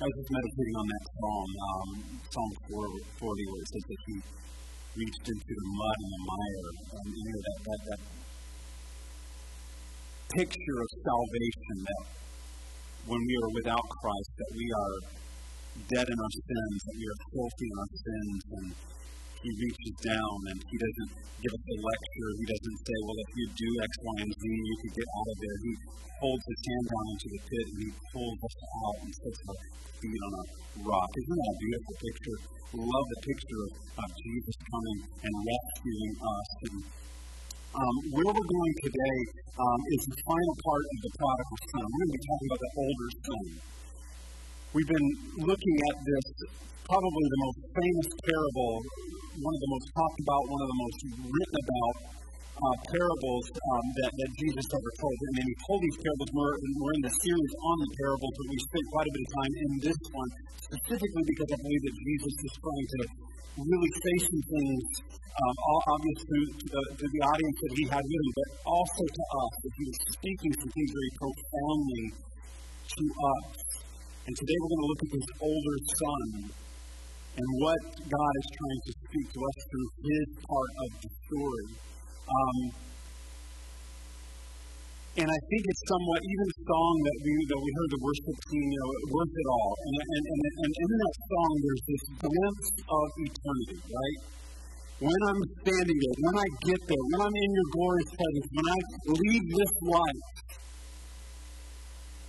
I 0.00 0.08
was 0.08 0.16
just 0.16 0.32
meditating 0.32 0.76
on 0.80 0.86
that 0.88 1.04
psalm, 1.12 1.50
um, 1.60 1.88
Psalm 2.32 2.52
40, 2.72 3.20
where 3.20 3.60
it 3.60 3.68
says 3.68 3.84
that 3.84 4.00
he 4.08 4.16
reached 4.96 5.26
into 5.28 5.52
the 5.60 5.66
mud 5.76 5.98
and 6.00 6.12
the 6.16 6.22
mire. 6.24 6.68
And 6.88 7.08
you 7.12 7.24
know, 7.28 7.40
that, 7.44 7.58
that, 7.68 7.80
that 7.84 8.00
picture 10.40 10.78
of 10.80 10.88
salvation 11.04 11.76
that 11.84 12.04
when 13.12 13.20
we 13.28 13.34
are 13.44 13.52
without 13.60 13.86
Christ, 14.00 14.30
that 14.40 14.52
we 14.56 14.66
are 14.72 14.96
dead 15.84 16.06
in 16.08 16.16
our 16.16 16.34
sins, 16.48 16.76
that 16.80 16.96
we 16.96 17.04
are 17.04 17.20
filthy 17.36 17.68
in 17.68 17.76
our 17.76 17.92
sins, 17.92 18.40
and 18.56 18.66
he 19.40 19.50
reaches 19.56 19.94
down 20.04 20.36
and 20.52 20.58
he 20.60 20.76
doesn't 20.76 21.12
give 21.40 21.52
us 21.56 21.64
a 21.64 21.76
lecture. 21.80 22.30
He 22.36 22.46
doesn't 22.46 22.78
say, 22.84 22.96
well, 23.08 23.18
if 23.20 23.30
you 23.40 23.46
do 23.56 23.68
X, 23.80 23.92
Y, 24.04 24.16
and 24.20 24.32
Z, 24.36 24.42
you 24.44 24.76
can 24.84 24.92
get 25.00 25.08
out 25.16 25.28
of 25.32 25.36
there. 25.40 25.56
He 25.64 25.72
holds 26.20 26.44
his 26.44 26.60
hand 26.60 26.86
down 26.92 27.06
into 27.16 27.28
the 27.32 27.40
pit 27.40 27.66
and 27.72 27.78
he 27.80 27.90
pulls 28.12 28.40
us 28.44 28.56
out 28.60 28.96
and 29.00 29.10
sets 29.16 29.40
our 29.48 29.58
feet 29.96 30.20
on 30.20 30.32
a 30.36 30.44
rock. 30.84 31.10
Isn't 31.16 31.38
that 31.40 31.50
a 31.50 31.58
beautiful 31.60 31.94
picture? 31.96 32.38
We 32.70 32.78
Love 32.86 33.06
the 33.10 33.20
picture 33.26 33.60
of, 33.66 33.72
of 34.04 34.08
Jesus 34.14 34.56
coming 34.70 34.98
and 35.24 35.32
rescuing 35.42 36.14
us. 36.20 36.50
And, 36.70 36.76
um, 37.70 37.96
where 38.14 38.30
we're 38.30 38.50
going 38.50 38.74
today 38.82 39.18
um, 39.56 39.80
is 39.94 40.02
the 40.10 40.18
final 40.22 40.54
part 40.62 40.84
of 40.84 40.98
the 41.00 41.12
prodigal 41.16 41.58
son. 41.70 41.84
We're 41.86 41.98
going 41.98 42.10
to 42.10 42.16
be 42.18 42.24
talking 42.28 42.48
about 42.50 42.62
the 42.62 42.72
older 42.78 43.08
son. 43.10 43.44
We've 44.70 44.90
been 44.90 45.10
looking 45.50 45.76
at 45.90 45.96
this, 45.98 46.26
probably 46.86 47.26
the 47.26 47.40
most 47.42 47.58
famous 47.74 48.08
parable 48.22 48.74
one 49.40 49.54
of 49.56 49.62
the 49.64 49.72
most 49.72 49.86
talked 49.96 50.20
about, 50.20 50.42
one 50.52 50.62
of 50.62 50.68
the 50.68 50.80
most 50.84 50.98
written 51.24 51.56
about 51.64 51.94
uh, 52.60 52.76
parables 52.92 53.46
um, 53.56 53.86
that, 53.96 54.12
that 54.12 54.30
Jesus 54.36 54.66
ever 54.68 54.92
told. 55.00 55.16
And 55.16 55.34
then 55.40 55.46
he 55.48 55.56
told 55.64 55.80
these 55.80 55.98
parables. 56.04 56.28
We're, 56.36 56.56
we're 56.76 56.94
in 57.00 57.04
the 57.08 57.14
series 57.24 57.52
on 57.56 57.76
the 57.80 57.90
parables, 57.96 58.34
but 58.36 58.46
we 58.52 58.56
spent 58.60 58.84
quite 58.92 59.08
a 59.08 59.12
bit 59.16 59.22
of 59.24 59.30
time 59.32 59.52
in 59.56 59.70
this 59.80 60.00
one, 60.12 60.30
specifically 60.60 61.24
because 61.24 61.48
I 61.56 61.58
believe 61.64 61.82
that 61.88 61.96
Jesus 62.04 62.34
is 62.36 62.52
trying 62.60 62.88
to 62.92 63.00
really 63.64 63.92
say 63.96 64.14
some 64.28 64.44
things, 64.44 64.84
um, 65.10 65.56
obviously 65.88 66.42
to 66.60 66.66
the, 66.68 66.82
to 67.00 67.04
the 67.08 67.20
audience 67.24 67.58
that 67.64 67.72
he 67.80 67.84
had 67.88 68.04
with 68.04 68.20
him, 68.20 68.32
but 68.36 68.48
also 68.68 69.02
to 69.08 69.22
us, 69.40 69.52
that 69.64 69.72
he 69.72 69.84
was 69.88 69.98
speaking 70.20 70.52
some 70.60 70.72
things 70.76 70.90
very 70.92 71.12
profoundly 71.16 72.06
to 72.12 73.02
us. 73.08 73.46
And 74.28 74.32
today 74.36 74.56
we're 74.60 74.72
going 74.76 74.84
to 74.84 74.90
look 74.92 75.02
at 75.08 75.12
this 75.16 75.30
older 75.40 75.76
son 75.80 76.26
and 77.40 77.48
what 77.62 77.80
God 78.04 78.32
is 78.36 78.48
trying 78.52 78.80
to 78.84 78.92
speak 79.10 79.26
to 79.34 79.40
us 79.42 79.58
through 79.66 79.88
his 80.06 80.26
part 80.46 80.70
of 80.86 80.90
the 81.02 81.10
story. 81.26 81.66
Um, 82.30 82.58
and 85.18 85.26
I 85.26 85.40
think 85.50 85.62
it's 85.66 85.84
somewhat, 85.90 86.20
even 86.22 86.46
the 86.46 86.60
song 86.70 86.94
that 87.02 87.18
we 87.18 87.32
that 87.50 87.60
we 87.60 87.70
heard 87.74 87.90
the 87.90 88.02
worship 88.06 88.38
team, 88.46 88.66
you 88.70 88.78
know, 88.78 88.90
worth 89.10 89.34
it 89.34 89.48
all. 89.50 89.72
And, 89.82 89.96
and, 89.98 90.24
and, 90.30 90.42
and 90.62 90.70
in 90.70 90.90
that 90.94 91.14
song, 91.26 91.50
there's 91.58 91.84
this 91.90 92.04
glimpse 92.22 92.70
of 92.86 93.06
eternity, 93.18 93.78
right? 93.90 94.20
When 95.02 95.20
I'm 95.26 95.42
standing 95.66 95.98
there, 95.98 96.16
when 96.30 96.36
I 96.38 96.48
get 96.70 96.80
there, 96.86 97.04
when 97.10 97.20
I'm 97.26 97.34
in 97.34 97.50
your 97.50 97.68
glorious 97.74 98.10
presence, 98.14 98.46
when 98.54 98.68
I 98.70 98.78
leave 99.10 99.44
this 99.50 99.72
life, 99.90 100.22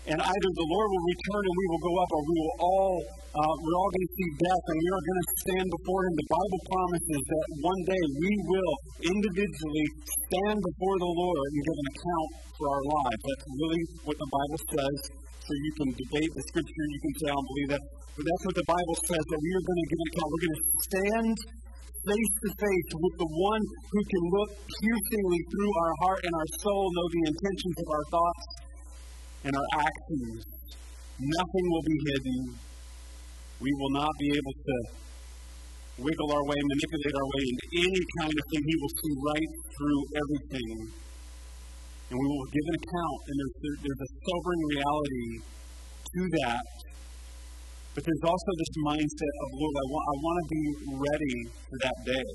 and 0.09 0.17
either 0.17 0.49
the 0.57 0.67
Lord 0.71 0.87
will 0.89 1.05
return 1.05 1.43
and 1.45 1.55
we 1.55 1.65
will 1.69 1.83
go 1.85 1.93
up, 2.01 2.09
or 2.09 2.21
we 2.25 2.35
will 2.41 2.55
all 2.57 2.95
uh, 3.31 3.55
we're 3.63 3.77
all 3.79 3.91
going 3.95 4.07
to 4.11 4.15
see 4.19 4.29
death, 4.43 4.65
and 4.67 4.75
we 4.75 4.89
are 4.91 5.03
going 5.07 5.21
to 5.23 5.29
stand 5.39 5.67
before 5.71 6.01
Him. 6.03 6.13
The 6.19 6.29
Bible 6.35 6.61
promises 6.67 7.21
that 7.31 7.45
one 7.63 7.81
day 7.87 8.03
we 8.19 8.31
will 8.43 8.73
individually 9.07 9.87
stand 10.27 10.59
before 10.59 10.97
the 10.99 11.11
Lord 11.15 11.47
and 11.47 11.61
give 11.63 11.77
an 11.79 11.89
account 11.95 12.29
for 12.59 12.65
our 12.75 12.83
lives. 12.91 13.21
That's 13.23 13.47
really 13.55 13.83
what 14.03 14.17
the 14.19 14.29
Bible 14.35 14.59
says. 14.67 14.97
So 15.47 15.51
you 15.55 15.71
can 15.79 15.89
debate 15.95 16.31
the 16.35 16.43
Scripture, 16.43 16.85
you 16.91 17.01
can 17.07 17.13
say 17.23 17.25
I 17.31 17.33
don't 17.39 17.49
believe 17.55 17.69
that, 17.71 17.83
but 18.19 18.23
that's 18.27 18.43
what 18.51 18.57
the 18.59 18.67
Bible 18.67 18.97
says 18.99 19.23
that 19.23 19.39
we 19.39 19.51
are 19.55 19.63
going 19.63 19.79
to 19.79 19.87
give 19.87 19.99
an 20.01 20.07
account. 20.11 20.27
We're 20.27 20.43
going 20.43 20.57
to 20.59 20.65
stand 20.91 21.35
face 22.01 22.33
to 22.35 22.49
face 22.51 22.89
with 22.99 23.15
the 23.15 23.31
one 23.31 23.63
who 23.63 24.01
can 24.11 24.23
look 24.27 24.51
piercingly 24.59 25.41
through 25.55 25.71
our 25.71 25.93
heart 26.03 26.19
and 26.25 26.33
our 26.35 26.49
soul, 26.59 26.83
know 26.91 27.07
the 27.15 27.23
intentions 27.31 27.77
of 27.79 27.87
our 27.95 28.05
thoughts 28.11 28.43
and 29.43 29.53
our 29.53 29.69
actions. 29.81 30.45
Nothing 31.17 31.65
will 31.69 31.85
be 31.85 31.97
hidden. 32.09 32.39
We 33.61 33.71
will 33.77 33.93
not 33.93 34.13
be 34.17 34.29
able 34.33 34.55
to 34.57 34.75
wiggle 36.01 36.29
our 36.33 36.45
way, 36.49 36.57
manipulate 36.57 37.13
our 37.13 37.29
way 37.29 37.43
into 37.45 37.65
any 37.85 38.03
kind 38.17 38.33
of 38.33 38.43
thing. 38.49 38.61
He 38.65 38.75
will 38.81 38.95
see 38.97 39.13
right 39.21 39.51
through 39.69 40.01
everything. 40.17 40.75
And 42.09 42.15
we 42.17 42.25
will 42.25 42.49
give 42.49 42.65
an 42.69 42.75
account. 42.81 43.19
And 43.29 43.35
there's, 43.37 43.55
there's 43.85 44.01
a 44.01 44.09
sobering 44.25 44.63
reality 44.73 45.29
to 46.01 46.21
that. 46.41 46.65
But 47.93 48.01
there's 48.07 48.25
also 48.25 48.51
this 48.55 48.73
mindset 48.87 49.35
of, 49.41 49.47
Lord, 49.57 49.75
I 49.77 49.85
want, 49.91 50.05
I 50.05 50.15
want 50.21 50.37
to 50.41 50.47
be 50.49 50.63
ready 50.95 51.35
for 51.69 51.77
that 51.85 51.97
day 52.07 52.29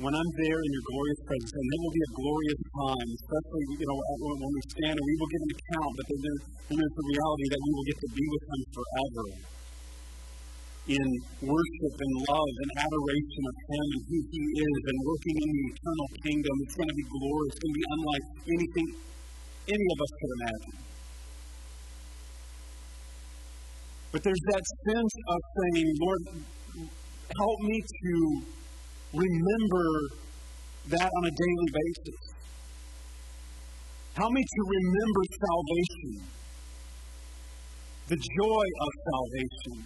when 0.00 0.14
I'm 0.16 0.30
there 0.40 0.60
in 0.62 0.70
your 0.72 0.84
glorious 0.88 1.20
presence, 1.28 1.52
and 1.52 1.66
it 1.68 1.78
will 1.84 1.92
be 1.92 2.04
a 2.08 2.12
glorious 2.16 2.60
time, 2.64 3.08
especially 3.12 3.64
you 3.76 3.86
know 3.86 3.98
when 4.00 4.52
we 4.56 4.62
stand 4.72 4.94
and 4.96 5.04
we 5.04 5.14
will 5.20 5.30
give 5.30 5.42
an 5.44 5.52
account, 5.52 5.92
but 5.92 6.04
then 6.08 6.20
there's, 6.24 6.42
then 6.72 6.76
there's 6.80 6.96
the 6.96 7.06
reality 7.12 7.46
that 7.52 7.60
we 7.60 7.70
will 7.76 7.86
get 7.92 7.98
to 8.00 8.10
be 8.16 8.24
with 8.32 8.44
Him 8.48 8.60
forever 8.72 9.24
in 10.82 11.08
worship 11.46 11.94
and 11.94 12.12
love 12.26 12.54
and 12.58 12.70
adoration 12.74 13.42
of 13.46 13.56
Him 13.70 13.86
and 13.92 14.02
who 14.08 14.18
He 14.32 14.42
is, 14.64 14.80
and 14.88 14.98
working 15.06 15.36
in 15.38 15.50
the 15.52 15.64
eternal 15.76 16.08
kingdom. 16.24 16.54
It's 16.64 16.74
going 16.74 16.90
to 16.90 16.98
be 16.98 17.06
glorious. 17.06 17.52
It's 17.52 17.60
going 17.62 17.72
to 17.72 17.78
be 17.78 17.88
unlike 17.92 18.26
anything 18.48 18.88
any 19.76 19.86
of 19.92 19.98
us 20.02 20.12
could 20.18 20.32
imagine. 20.40 20.76
But 24.10 24.20
there's 24.26 24.44
that 24.56 24.64
sense 24.90 25.14
of 25.30 25.38
saying, 25.56 25.88
Lord, 26.02 26.22
help 27.38 27.58
me 27.62 27.76
to 27.80 28.12
remember 29.12 29.86
that 30.96 31.08
on 31.08 31.22
a 31.28 31.32
daily 31.32 31.68
basis. 31.72 32.20
Help 34.12 34.32
me 34.32 34.42
to 34.44 34.60
remember 34.68 35.22
salvation, 35.40 36.12
the 38.12 38.18
joy 38.20 38.66
of 38.84 38.90
salvation. 39.08 39.76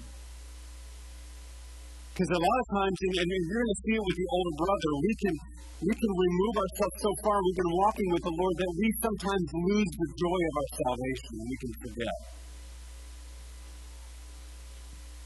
Because 2.10 2.30
a 2.32 2.40
lot 2.40 2.58
of 2.64 2.68
times, 2.74 2.96
and 3.06 3.28
you're 3.28 3.60
going 3.60 3.70
to 3.70 3.80
see 3.86 3.94
it 3.94 4.02
with 4.02 4.16
the 4.16 4.28
older 4.32 4.54
brother, 4.56 4.90
we 5.04 5.12
can 5.20 5.34
we 5.76 5.92
can 5.92 6.12
remove 6.16 6.54
ourselves 6.56 6.96
so 7.04 7.12
far. 7.20 7.36
We've 7.36 7.60
been 7.60 7.76
walking 7.76 8.08
with 8.16 8.24
the 8.24 8.32
Lord 8.32 8.54
that 8.56 8.72
we 8.80 8.88
sometimes 9.04 9.46
lose 9.52 9.90
the 9.92 10.08
joy 10.16 10.40
of 10.40 10.54
our 10.56 10.70
salvation. 10.80 11.32
We 11.36 11.56
can 11.60 11.72
forget. 11.84 12.16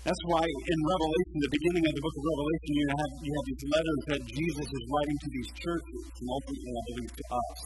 That's 0.00 0.24
why 0.32 0.40
in 0.40 0.78
Revelation, 0.80 1.36
the 1.44 1.52
beginning 1.60 1.84
of 1.84 1.92
the 1.92 2.00
book 2.00 2.16
of 2.16 2.24
Revelation, 2.24 2.70
you 2.72 2.86
have, 2.88 3.12
you 3.20 3.32
have 3.36 3.46
these 3.52 3.64
letters 3.68 4.00
that 4.08 4.20
Jesus 4.32 4.68
is 4.72 4.82
writing 4.88 5.18
to 5.20 5.28
these 5.28 5.50
churches, 5.60 6.00
and 6.16 6.26
ultimately, 6.32 6.72
I 6.72 6.82
believe, 6.88 7.12
to 7.20 7.24
us. 7.36 7.60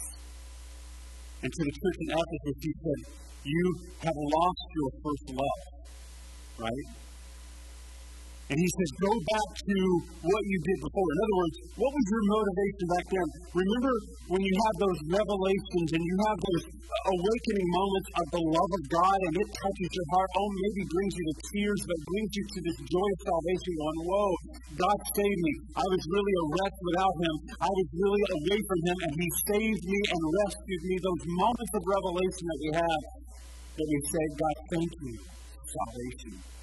And 1.46 1.50
to 1.54 1.60
the 1.62 1.74
church 1.78 1.96
in 2.02 2.08
Ephesus, 2.10 2.56
he 2.58 2.72
said, 2.74 3.00
You 3.46 3.64
have 4.02 4.18
lost 4.18 4.64
your 4.74 4.90
first 4.98 5.26
love, 5.30 5.62
right? 6.58 6.86
And 8.44 8.60
he 8.60 8.68
says, 8.68 8.90
go 9.00 9.12
back 9.24 9.50
to 9.56 9.78
what 10.20 10.42
you 10.44 10.58
did 10.68 10.78
before. 10.84 11.08
In 11.08 11.18
other 11.24 11.36
words, 11.40 11.56
what 11.80 11.92
was 11.96 12.06
your 12.12 12.24
motivation 12.28 12.86
back 12.92 13.06
then? 13.08 13.28
Remember 13.56 13.94
when 14.36 14.42
you 14.44 14.54
had 14.68 14.74
those 14.84 15.00
revelations 15.16 15.88
and 15.96 16.02
you 16.04 16.16
have 16.28 16.38
those 16.44 16.64
uh, 16.68 17.16
awakening 17.16 17.68
moments 17.72 18.08
of 18.20 18.26
the 18.36 18.42
love 18.44 18.72
of 18.76 18.82
God 18.92 19.18
and 19.24 19.34
it 19.40 19.48
touches 19.48 19.90
your 19.96 20.08
heart, 20.12 20.30
oh, 20.36 20.48
maybe 20.60 20.82
brings 20.92 21.14
you 21.16 21.24
to 21.24 21.36
tears, 21.56 21.80
but 21.88 21.98
brings 22.04 22.32
you 22.36 22.44
to 22.44 22.58
this 22.68 22.78
joy 22.84 23.08
of 23.16 23.20
salvation 23.24 23.72
going, 23.80 24.00
whoa, 24.12 24.32
God 24.76 24.98
saved 25.16 25.40
me. 25.40 25.54
I 25.80 25.86
was 25.88 26.02
really 26.04 26.34
a 26.36 26.44
wreck 26.52 26.74
without 26.84 27.16
him. 27.24 27.34
I 27.64 27.70
was 27.72 27.88
really 27.96 28.24
away 28.28 28.60
from 28.60 28.80
him 28.92 28.98
and 29.08 29.12
he 29.24 29.28
saved 29.48 29.84
me 29.88 30.00
and 30.04 30.20
rescued 30.20 30.82
me. 30.84 30.94
Those 31.00 31.24
moments 31.32 31.72
of 31.80 31.82
revelation 31.88 32.44
that 32.44 32.60
we 32.60 32.70
have 32.76 33.02
that 33.80 33.88
we 33.88 33.98
say, 34.04 34.24
God, 34.36 34.56
thank 34.68 34.90
you, 35.00 35.16
salvation. 35.64 36.54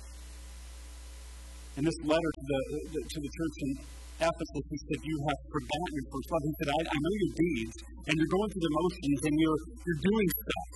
In 1.80 1.88
this 1.88 2.00
letter 2.04 2.32
to 2.36 2.44
the, 2.44 2.60
to 3.00 3.18
the 3.24 3.32
church 3.32 3.56
in 3.64 3.70
Ephesus, 4.20 4.64
he 4.68 4.78
said, 4.92 5.00
You 5.08 5.18
have 5.24 5.40
forgotten 5.48 5.94
your 5.96 6.08
first 6.12 6.28
love. 6.28 6.44
He 6.44 6.54
said, 6.60 6.70
I, 6.70 6.80
I 6.84 6.98
know 7.00 7.14
your 7.16 7.34
deeds, 7.34 7.76
and 8.06 8.14
you're 8.20 8.34
going 8.36 8.50
through 8.52 8.66
the 8.68 8.76
motions, 8.76 9.20
and 9.24 9.36
you're, 9.40 9.62
you're 9.88 10.02
doing 10.04 10.28
stuff. 10.30 10.70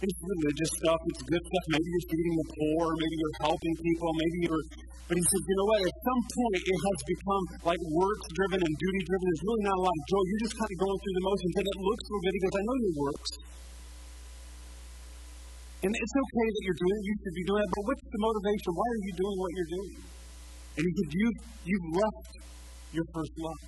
It's 0.00 0.16
religious 0.24 0.72
stuff, 0.80 1.00
it's 1.12 1.22
good 1.28 1.44
stuff. 1.44 1.64
Maybe 1.76 1.84
you're 1.92 2.08
feeding 2.08 2.36
the 2.40 2.48
poor, 2.56 2.84
maybe 2.96 3.16
you're 3.20 3.38
helping 3.44 3.74
people, 3.84 4.08
maybe 4.16 4.38
you're. 4.48 4.64
But 5.04 5.14
he 5.20 5.24
says, 5.28 5.42
you 5.44 5.56
know 5.60 5.68
what? 5.68 5.80
At 5.84 5.96
some 6.00 6.22
point, 6.24 6.62
it 6.64 6.78
has 6.80 6.98
become 7.04 7.44
like 7.68 7.82
works 7.92 8.26
driven 8.32 8.60
and 8.64 8.74
duty 8.80 9.00
driven. 9.04 9.24
There's 9.28 9.44
really 9.44 9.64
not 9.68 9.76
a 9.76 9.82
lot 9.84 9.92
of 9.92 10.04
joy. 10.08 10.22
You're 10.24 10.44
just 10.48 10.56
kind 10.56 10.70
of 10.72 10.78
going 10.80 10.98
through 11.04 11.16
the 11.20 11.24
motions, 11.28 11.54
and 11.60 11.66
it 11.68 11.78
looks 11.84 12.04
so 12.08 12.16
good. 12.24 12.32
He 12.32 12.40
goes, 12.40 12.56
I 12.56 12.62
know 12.64 12.76
your 12.80 12.94
works. 12.96 13.30
And 15.80 15.90
it's 15.96 16.14
okay 16.20 16.48
that 16.52 16.62
you're 16.68 16.80
doing 16.84 17.00
you 17.08 17.14
should 17.24 17.36
be 17.40 17.46
doing 17.48 17.66
but 17.72 17.82
what's 17.88 18.04
the 18.04 18.20
motivation? 18.20 18.70
Why 18.76 18.88
are 18.92 19.02
you 19.08 19.14
doing 19.16 19.36
what 19.40 19.50
you're 19.56 19.72
doing? 19.80 19.96
And 20.76 20.82
he 20.84 20.92
said, 20.92 21.10
You've, 21.10 21.40
you've 21.64 21.88
left 21.96 22.30
your 22.92 23.06
first 23.16 23.32
love. 23.40 23.62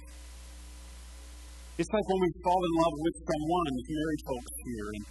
It's 1.80 1.88
like 1.88 2.06
when 2.06 2.20
we 2.20 2.30
fall 2.44 2.62
in 2.62 2.74
love 2.84 2.96
with 3.00 3.16
someone, 3.26 3.72
married 3.80 4.22
folks 4.28 4.52
here, 4.60 4.88
and 4.92 5.04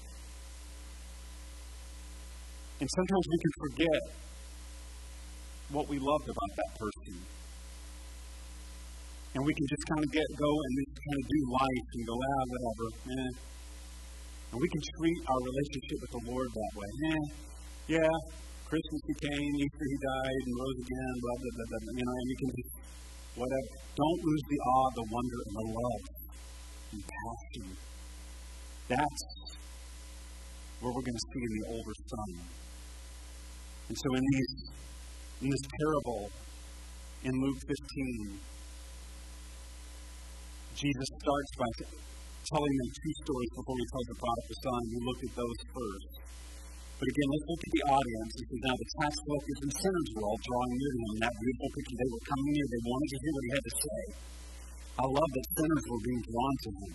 And 2.82 2.90
sometimes 2.90 3.26
we 3.30 3.38
can 3.38 3.54
forget 3.62 4.02
what 5.70 5.86
we 5.86 5.98
loved 6.02 6.28
about 6.34 6.52
that 6.58 6.72
person. 6.82 7.14
And 9.38 9.46
we 9.46 9.54
can 9.54 9.68
just 9.70 9.86
kind 9.86 10.02
of 10.02 10.10
get 10.12 10.28
go 10.34 10.50
and 10.50 10.72
just 10.82 10.98
kind 10.98 11.18
of 11.22 11.26
do 11.30 11.42
life 11.62 11.88
and 11.94 12.02
go, 12.10 12.16
ah, 12.18 12.44
whatever. 12.50 12.88
Eh. 13.06 13.51
And 14.52 14.58
we 14.60 14.68
can 14.68 14.84
treat 15.00 15.20
our 15.32 15.42
relationship 15.48 15.98
with 16.04 16.12
the 16.12 16.24
Lord 16.28 16.50
that 16.52 16.72
way. 16.76 16.90
Eh, 16.92 17.24
yeah, 17.96 18.14
Christmas 18.68 19.02
he 19.08 19.16
came, 19.24 19.52
Easter 19.64 19.88
he 19.88 19.98
died 20.04 20.42
and 20.44 20.54
rose 20.60 20.80
again, 20.84 21.14
blah, 21.24 21.38
blah, 21.40 21.54
blah, 21.56 21.68
blah. 21.72 21.94
You 21.96 22.04
know, 22.04 22.16
and 22.20 22.28
you 22.28 22.38
can 22.40 22.50
just, 22.52 22.72
whatever. 23.40 23.72
Don't 23.96 24.22
lose 24.28 24.44
the 24.52 24.60
awe, 24.60 24.90
the 24.96 25.06
wonder, 25.08 25.40
and 25.48 25.56
the 25.56 25.68
love 25.72 26.04
and 26.92 27.02
passion. 27.08 27.68
That's 28.92 29.22
what 30.84 30.92
we're 30.92 31.08
going 31.08 31.20
to 31.20 31.28
see 31.32 31.44
in 31.48 31.54
the 31.56 31.66
older 31.72 31.96
son. 31.96 32.30
And 33.88 33.96
so 33.96 34.08
in 34.16 34.24
these 34.36 34.54
in 35.42 35.50
this 35.50 35.66
parable 35.68 36.30
in 37.24 37.34
Luke 37.42 37.58
15, 37.68 38.40
Jesus 40.76 41.10
starts 41.20 41.52
by 41.58 41.72
telling 42.48 42.74
them 42.82 42.90
two 42.92 43.14
stories 43.26 43.52
before 43.54 43.78
he 43.78 43.86
tells 43.92 44.08
the 44.10 44.18
prodigal 44.18 44.58
son. 44.62 44.82
We 44.90 44.98
looked 45.02 45.24
at 45.28 45.34
those 45.38 45.60
first. 45.72 46.12
But 47.02 47.08
again, 47.10 47.30
let's 47.34 47.48
look 47.50 47.62
at 47.66 47.74
the 47.74 47.86
audience. 47.98 48.30
This 48.38 48.50
is 48.54 48.62
now 48.62 48.76
the 48.78 48.90
tax 49.02 49.12
collectors 49.26 49.60
and 49.66 49.74
sinners 49.74 50.08
were 50.14 50.26
all 50.30 50.38
drawing 50.38 50.74
near 50.78 50.92
to 50.94 51.00
him. 51.02 51.16
That 51.26 51.34
beautiful 51.34 51.70
picture, 51.74 51.98
they 51.98 52.10
were 52.14 52.26
coming 52.30 52.52
near. 52.54 52.68
They 52.70 52.84
wanted 52.86 53.10
to 53.10 53.18
hear 53.22 53.34
what 53.34 53.42
he 53.42 53.52
had 53.52 53.66
to 53.66 53.76
say. 53.82 54.02
I 55.02 55.06
love 55.10 55.32
that 55.34 55.46
sinners 55.58 55.86
were 55.90 56.04
being 56.06 56.24
drawn 56.30 56.56
to 56.62 56.70
him. 56.78 56.92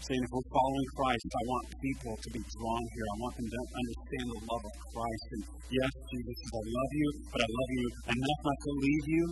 I'm 0.00 0.02
saying 0.08 0.22
if 0.24 0.32
we're 0.32 0.52
following 0.56 0.88
Christ, 0.96 1.24
I 1.28 1.44
want 1.44 1.64
people 1.84 2.14
to 2.16 2.28
be 2.32 2.40
drawn 2.40 2.84
here. 2.96 3.06
I 3.12 3.16
want 3.20 3.34
them 3.36 3.48
to 3.52 3.60
understand 3.60 4.24
the 4.32 4.40
love 4.48 4.64
of 4.64 4.74
Christ. 4.88 5.26
And 5.36 5.42
yes, 5.68 5.92
Jesus 6.08 6.36
says, 6.40 6.52
I 6.56 6.64
love 6.64 6.92
you, 6.96 7.08
but 7.28 7.40
I 7.44 7.48
love 7.52 7.70
you 7.76 7.84
enough 8.08 8.40
not 8.40 8.58
to 8.64 8.72
leave 8.80 9.06
you. 9.12 9.24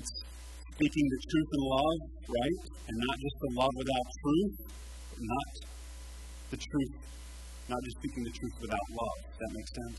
It's 0.00 0.12
speaking 0.74 1.06
the 1.06 1.20
truth 1.30 1.50
in 1.54 1.62
love, 1.70 2.00
right? 2.26 2.60
And 2.90 2.96
not 2.98 3.16
just 3.22 3.36
the 3.38 3.50
love 3.54 3.74
without 3.78 4.06
truth, 4.18 4.54
not 5.22 5.50
the 6.50 6.58
truth, 6.58 6.94
not 7.70 7.80
just 7.86 7.96
speaking 8.02 8.22
the 8.26 8.34
truth 8.34 8.56
without 8.58 8.86
love. 8.90 9.18
Does 9.22 9.38
that 9.38 9.52
make 9.54 9.70
sense? 9.70 9.98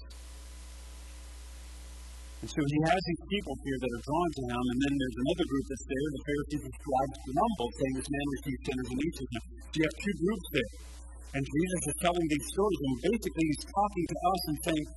And 2.43 2.49
so 2.51 2.61
he 2.61 2.79
has 2.91 2.99
these 2.99 3.23
people 3.31 3.55
here 3.63 3.79
that 3.79 3.91
are 3.95 4.03
drawn 4.05 4.29
to 4.35 4.43
him, 4.51 4.63
and 4.69 4.79
then 4.85 4.93
there's 4.99 5.19
another 5.23 5.45
group 5.49 5.65
that's 5.65 5.87
there, 5.87 6.07
the 6.11 6.23
Pharisees 6.27 6.63
and 6.67 6.75
scribes 6.75 7.17
grumble, 7.25 7.69
saying 7.73 7.95
this 7.95 8.11
man 8.11 8.27
receives 8.35 8.61
sinners 8.67 8.89
and 8.91 8.99
eats 8.99 9.19
with 9.23 9.31
them. 9.31 9.45
So 9.65 9.75
you 9.79 9.83
have 9.87 9.97
two 10.03 10.15
groups 10.19 10.47
there. 10.53 10.71
And 11.35 11.43
Jesus 11.43 11.81
is 11.89 11.97
telling 12.03 12.27
these 12.31 12.47
stories, 12.51 12.79
and 12.85 12.95
basically 13.11 13.45
he's 13.49 13.65
talking 13.65 14.05
to 14.11 14.17
us 14.29 14.41
and 14.45 14.57
saying, 14.67 14.87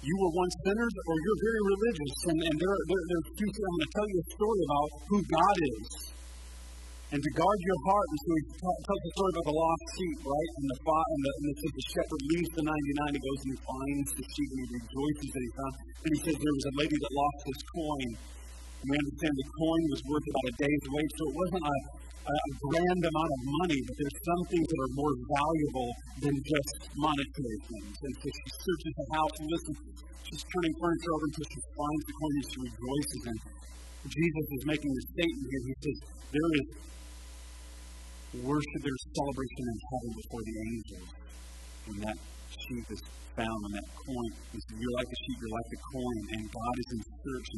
you 0.00 0.14
were 0.16 0.32
once 0.32 0.54
sinners 0.64 0.94
or 0.96 1.14
you're 1.20 1.42
very 1.44 1.62
religious. 1.76 2.14
And, 2.32 2.38
and 2.40 2.56
there, 2.56 2.76
there, 2.88 3.04
there's 3.04 3.28
two, 3.36 3.50
I'm 3.52 3.74
going 3.76 3.84
to 3.84 3.92
tell 3.92 4.08
you 4.08 4.18
a 4.20 4.26
story 4.32 4.60
about 4.64 4.88
who 5.12 5.18
God 5.28 5.56
is 5.60 5.88
and 7.10 7.20
to 7.20 7.30
guard 7.36 7.58
your 7.60 7.80
heart. 7.84 8.06
And 8.08 8.20
so 8.24 8.30
he 8.32 8.44
tells 8.64 9.02
the 9.04 9.12
story 9.12 9.30
about 9.36 9.46
the 9.50 9.56
lost 9.60 9.84
sheep, 9.98 10.18
right? 10.24 10.50
And 10.56 10.66
the, 10.72 10.76
and 10.80 11.20
the, 11.20 11.32
and 11.36 11.54
says 11.60 11.72
the 11.76 11.86
shepherd 11.90 12.22
leaves 12.32 12.50
the 12.56 12.64
99 12.64 13.12
and 13.12 13.20
goes 13.20 13.40
and 13.44 13.50
he 13.50 13.58
finds 13.60 14.08
the 14.16 14.24
sheep 14.24 14.48
and 14.50 14.60
he 14.60 14.68
rejoices 14.80 15.28
that 15.36 15.42
he 15.44 15.50
found. 15.52 15.74
And 16.00 16.10
he 16.16 16.20
says 16.24 16.34
there 16.40 16.56
was 16.56 16.66
a 16.70 16.74
lady 16.80 16.96
that 16.96 17.12
lost 17.12 17.40
his 17.44 17.60
coin. 17.68 18.10
And 18.80 18.86
we 18.88 18.96
understand 18.96 19.32
the 19.36 19.48
coin 19.52 19.82
was 19.92 20.02
worth 20.08 20.24
about 20.24 20.46
a 20.48 20.54
day's 20.56 20.84
wage, 20.88 21.12
so 21.20 21.22
it 21.28 21.36
wasn't 21.36 21.64
a, 21.68 21.76
a 22.24 22.36
grand 22.64 23.02
amount 23.04 23.30
of 23.36 23.40
money, 23.60 23.78
but 23.84 23.94
there's 24.00 24.18
some 24.24 24.42
things 24.48 24.64
that 24.64 24.80
are 24.80 24.94
more 24.96 25.14
valuable 25.20 25.90
than 26.24 26.34
just 26.40 26.72
monetary 26.96 27.58
things. 27.68 27.94
And 28.00 28.14
so 28.16 28.26
she 28.32 28.48
searches 28.56 28.92
the 28.96 29.06
house 29.12 29.34
and 29.36 29.46
listens. 29.52 29.78
She's 30.32 30.44
turning 30.48 30.74
furniture 30.80 31.12
over 31.12 31.26
until 31.28 31.48
she 31.52 31.60
finds 31.76 32.02
the 32.08 32.14
coin 32.16 32.34
and 32.40 32.46
she 32.48 32.58
rejoices. 32.64 33.22
And 33.28 33.38
Jesus 34.08 34.46
is 34.56 34.62
making 34.64 34.92
a 34.96 35.02
statement 35.12 35.46
here. 35.52 35.64
He 35.68 35.74
says, 35.84 35.98
There 36.32 36.50
is 36.56 36.66
worship, 38.48 38.80
there's 38.80 39.04
celebration 39.12 39.64
in 39.68 39.78
heaven 39.92 40.10
before 40.24 40.42
the 40.46 40.56
angels 40.72 41.08
when 41.84 41.96
that 42.08 42.18
sheep 42.70 42.86
is 42.86 43.02
found 43.34 43.60
on 43.66 43.72
that 43.74 43.88
coin. 43.98 44.30
He 44.54 44.58
said, 44.62 44.78
You're 44.78 44.94
like 44.94 45.10
the 45.10 45.18
sheep, 45.26 45.36
you're 45.42 45.56
like 45.58 45.70
the 45.74 45.80
coin, 45.90 46.16
and 46.38 46.42
God 46.54 46.74
is 46.78 46.88
in 46.94 47.00
search. 47.02 47.48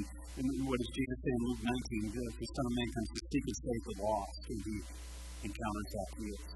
And, 0.41 0.47
and 0.49 0.65
what 0.65 0.81
does 0.81 0.93
Jesus 0.97 1.19
say 1.21 1.33
in 1.37 1.43
Luke 1.45 1.63
19? 2.09 2.17
The 2.17 2.49
Son 2.49 2.65
of 2.65 2.73
Man 2.73 2.89
comes 2.97 3.11
to 3.13 3.21
seek 3.29 3.45
and 3.45 3.57
save 3.61 3.83
the 3.85 3.97
lost, 4.01 4.41
and 4.49 4.61
he 4.65 4.77
encounters 5.45 5.89
that 5.93 6.09
field. 6.17 6.49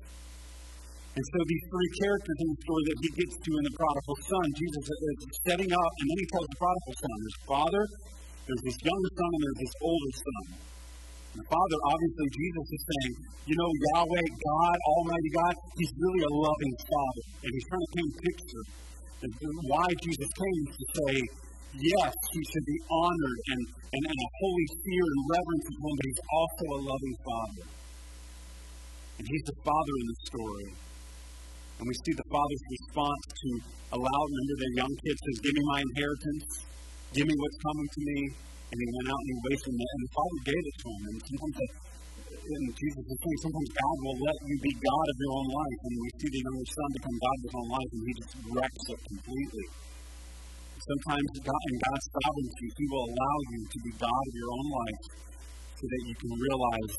And 1.17 1.25
so 1.25 1.39
these 1.49 1.65
three 1.73 1.91
characters 1.97 2.39
in 2.45 2.49
the 2.53 2.61
story 2.61 2.85
that 2.93 2.99
he 3.01 3.11
gets 3.17 3.35
to 3.41 3.51
in 3.57 3.65
the 3.65 3.75
prodigal 3.77 4.17
son, 4.21 4.47
Jesus 4.53 4.85
is 4.85 5.19
setting 5.49 5.73
up, 5.73 5.93
and 6.01 6.07
then 6.13 6.19
he 6.21 6.29
tells 6.29 6.49
the 6.49 6.61
prodigal 6.61 6.95
son, 6.97 7.15
there's 7.17 7.41
father, 7.49 7.85
there's 8.45 8.65
this 8.69 8.79
younger 8.85 9.13
son, 9.17 9.31
and 9.33 9.43
there's 9.49 9.61
this 9.65 9.77
older 9.81 10.13
son. 10.13 10.45
The 11.37 11.45
Father, 11.53 11.79
obviously, 11.93 12.29
Jesus 12.33 12.67
is 12.73 12.83
saying, 12.89 13.13
you 13.45 13.57
know, 13.61 13.71
Yahweh, 13.93 14.27
God, 14.41 14.77
Almighty 14.89 15.31
God, 15.37 15.55
He's 15.77 15.93
really 16.01 16.23
a 16.25 16.33
loving 16.33 16.75
Father. 16.81 17.25
And 17.45 17.51
He's 17.53 17.67
trying 17.69 17.85
to 17.85 17.93
paint 17.93 18.11
a 18.17 18.21
picture. 18.25 18.65
of 19.21 19.57
why 19.69 19.87
Jesus 20.01 20.31
came 20.33 20.65
to 20.65 20.85
say, 20.97 21.15
yes, 21.77 22.13
He 22.33 22.41
should 22.41 22.67
be 22.67 22.79
honored 22.89 23.41
and, 23.53 23.63
and, 23.69 24.03
and 24.09 24.17
a 24.17 24.31
holy 24.41 24.69
fear 24.81 25.05
and 25.05 25.21
reverence 25.29 25.67
of 25.69 25.77
Him, 25.77 25.93
but 25.93 26.07
He's 26.09 26.23
also 26.33 26.65
a 26.73 26.81
loving 26.89 27.17
Father. 27.21 27.67
And 29.21 29.25
He's 29.29 29.45
the 29.45 29.59
Father 29.61 29.95
in 30.01 30.07
the 30.09 30.19
story. 30.33 30.69
And 31.77 31.85
we 31.85 31.95
see 32.01 32.17
the 32.17 32.29
Father's 32.33 32.65
response 32.81 33.25
to 33.29 33.49
allow, 33.93 34.21
remember 34.25 34.57
the 34.57 34.73
young 34.81 34.95
kid 35.05 35.17
says, 35.21 35.37
Give 35.45 35.53
me 35.53 35.65
my 35.69 35.81
inheritance, 35.85 36.49
give 37.13 37.27
me 37.29 37.37
what's 37.37 37.61
coming 37.61 37.89
to 37.93 38.01
me. 38.09 38.19
And 38.67 38.77
he 38.77 38.87
went 38.87 39.09
out 39.11 39.21
and 39.23 39.31
he 39.31 39.39
wasted 39.47 39.75
it, 39.75 39.91
and 39.95 40.03
the 40.03 40.13
Father 40.13 40.41
gave 40.47 40.65
it 40.67 40.77
to 40.77 40.89
him. 40.91 41.03
And 41.07 41.19
sometimes, 41.23 41.73
and 42.47 42.67
Jesus 42.79 43.03
saying, 43.07 43.41
sometimes 43.43 43.71
God 43.75 43.97
will 44.07 44.19
let 44.23 44.39
you 44.47 44.57
be 44.63 44.73
God 44.79 45.07
of 45.07 45.17
your 45.19 45.33
own 45.35 45.49
life. 45.51 45.79
And 45.87 45.93
we 45.99 46.09
see 46.19 46.31
the 46.31 46.43
younger 46.47 46.69
son 46.71 46.89
become 46.95 47.17
God 47.17 47.37
of 47.37 47.45
his 47.47 47.55
own 47.57 47.69
life, 47.75 47.91
and 47.95 48.03
he 48.07 48.13
just 48.17 48.33
wrecks 48.51 48.85
it 48.91 49.01
completely. 49.07 49.67
Sometimes 50.87 51.27
God, 51.43 51.65
in 51.67 51.77
God's 51.83 52.07
sovereignty, 52.15 52.67
He 52.79 52.85
will 52.87 53.07
allow 53.11 53.37
you 53.51 53.61
to 53.65 53.79
be 53.83 53.93
God 53.99 54.25
of 54.29 54.35
your 54.39 54.51
own 54.55 54.69
life 54.71 55.03
so 55.75 55.85
that 55.89 56.03
you 56.07 56.15
can 56.15 56.31
realize 56.31 56.93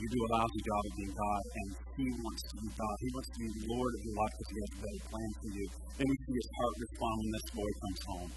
you 0.00 0.06
do 0.08 0.20
a 0.24 0.30
lousy 0.32 0.60
job 0.64 0.82
of 0.86 0.92
being 0.96 1.12
God, 1.12 1.42
and 1.60 1.68
He 1.92 2.06
wants 2.24 2.42
to 2.46 2.54
be 2.56 2.68
God. 2.72 2.96
He 3.04 3.10
wants 3.12 3.28
to 3.32 3.38
be 3.42 3.48
Lord 3.68 3.90
of 3.90 4.00
your 4.00 4.16
life 4.16 4.32
because 4.32 4.48
He 4.48 4.58
has 4.64 4.70
a 4.70 4.80
better 4.80 5.02
plan 5.12 5.30
for 5.36 5.50
you. 5.52 5.66
Then 5.98 6.06
we 6.08 6.16
see 6.24 6.36
His 6.40 6.48
heart 6.56 6.74
respond 6.80 7.16
when 7.20 7.30
this 7.36 7.48
boy 7.52 7.70
comes 7.84 8.00
home. 8.06 8.30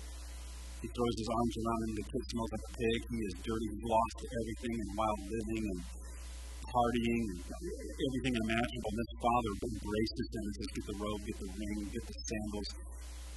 He 0.79 0.87
throws 0.87 1.15
his 1.19 1.27
arms 1.27 1.55
around 1.59 1.79
him. 1.83 1.91
The 1.99 2.07
kid 2.07 2.23
smells 2.31 2.51
like 2.55 2.65
a 2.65 2.73
pig. 2.79 2.99
He 3.11 3.19
is 3.27 3.35
dirty. 3.43 3.67
He's 3.67 3.83
lost 3.83 4.17
everything 4.23 4.75
and 4.79 4.89
wild 4.95 5.21
living 5.27 5.63
and 5.75 5.79
partying 6.71 7.23
and 7.35 7.41
everything 7.43 8.35
imaginable. 8.39 8.89
And 8.95 8.99
this 9.03 9.13
father 9.19 9.51
embraces 9.59 10.27
him 10.31 10.43
and 10.47 10.53
says, 10.55 10.69
Get 10.71 10.85
the 10.87 10.97
robe, 11.03 11.21
get 11.27 11.37
the 11.43 11.49
ring, 11.51 11.77
get 11.91 12.03
the 12.07 12.15
sandals. 12.15 12.69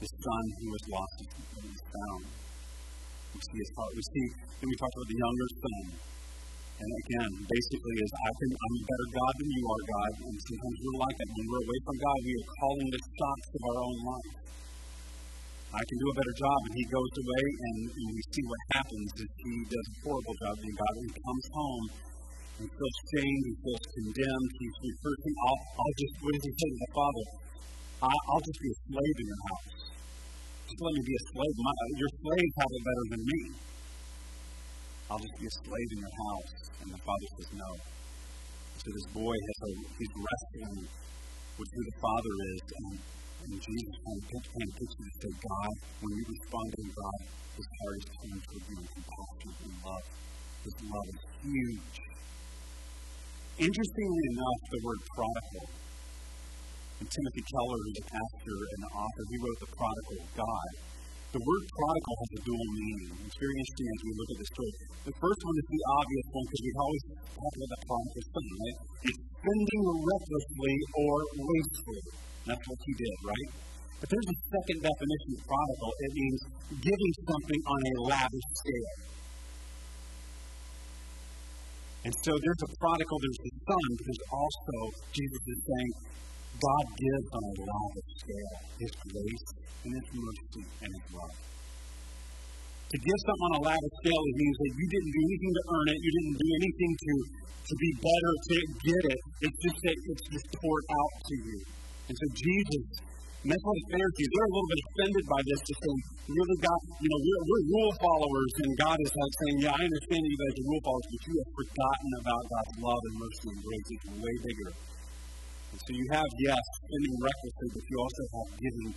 The 0.03 0.09
son 0.23 0.45
who 0.59 0.67
was 0.71 0.85
lost 0.87 1.17
is 1.23 1.83
found. 1.83 2.23
We 3.35 3.41
see 3.43 3.59
his 3.59 3.73
heart. 3.75 3.91
We 3.91 4.03
see, 4.07 4.27
then 4.63 4.67
we 4.71 4.77
talk 4.79 4.93
about 4.93 5.09
the 5.11 5.19
younger 5.19 5.49
son. 5.63 5.85
And 6.83 6.91
again, 7.07 7.31
basically, 7.47 7.97
is 8.03 8.13
I 8.23 8.31
think 8.39 8.53
I'm 8.55 8.75
a 8.75 8.85
better 8.87 9.09
God 9.19 9.33
than 9.39 9.51
you 9.55 9.65
are, 9.67 9.83
God. 9.87 10.13
And 10.31 10.37
sometimes 10.43 10.77
we're 10.83 11.01
like 11.03 11.17
that. 11.19 11.29
When 11.31 11.47
we're 11.47 11.65
away 11.67 11.79
from 11.87 11.97
God, 12.03 12.19
we 12.23 12.33
are 12.39 12.49
calling 12.59 12.89
the 12.91 13.03
shots 13.03 13.47
of 13.51 13.63
our 13.67 13.79
own 13.83 13.99
life. 14.03 14.33
I 15.73 15.83
can 15.89 15.97
do 15.97 16.07
a 16.13 16.17
better 16.21 16.37
job. 16.37 16.59
And 16.69 16.75
he 16.77 16.85
goes 16.85 17.13
away, 17.17 17.45
and, 17.65 17.79
and 17.89 18.09
we 18.13 18.23
see 18.29 18.45
what 18.45 18.61
happens 18.77 19.09
is 19.25 19.29
he 19.41 19.55
does 19.73 19.87
a 19.89 19.97
horrible 20.05 20.37
job 20.37 20.55
being 20.61 20.77
God. 20.77 20.95
He 21.01 21.11
comes 21.17 21.47
home 21.53 21.87
and 22.61 22.67
feels 22.69 22.99
shamed, 23.17 23.45
he 23.49 23.55
feels 23.65 23.85
condemned, 23.97 24.51
he's 24.61 24.77
to, 24.85 25.11
I'll, 25.49 25.61
I'll 25.81 25.97
just, 25.97 26.15
what 26.21 26.31
does 26.37 26.45
he 26.45 26.53
say 26.53 26.69
to 26.69 26.81
the 26.85 26.93
father? 26.93 27.25
I, 28.05 28.13
I'll 28.13 28.45
just 28.45 28.61
be 28.61 28.69
a 28.69 28.79
slave 28.93 29.17
in 29.17 29.27
your 29.33 29.43
house. 29.49 29.69
Just 30.69 30.81
let 30.85 30.93
me 30.93 31.03
be 31.09 31.17
a 31.17 31.25
slave. 31.33 31.55
My, 31.57 31.73
your 31.97 32.13
slaves 32.21 32.55
have 32.61 32.73
it 32.73 32.83
better 32.85 33.05
than 33.17 33.23
me. 33.25 33.41
I'll 35.09 35.23
just 35.25 35.37
be 35.41 35.47
a 35.49 35.55
slave 35.65 35.89
in 35.93 35.99
your 36.05 36.17
house. 36.29 36.53
And 36.85 36.89
the 36.93 37.01
father 37.01 37.29
says, 37.41 37.51
no. 37.57 37.71
So 38.77 38.87
this 38.93 39.09
boy 39.17 39.37
has 39.37 39.59
a, 39.65 39.73
he's 39.97 40.15
wrestling 40.21 40.85
with 41.57 41.69
who 41.73 41.83
the 41.89 41.97
father 42.03 42.35
is, 42.53 42.63
and 42.77 42.89
and 43.43 43.59
Jesus 43.59 43.97
kind 44.07 44.19
of 44.19 44.25
attention 44.31 45.03
to 45.03 45.13
say, 45.19 45.33
God, 45.43 45.75
when 45.99 46.13
you 46.15 46.25
respond 46.31 46.67
to 46.71 46.85
God, 46.95 47.21
His 47.59 47.67
heart 47.67 47.97
is 47.99 48.07
turned 48.15 48.43
toward 48.47 48.65
you 48.71 48.77
in 48.79 48.89
compassion 48.95 49.51
and 49.67 49.75
love. 49.83 50.07
His 50.63 50.77
love 50.87 51.09
is 51.11 51.23
huge. 51.43 51.97
Interestingly 53.59 54.25
enough, 54.33 54.61
the 54.71 54.81
word 54.87 55.01
prodigal, 55.13 55.67
and 57.03 57.09
Timothy 57.11 57.43
Keller, 57.51 57.81
who's 57.83 57.99
a 57.99 58.07
pastor 58.15 58.59
and 58.63 58.81
author, 58.95 59.25
he 59.27 59.37
wrote 59.43 59.59
The 59.59 59.71
Prodigal 59.75 60.23
God. 60.39 60.71
The 61.35 61.43
word 61.43 61.65
prodigal 61.67 62.15
has 62.23 62.31
a 62.39 62.41
dual 62.47 62.69
meaning. 62.79 63.11
It's 63.27 63.39
very 63.43 63.57
interesting 63.59 63.89
as 63.91 64.01
we 64.07 64.13
look 64.15 64.31
at 64.31 64.39
this 64.39 64.51
story. 64.55 64.75
The 65.11 65.17
first 65.19 65.41
one 65.43 65.57
is 65.59 65.67
the 65.67 65.83
obvious 65.99 66.27
one 66.31 66.45
because 66.47 66.63
we've 66.63 66.83
always 66.83 67.03
talk 67.11 67.53
about 67.59 67.71
the 67.73 67.81
prodigal 67.91 68.23
son, 68.23 68.47
right? 68.53 68.79
It's 69.03 69.19
spending 69.19 69.83
recklessly 69.83 70.77
or 70.95 71.15
wastefully. 71.43 72.07
That's 72.47 72.65
what 72.67 72.79
he 72.83 72.93
did, 72.99 73.17
right? 73.23 73.51
But 74.03 74.11
there's 74.11 74.31
a 74.35 74.39
second 74.51 74.79
definition 74.83 75.31
of 75.39 75.41
prodigal. 75.47 75.91
It 75.95 76.13
means 76.19 76.41
giving 76.83 77.13
something 77.23 77.61
on 77.71 77.81
a 77.87 77.95
lavish 78.03 78.49
scale. 78.59 78.95
And 82.03 82.15
so 82.27 82.35
there's 82.35 82.63
a 82.67 82.71
prodigal, 82.83 83.17
there's 83.23 83.43
a 83.47 83.53
son, 83.63 83.87
but 83.95 84.05
there's 84.11 84.27
also, 84.27 84.77
Jesus 85.15 85.43
is 85.55 85.61
saying, 85.63 85.93
God 86.59 86.87
gives 86.99 87.29
on 87.31 87.43
a 87.47 87.55
lavish 87.63 88.11
scale 88.27 88.55
His 88.83 88.93
grace 89.07 89.47
and 89.87 89.93
His 89.95 90.09
mercy 90.19 90.65
and 90.83 90.91
His 90.91 91.07
love. 91.15 91.37
To 91.39 92.97
give 92.99 93.19
something 93.23 93.47
on 93.47 93.55
a 93.55 93.63
lavish 93.71 93.97
scale 94.03 94.19
it 94.19 94.37
means 94.37 94.57
that 94.67 94.73
you 94.83 94.87
didn't 94.91 95.13
do 95.15 95.23
anything 95.31 95.53
to 95.55 95.65
earn 95.79 95.87
it, 95.95 95.99
you 96.03 96.11
didn't 96.11 96.39
do 96.43 96.49
anything 96.59 96.93
to, 97.07 97.13
to 97.71 97.75
be 97.79 97.91
better 98.03 98.33
to 98.51 98.57
get 98.83 99.03
it. 99.15 99.21
It's 99.47 99.59
just 99.63 99.79
that 99.87 99.97
it's 100.11 100.27
just 100.27 100.47
poured 100.59 100.87
out 100.91 101.15
to 101.23 101.35
you. 101.39 101.59
And 102.13 102.17
so 102.21 102.27
Jesus 102.37 102.85
and 103.43 103.51
that's 103.51 103.65
why 103.67 103.75
the 103.75 103.89
Pharisees, 103.91 104.29
they're 104.31 104.47
a 104.47 104.55
little 104.55 104.71
bit 104.71 104.81
offended 104.87 105.25
by 105.27 105.41
this, 105.43 105.61
just 105.67 105.81
saying, 105.83 106.01
really, 106.31 106.59
God, 106.63 106.81
you 107.03 107.09
know, 107.11 107.21
we're, 107.27 107.43
we're 107.43 107.65
rule 107.75 107.93
followers, 107.99 108.53
and 108.63 108.71
God 108.79 108.99
is 109.03 109.11
like 109.19 109.35
saying, 109.35 109.57
yeah, 109.67 109.75
I 109.75 109.83
understand 109.83 110.21
you 110.23 110.39
guys 110.39 110.55
are 110.63 110.67
rule 110.71 110.85
followers, 110.87 111.09
but 111.11 111.23
you 111.27 111.35
have 111.43 111.51
forgotten 111.59 112.11
about 112.23 112.43
God's 112.47 112.75
love 112.87 113.03
and 113.03 113.15
mercy 113.19 113.49
and 113.51 113.61
grace. 113.67 113.89
It's 113.99 114.07
way 114.15 114.35
bigger. 114.47 114.71
And 115.75 115.79
so 115.83 115.91
you 115.91 116.07
have, 116.15 116.31
yes, 116.39 116.63
spending 116.87 117.15
recklessly, 117.19 117.69
but 117.75 117.83
you 117.83 117.97
also 117.99 118.23
have 118.31 118.49
giving 118.63 118.89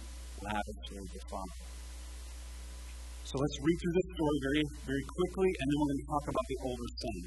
lavishly 0.45 0.97
to 1.09 1.19
Father. 1.25 1.57
So 3.25 3.33
let's 3.41 3.57
read 3.65 3.77
through 3.81 3.95
this 3.97 4.09
story 4.13 4.37
very, 4.45 4.63
very 4.93 5.05
quickly, 5.09 5.49
and 5.57 5.65
then 5.65 5.77
we're 5.81 5.89
going 5.89 6.03
to 6.05 6.09
talk 6.13 6.25
about 6.29 6.45
the 6.53 6.59
older 6.69 6.89
son. 7.01 7.19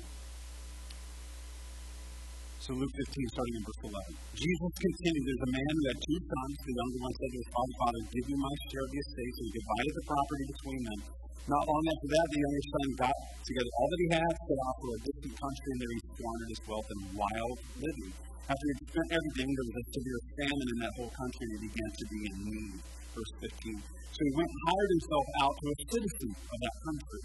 So 2.59 2.75
Luke 2.75 2.91
15, 2.91 3.35
starting 3.38 3.55
in 3.55 3.62
verse 3.62 3.83
11. 3.87 4.19
Jesus 4.35 4.73
continued, 4.83 5.25
There's 5.31 5.45
a 5.47 5.53
man 5.55 5.73
who 5.79 5.85
had 5.95 5.99
two 6.03 6.21
sons. 6.27 6.55
The 6.59 6.75
younger 6.75 7.00
one 7.07 7.15
said 7.15 7.31
to 7.31 7.38
his 7.38 7.50
father, 7.55 7.75
Father, 7.79 8.00
give 8.11 8.27
me 8.27 8.35
my 8.35 8.55
share 8.67 8.83
of 8.83 8.91
the 8.91 8.99
estate. 8.99 9.33
So 9.38 9.43
he 9.47 9.53
divided 9.62 9.93
the 9.95 10.05
property 10.11 10.45
between 10.50 10.83
them. 10.91 11.00
Not 11.49 11.62
long 11.65 11.85
after 11.87 12.09
that, 12.12 12.27
the 12.29 12.41
younger 12.43 12.65
son 12.69 12.87
got 12.99 13.17
together 13.47 13.73
all 13.79 13.88
that 13.88 14.00
he 14.03 14.09
had, 14.11 14.33
set 14.37 14.59
off 14.59 14.77
for 14.83 14.91
a 14.91 14.99
distant 15.07 15.35
country, 15.38 15.69
and 15.71 15.79
there 15.79 15.93
he 15.95 16.00
squandered 16.03 16.50
his 16.50 16.62
wealth 16.67 16.88
in 16.93 16.99
wild 17.15 17.57
living. 17.79 18.11
After 18.50 18.65
he 18.69 18.73
had 18.75 18.83
spent 18.91 19.09
everything, 19.17 19.49
there 19.55 19.67
was 19.71 19.79
a 19.79 19.87
severe 19.95 20.21
famine 20.43 20.69
in 20.69 20.79
that 20.83 20.93
whole 20.99 21.12
country, 21.15 21.43
and 21.47 21.53
he 21.55 21.61
began 21.71 21.91
to 21.95 22.05
be 22.11 22.21
in 22.27 22.37
need. 22.43 22.77
Verse 23.15 23.33
15. 23.38 23.81
So 23.87 24.21
he 24.27 24.33
went 24.35 24.50
and 24.50 24.62
hired 24.67 24.91
himself 24.99 25.27
out 25.47 25.55
to 25.55 25.67
a 25.71 25.77
citizen 25.95 26.31
of 26.35 26.59
that 26.59 26.77
country, 26.85 27.23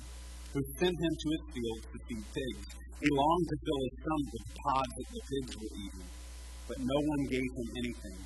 who 0.54 0.62
sent 0.78 0.94
him 0.94 1.14
to 1.18 1.28
his 1.34 1.44
fields 1.50 1.86
to 1.90 1.98
feed 2.06 2.26
pigs. 2.30 2.68
He 3.02 3.10
longed 3.10 3.48
to 3.50 3.58
fill 3.66 3.82
his 3.84 3.94
stomach 3.98 4.30
with 4.38 4.48
pods 4.54 4.94
that 4.94 5.08
the 5.10 5.22
pigs 5.26 5.52
were 5.58 5.74
eating, 5.82 6.10
but 6.70 6.78
no 6.78 6.98
one 7.10 7.22
gave 7.26 7.50
him 7.58 7.68
anything. 7.74 8.18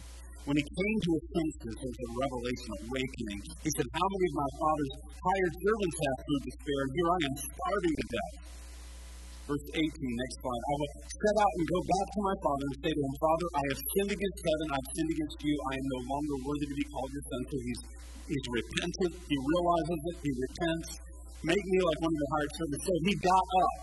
When 0.44 0.60
he 0.60 0.64
came 0.64 0.98
to 1.08 1.12
his 1.16 1.26
senses, 1.28 1.76
there 1.76 1.92
was 1.92 2.00
a 2.04 2.12
revelation, 2.24 2.72
awakening. 2.88 3.42
He 3.64 3.72
said, 3.72 3.88
How 3.96 4.08
many 4.08 4.28
of 4.28 4.36
my 4.38 4.52
father's 4.60 4.94
hired 5.24 5.56
servants 5.56 5.98
have 6.04 6.18
food 6.24 6.42
to 6.48 6.52
spare? 6.56 6.84
Here 6.88 7.10
I 7.12 7.20
am 7.28 7.36
starving 7.36 7.96
to 7.96 8.06
death. 8.12 8.36
Verse 9.48 9.68
18, 9.80 9.84
next 9.88 10.36
slide. 10.44 10.64
I 10.68 10.74
will 10.76 10.94
set 11.08 11.36
out 11.40 11.54
and 11.56 11.66
go 11.68 11.80
back 11.88 12.08
to 12.12 12.20
my 12.28 12.36
father 12.44 12.66
and 12.68 12.78
say 12.84 12.92
to 12.92 13.02
him, 13.08 13.16
Father, 13.24 13.48
I 13.56 13.64
have 13.72 13.80
sinned 13.80 14.12
against 14.12 14.40
heaven, 14.44 14.66
I 14.68 14.78
have 14.84 14.90
sinned 14.92 15.12
against 15.16 15.40
you, 15.48 15.56
I 15.56 15.74
am 15.80 15.86
no 15.88 16.00
longer 16.04 16.36
worthy 16.44 16.68
to 16.68 16.76
be 16.76 16.88
called 16.92 17.12
your 17.16 17.26
son. 17.32 17.42
So 17.48 17.56
he's, 17.64 17.82
he's 18.28 18.46
repentant, 18.52 19.14
he 19.32 19.36
realizes 19.40 20.00
it, 20.12 20.18
he 20.20 20.32
repents. 20.36 21.07
Make 21.44 21.66
me 21.70 21.78
like 21.82 22.00
one 22.02 22.14
of 22.14 22.22
the 22.22 22.30
hired 22.34 22.54
servants. 22.58 22.84
So 22.88 22.94
he 23.06 23.14
got 23.22 23.48
up. 23.62 23.80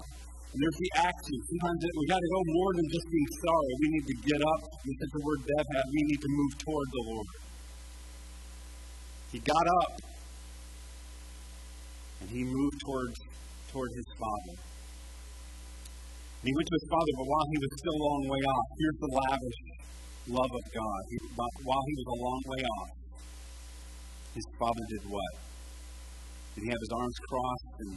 And 0.54 0.62
there's 0.62 0.78
the 0.78 0.92
action. 1.02 1.34
Sometimes 1.50 1.82
it, 1.82 1.92
we 1.98 2.06
got 2.06 2.22
to 2.22 2.30
go 2.30 2.40
more 2.46 2.70
than 2.78 2.86
just 2.86 3.06
being 3.10 3.30
sorry. 3.42 3.72
We 3.74 3.88
need 3.90 4.06
to 4.06 4.16
get 4.22 4.38
up. 4.38 4.62
And 4.86 4.94
since 5.02 5.12
the 5.18 5.22
word 5.26 5.40
Bev 5.42 5.66
had, 5.66 5.86
we 5.90 6.02
need 6.14 6.20
to 6.22 6.30
move 6.30 6.52
toward 6.62 6.88
the 6.94 7.02
Lord. 7.10 7.30
He 9.34 9.38
got 9.42 9.66
up 9.82 9.98
and 12.22 12.30
he 12.30 12.46
moved 12.46 12.78
towards 12.86 13.18
toward 13.74 13.90
his 13.98 14.06
father. 14.14 14.54
And 16.38 16.46
he 16.46 16.52
went 16.54 16.66
to 16.70 16.76
his 16.78 16.86
father, 16.86 17.12
but 17.18 17.26
while 17.26 17.46
he 17.50 17.58
was 17.58 17.70
still 17.74 17.96
a 17.98 18.04
long 18.06 18.22
way 18.30 18.42
off, 18.46 18.66
here's 18.78 18.98
the 19.02 19.10
lavish 19.10 19.58
love 20.38 20.52
of 20.54 20.64
God. 20.70 21.00
He, 21.10 21.16
while 21.34 21.84
he 21.84 21.94
was 21.98 22.08
a 22.14 22.18
long 22.22 22.42
way 22.46 22.62
off, 22.62 22.90
his 24.38 24.46
father 24.54 24.84
did 24.86 25.02
what? 25.10 25.43
Did 26.54 26.62
he 26.64 26.70
have 26.70 26.82
his 26.86 26.94
arms 26.94 27.18
crossed 27.26 27.74
and 27.82 27.90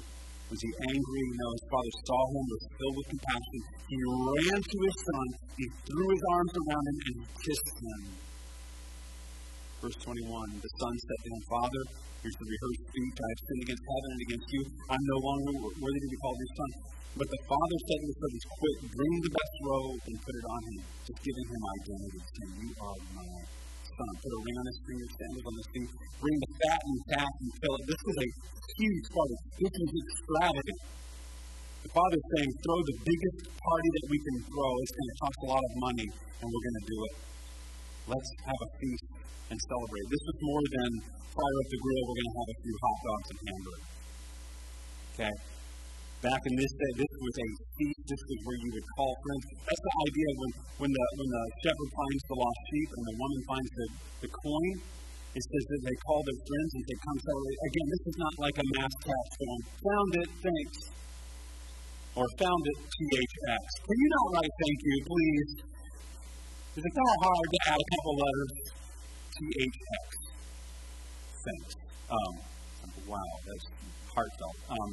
was 0.48 0.62
he 0.64 0.72
angry? 0.90 1.26
No, 1.38 1.48
his 1.54 1.66
father 1.68 1.94
saw 2.08 2.22
him, 2.32 2.46
was 2.48 2.64
filled 2.80 2.96
with 2.98 3.08
compassion. 3.12 3.60
He 3.92 3.98
ran 4.00 4.60
to 4.64 4.78
his 4.80 4.98
son, 5.04 5.28
he 5.60 5.66
threw 5.84 6.08
his 6.08 6.24
arms 6.32 6.54
around 6.56 6.86
him, 6.88 6.98
and 7.04 7.18
kissed 7.44 7.78
him. 7.84 8.02
Verse 9.84 9.98
21 10.08 10.24
The 10.64 10.72
son 10.80 10.94
said 10.98 11.20
to 11.20 11.30
him, 11.36 11.42
Father, 11.52 11.84
here's 12.24 12.38
the 12.40 12.48
rehearsed 12.48 12.84
speech. 12.88 13.18
I 13.20 13.28
have 13.28 13.42
sinned 13.44 13.64
against 13.68 13.86
heaven 13.92 14.10
and 14.10 14.22
against 14.24 14.50
you. 14.56 14.62
I'm 14.88 15.06
no 15.06 15.18
longer 15.20 15.54
worthy 15.68 16.02
to 16.02 16.10
be 16.10 16.20
called 16.24 16.40
your 16.40 16.54
son. 16.56 16.72
But 17.18 17.28
the 17.28 17.42
father 17.44 17.78
said 17.84 18.00
to 18.02 18.08
his 18.08 18.18
servants, 18.18 18.46
Quick, 18.58 18.78
bring 18.88 19.14
the 19.22 19.34
best 19.36 19.56
robe 19.68 20.02
and 20.08 20.16
put 20.18 20.34
it 20.38 20.46
on 20.48 20.62
him, 20.64 20.78
just 21.12 21.20
giving 21.28 21.48
him 21.52 21.62
identity, 21.76 22.20
saying, 22.24 22.54
You 22.56 22.72
are 22.78 22.98
my 23.20 23.28
son. 23.98 24.12
Put 24.22 24.32
a 24.32 24.40
ring 24.46 24.58
on 24.62 24.66
his 24.70 24.80
finger, 24.86 25.08
sandals 25.18 25.46
on 25.50 25.56
his 25.58 25.68
feet. 25.74 25.90
Bring 26.22 26.38
the 26.38 26.52
fattened 26.62 27.02
calf 27.10 27.34
and 27.42 27.50
fill 27.58 27.76
it. 27.82 27.86
This 27.90 28.02
is 28.06 28.18
a 28.22 28.28
huge 28.78 29.06
party. 29.10 29.36
This 29.58 29.74
is 29.74 29.90
extravagant. 29.98 30.80
The 31.84 31.92
father's 31.94 32.28
saying, 32.38 32.52
throw 32.62 32.80
the 32.84 32.98
biggest 33.02 33.40
party 33.58 33.90
that 33.98 34.06
we 34.12 34.18
can 34.22 34.38
throw. 34.46 34.72
It's 34.84 34.94
going 34.94 35.10
to 35.10 35.18
cost 35.18 35.38
a 35.42 35.48
lot 35.50 35.64
of 35.64 35.74
money, 35.82 36.08
and 36.14 36.46
we're 36.46 36.66
going 36.68 36.80
to 36.84 36.88
do 36.88 36.98
it. 37.10 37.16
Let's 38.08 38.30
have 38.46 38.60
a 38.62 38.70
feast 38.78 39.08
and 39.50 39.58
celebrate. 39.58 40.06
This 40.12 40.24
is 40.28 40.38
more 40.44 40.64
than 40.68 40.90
fire 41.32 41.58
up 41.58 41.68
the 41.72 41.80
grill. 41.80 42.04
We're 42.08 42.20
going 42.22 42.32
to 42.32 42.38
have 42.38 42.50
a 42.54 42.58
few 42.62 42.76
hot 42.78 42.98
dogs 43.08 43.28
and 43.32 43.40
hamburgers. 43.48 43.88
Okay? 45.18 45.57
Back 46.18 46.42
in 46.50 46.54
this 46.58 46.74
day, 46.74 46.92
this 46.98 47.14
was 47.22 47.36
a 47.38 47.48
feast. 47.78 48.02
This 48.10 48.24
was 48.26 48.40
where 48.42 48.58
you 48.58 48.70
would 48.74 48.88
call 48.98 49.14
friends. 49.22 49.44
That's 49.54 49.84
the 49.86 49.96
idea 50.10 50.30
when, 50.34 50.52
when, 50.82 50.92
the, 50.98 51.06
when 51.14 51.30
the 51.30 51.44
shepherd 51.62 51.92
finds 51.94 52.24
the 52.26 52.38
lost 52.42 52.62
sheep 52.74 52.90
and 52.90 53.04
the 53.06 53.16
woman 53.22 53.42
finds 53.46 53.72
the, 53.78 53.88
the 54.26 54.30
coin. 54.34 54.74
It 55.38 55.44
says 55.46 55.66
that 55.70 55.82
they 55.86 55.98
call 56.10 56.26
their 56.26 56.42
friends 56.42 56.72
and 56.74 56.82
say, 56.90 56.98
Come 57.06 57.20
celebrate. 57.22 57.60
Again, 57.70 57.88
this 57.94 58.04
is 58.10 58.18
not 58.18 58.34
like 58.42 58.58
a 58.58 58.66
mass 58.74 58.94
cast 59.06 59.32
going, 59.38 59.64
Found 59.78 60.12
it, 60.18 60.30
thanks. 60.42 60.78
Or 62.18 62.26
found 62.42 62.64
it, 62.66 62.78
THX. 62.82 63.64
Can 63.86 63.98
you 64.02 64.10
not 64.10 64.26
write 64.42 64.54
thank 64.58 64.80
you, 64.90 64.98
please? 65.06 65.52
Is 65.62 66.82
it 66.82 66.94
kind 66.98 67.12
of 67.14 67.20
hard 67.30 67.46
to 67.46 67.60
add 67.70 67.78
a 67.78 67.88
couple 67.94 68.14
letters? 68.18 68.54
THX. 69.38 70.06
Thanks. 71.46 71.72
Um, 72.10 72.34
wow, 73.06 73.30
that's 73.46 73.66
heartfelt. 74.10 74.58
Um, 74.74 74.92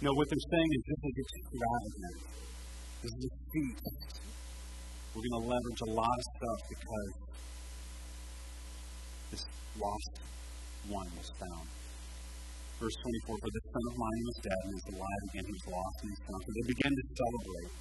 no, 0.00 0.10
what 0.14 0.26
they're 0.30 0.48
saying 0.50 0.70
is 0.78 0.82
this 0.86 1.00
is 1.02 1.16
extravagant. 1.18 2.18
This 3.02 3.12
is 3.18 3.24
a 3.26 3.34
feast. 3.50 4.14
We're 5.14 5.26
going 5.26 5.42
to 5.42 5.48
leverage 5.50 5.82
a 5.82 5.90
lot 5.90 6.14
of 6.14 6.26
stuff 6.38 6.60
because 6.70 7.10
this 9.30 9.44
lost 9.74 10.14
one 10.86 11.08
was 11.18 11.30
found. 11.34 11.66
Verse 12.78 12.94
24, 12.94 13.42
for 13.42 13.50
the 13.50 13.62
son 13.74 13.84
of 13.90 13.94
mine 13.98 14.22
was 14.22 14.38
dead 14.46 14.60
and 14.70 14.74
is 14.78 14.86
alive 14.94 15.22
again. 15.34 15.44
He 15.50 15.54
was 15.58 15.66
lost 15.66 15.96
and 15.98 16.08
he's 16.14 16.22
found. 16.30 16.40
So 16.46 16.50
they 16.54 16.66
begin 16.78 16.92
to 16.94 17.04
celebrate. 17.18 17.72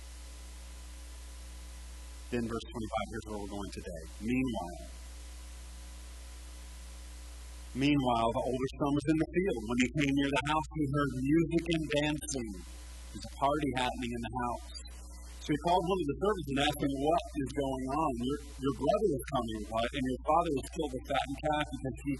Then 2.34 2.44
verse 2.50 2.66
25, 2.66 3.14
here's 3.14 3.26
where 3.30 3.40
we're 3.46 3.54
going 3.62 3.74
today. 3.78 4.04
Meanwhile, 4.26 4.97
Meanwhile, 7.78 8.30
the 8.34 8.42
older 8.42 8.70
son 8.82 8.90
was 8.90 9.06
in 9.06 9.18
the 9.22 9.30
field. 9.30 9.62
When 9.70 9.80
he 9.86 9.90
came 10.02 10.14
near 10.18 10.32
the 10.34 10.46
house, 10.50 10.68
he 10.74 10.86
heard 10.90 11.12
music 11.14 11.64
and 11.78 11.84
dancing. 12.02 12.50
There's 13.14 13.28
a 13.30 13.36
party 13.38 13.70
happening 13.78 14.12
in 14.18 14.22
the 14.26 14.34
house. 14.34 14.78
So 15.46 15.54
he 15.54 15.60
called 15.62 15.86
one 15.86 16.00
of 16.02 16.08
the 16.10 16.18
servants 16.18 16.48
and 16.50 16.60
asked 16.66 16.82
him, 16.82 16.94
What 17.06 17.24
is 17.38 17.52
going 17.54 17.88
on? 17.94 18.12
Your, 18.18 18.40
your 18.66 18.76
brother 18.82 19.10
is 19.14 19.26
coming? 19.30 19.62
And 19.62 20.04
your 20.10 20.22
father 20.26 20.54
has 20.58 20.68
killed 20.74 20.94
the 20.98 21.04
fattened 21.06 21.38
calf 21.38 21.66
because 21.70 21.98
he 22.02 22.14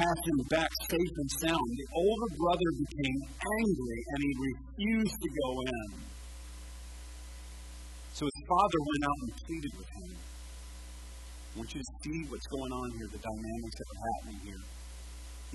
passed 0.00 0.24
him 0.32 0.38
back 0.48 0.70
safe 0.88 1.14
and 1.20 1.30
sound. 1.44 1.68
The 1.76 1.88
older 1.92 2.30
brother 2.40 2.68
became 2.80 3.18
angry 3.36 4.00
and 4.00 4.18
he 4.24 4.32
refused 4.48 5.18
to 5.20 5.28
go 5.28 5.48
in. 5.60 5.88
So 8.16 8.24
his 8.24 8.40
father 8.48 8.80
went 8.80 9.02
out 9.12 9.18
and 9.28 9.32
pleaded 9.44 9.72
with 9.76 9.90
him. 9.92 10.10
I 10.16 11.52
want 11.60 11.68
you 11.68 11.84
to 11.84 11.92
see 12.00 12.18
what's 12.32 12.48
going 12.48 12.72
on 12.72 12.88
here, 12.96 13.08
the 13.12 13.20
dynamics 13.20 13.76
that 13.76 13.88
are 13.92 14.02
happening 14.08 14.40
here. 14.40 14.64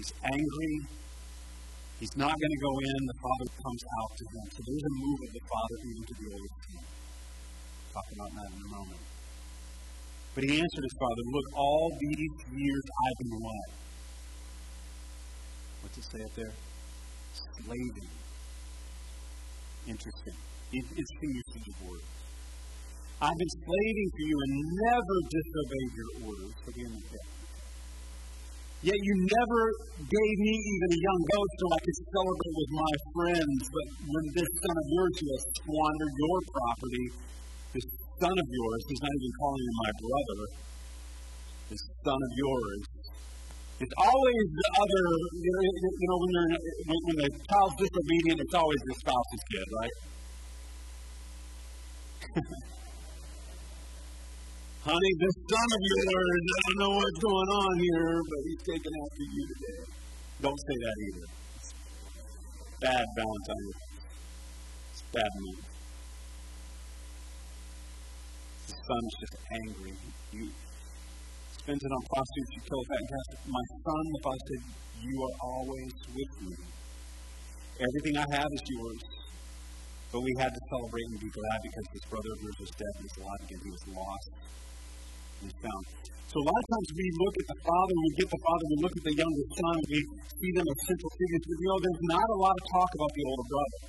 He's 0.01 0.17
angry. 0.25 0.75
He's 2.01 2.17
not 2.17 2.33
going 2.33 2.53
to 2.57 2.61
go 2.65 2.73
in. 2.81 2.99
The 3.05 3.19
father 3.21 3.47
comes 3.53 3.83
out 4.01 4.11
to 4.17 4.23
him. 4.33 4.45
So 4.49 4.59
there's 4.65 4.85
a 4.89 4.93
move 4.97 5.19
of 5.21 5.31
the 5.37 5.43
father 5.45 5.77
even 5.85 6.03
to 6.09 6.15
the 6.17 6.27
oldest 6.33 6.57
son. 6.65 6.85
Talk 7.93 8.07
about 8.17 8.31
that 8.33 8.49
in 8.49 8.61
a 8.65 8.71
moment. 8.81 9.03
But 10.33 10.41
he 10.49 10.57
answered 10.57 10.85
his 10.89 10.97
father, 10.97 11.23
Look, 11.29 11.47
all 11.53 11.85
these 12.01 12.33
years 12.49 12.83
I've 12.97 13.19
been 13.21 13.35
what? 13.45 13.69
What's 15.85 15.97
it 16.01 16.05
say 16.09 16.21
up 16.25 16.33
there? 16.33 16.55
Slaving. 17.61 18.13
Interesting. 19.85 20.37
Interesting 20.73 21.29
usage 21.29 21.67
of 21.69 21.77
words. 21.85 22.09
I've 23.21 23.37
been 23.37 23.53
slaving 23.53 24.09
for 24.17 24.23
you 24.25 24.37
and 24.49 24.51
never 24.81 25.15
disobeyed 25.29 25.91
your 25.93 26.09
orders. 26.25 26.53
So 26.57 26.69
the 26.73 26.89
pit. 27.05 27.30
Yet 28.81 28.97
you 28.97 29.13
never 29.29 29.61
gave 30.09 30.35
me 30.41 30.53
even 30.57 30.89
a 30.89 30.99
young 31.05 31.21
goat 31.29 31.49
so 31.53 31.65
I 31.69 31.79
could 31.85 31.99
celebrate 32.01 32.55
with 32.57 32.71
my 32.73 32.93
friends. 33.13 33.61
But 33.69 33.87
when 34.09 34.25
this 34.33 34.49
son 34.57 34.73
of 34.73 34.87
yours 34.89 35.13
who 35.21 35.27
has 35.37 35.43
squandered 35.61 36.13
your 36.17 36.37
property, 36.49 37.05
this 37.77 37.87
son 38.17 38.33
of 38.33 38.47
yours, 38.49 38.81
he's 38.89 39.01
not 39.05 39.13
even 39.13 39.31
calling 39.37 39.61
him 39.69 39.77
my 39.85 39.91
brother, 40.01 40.39
this 41.69 41.83
son 42.01 42.17
of 42.25 42.31
yours, 42.33 42.81
it's 43.85 43.97
always 44.01 44.45
the 44.49 44.69
other, 44.81 45.03
you 45.45 45.51
know, 45.53 46.17
you're, 46.33 46.49
when, 46.89 46.99
when 47.05 47.17
the 47.21 47.29
child's 47.53 47.77
disobedient, 47.77 48.41
it's 48.41 48.57
always 48.57 48.81
the 48.81 48.95
spouse's 48.97 49.43
kid, 49.45 49.67
right? 49.77 49.97
Honey, 54.81 55.13
this 55.21 55.37
son 55.45 55.67
of 55.77 55.81
yours, 55.85 56.41
I 56.41 56.61
don't 56.65 56.79
know 56.81 56.93
what's 56.97 57.21
going 57.21 57.51
on 57.53 57.73
here, 57.85 58.17
but 58.17 58.41
he's 58.49 58.63
taking 58.65 58.93
after 58.97 59.25
you 59.29 59.43
today. 59.53 59.81
Don't 60.41 60.57
say 60.57 60.77
that 60.81 60.97
either. 61.05 61.27
Bad 62.81 63.05
Valentine. 63.13 63.69
It's 64.89 65.05
bad 65.13 65.31
news. 65.37 65.65
The 68.65 68.77
son's 68.81 69.13
just 69.21 69.37
angry. 69.53 69.93
You 70.33 70.49
spends 70.49 71.77
it 71.85 71.91
on 71.93 72.01
prostitutes, 72.09 72.51
you 72.57 72.61
kill 72.65 72.81
a 72.81 72.87
fat 72.89 73.05
and 73.05 73.53
My 73.53 73.65
son, 73.85 74.03
if 74.17 74.25
I 74.25 74.37
said, 74.49 74.61
You 74.97 75.13
are 75.21 75.35
always 75.45 75.93
with 76.09 76.33
me. 76.41 76.57
Everything 77.77 78.17
I 78.17 78.25
have 78.33 78.49
is 78.49 78.65
yours. 78.65 79.01
But 80.09 80.25
we 80.25 80.33
had 80.41 80.49
to 80.49 80.61
celebrate 80.73 81.05
and 81.13 81.21
be 81.21 81.29
glad 81.29 81.57
because 81.69 81.85
this 81.93 82.05
brother 82.09 82.33
of 82.33 82.39
yours 82.41 82.57
was 82.65 82.71
dead 82.81 82.93
and 82.97 83.05
he's 83.05 83.17
alive 83.21 83.41
again. 83.45 83.61
He 83.61 83.69
was 83.69 83.85
lost 83.93 84.29
So 85.41 86.39
a 86.39 86.47
lot 86.47 86.59
of 86.63 86.67
times 86.71 86.89
we 86.95 87.07
look 87.17 87.35
at 87.43 87.47
the 87.51 87.59
father, 87.59 87.95
we 87.97 88.09
get 88.15 88.29
the 88.31 88.41
father, 88.45 88.65
we 88.71 88.77
look 88.87 88.95
at 88.95 89.03
the 89.03 89.15
younger 89.19 89.45
son, 89.51 89.75
we 89.89 89.99
see 90.31 90.51
them 90.55 90.63
as 90.63 90.79
central 90.87 91.11
figures. 91.11 91.43
But 91.43 91.57
you 91.59 91.67
know, 91.67 91.79
there's 91.81 92.03
not 92.07 92.27
a 92.31 92.39
lot 92.39 92.55
of 92.55 92.63
talk 92.71 92.89
about 92.95 93.11
the 93.11 93.23
older 93.27 93.47
brother. 93.51 93.79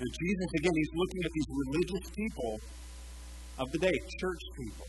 And 0.00 0.08
Jesus, 0.08 0.48
again, 0.56 0.74
he's 0.80 0.94
looking 0.96 1.20
at 1.26 1.32
these 1.36 1.48
religious 1.50 2.04
people 2.16 2.52
of 3.60 3.66
the 3.68 3.80
day, 3.84 3.96
church 4.16 4.42
people. 4.56 4.88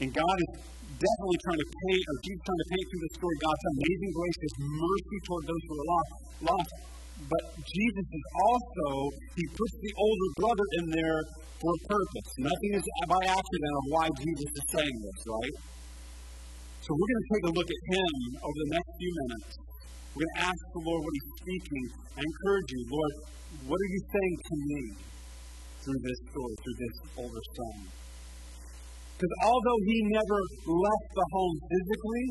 And 0.00 0.08
God 0.14 0.36
is 0.48 0.52
definitely 0.96 1.40
trying 1.44 1.60
to 1.60 1.68
paint, 1.68 2.04
or 2.08 2.16
Jesus 2.24 2.42
trying 2.46 2.62
to 2.62 2.68
paint 2.72 2.84
through 2.88 3.04
the 3.04 3.12
story 3.18 3.36
God's 3.42 3.64
amazing 3.76 4.12
grace, 4.14 4.38
His 4.48 4.56
mercy 4.64 5.18
toward 5.28 5.44
those 5.44 5.62
who 5.68 5.74
are 5.74 5.88
lost. 5.92 6.10
lost. 6.56 6.72
But 7.26 7.42
Jesus 7.58 8.06
is 8.06 8.26
also, 8.46 9.10
He 9.34 9.44
puts 9.50 9.74
the 9.82 9.92
older 9.98 10.30
brother 10.38 10.66
in 10.78 10.84
there 10.94 11.20
for 11.58 11.74
a 11.74 11.80
purpose. 11.90 12.28
Nothing 12.38 12.72
is 12.78 12.84
by 13.10 13.22
accident 13.26 13.72
of 13.74 13.84
why 13.90 14.06
Jesus 14.22 14.50
is 14.54 14.66
saying 14.70 14.96
this, 15.02 15.20
right? 15.26 15.56
So 16.86 16.94
we're 16.94 17.10
going 17.10 17.24
to 17.26 17.30
take 17.34 17.44
a 17.50 17.54
look 17.58 17.68
at 17.68 17.82
him 17.90 18.12
over 18.38 18.58
the 18.64 18.70
next 18.78 18.90
few 18.96 19.12
minutes. 19.26 19.50
We're 20.14 20.24
going 20.24 20.36
to 20.38 20.42
ask 20.46 20.62
the 20.72 20.82
Lord 20.86 21.00
what 21.02 21.12
he's 21.12 21.30
speaking. 21.42 21.84
I 22.16 22.20
encourage 22.22 22.68
you, 22.72 22.82
Lord, 22.88 23.14
what 23.66 23.78
are 23.82 23.90
you 23.92 24.02
saying 24.08 24.36
to 24.38 24.54
me 24.56 24.82
through 25.82 26.00
this 26.00 26.18
story, 26.30 26.54
through 26.62 26.78
this 26.78 26.96
older 27.18 27.44
son? 27.58 27.76
Because 29.18 29.34
although 29.42 29.80
he 29.84 29.98
never 30.14 30.38
left 30.64 31.08
the 31.10 31.26
home 31.34 31.56
physically, 31.66 32.26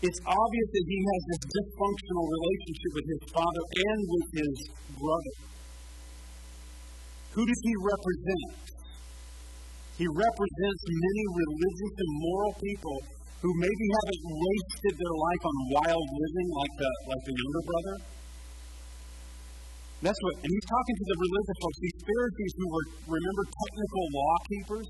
it's 0.00 0.20
obvious 0.24 0.68
that 0.72 0.86
he 0.88 0.98
has 1.04 1.20
this 1.28 1.42
dysfunctional 1.44 2.24
relationship 2.24 2.90
with 2.96 3.06
his 3.12 3.22
father 3.36 3.64
and 3.68 4.00
with 4.08 4.28
his 4.32 4.54
brother. 4.96 5.34
Who 7.36 7.42
does 7.44 7.60
he 7.60 7.74
represent? 7.76 8.48
He 10.00 10.08
represents 10.08 10.82
many 10.88 11.24
religious 11.36 11.94
and 12.00 12.10
moral 12.16 12.54
people 12.56 12.96
who 13.44 13.50
maybe 13.60 13.86
haven't 14.00 14.24
wasted 14.24 14.94
their 14.96 15.16
life 15.16 15.42
on 15.44 15.56
wild 15.76 16.06
living 16.16 16.48
like 16.48 16.74
the, 16.80 16.90
like 17.04 17.24
the 17.28 17.34
younger 17.36 17.64
brother. 17.68 17.96
That's 20.00 20.20
what, 20.24 20.34
and 20.40 20.48
he's 20.48 20.68
talking 20.72 20.96
to 20.96 21.06
the 21.12 21.18
religious 21.20 21.58
folks, 21.60 21.78
these 21.84 22.00
Pharisees 22.08 22.52
who 22.56 22.66
were, 22.72 22.86
remember, 23.04 23.44
technical 23.52 24.04
law 24.16 24.34
keepers. 24.48 24.88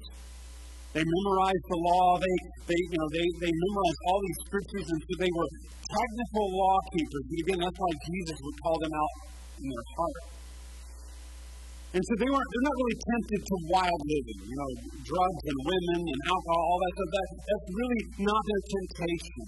They 0.91 1.05
memorized 1.07 1.67
the 1.71 1.81
law. 1.87 2.19
They, 2.19 2.37
they, 2.67 2.81
you 2.91 2.99
know, 2.99 3.09
they, 3.15 3.27
they 3.47 3.53
memorized 3.55 4.01
all 4.11 4.19
these 4.27 4.41
scriptures, 4.51 4.87
and 4.91 4.99
so 4.99 5.13
they 5.23 5.33
were 5.33 5.49
technical 5.87 6.47
law 6.51 6.77
keepers. 6.91 7.25
And 7.31 7.39
again, 7.47 7.59
that's 7.63 7.79
why 7.79 7.93
Jesus 8.11 8.39
would 8.43 8.59
call 8.59 8.77
them 8.83 8.95
out 8.99 9.15
in 9.63 9.67
their 9.71 9.87
heart. 9.95 10.23
And 11.91 12.03
so 12.07 12.13
they 12.23 12.31
weren't, 12.31 12.51
they're 12.55 12.67
not 12.71 12.77
really 12.79 12.99
tempted 13.03 13.41
to 13.51 13.55
wild 13.67 14.01
living, 14.07 14.41
you 14.47 14.57
know, 14.59 14.71
drugs 15.03 15.43
and 15.43 15.59
women 15.67 16.01
and 16.07 16.21
alcohol, 16.31 16.63
all 16.71 16.79
that 16.79 16.93
stuff. 16.95 17.11
That, 17.11 17.29
that's 17.51 17.69
really 17.75 18.03
not 18.31 18.43
their 18.47 18.63
temptation. 18.71 19.47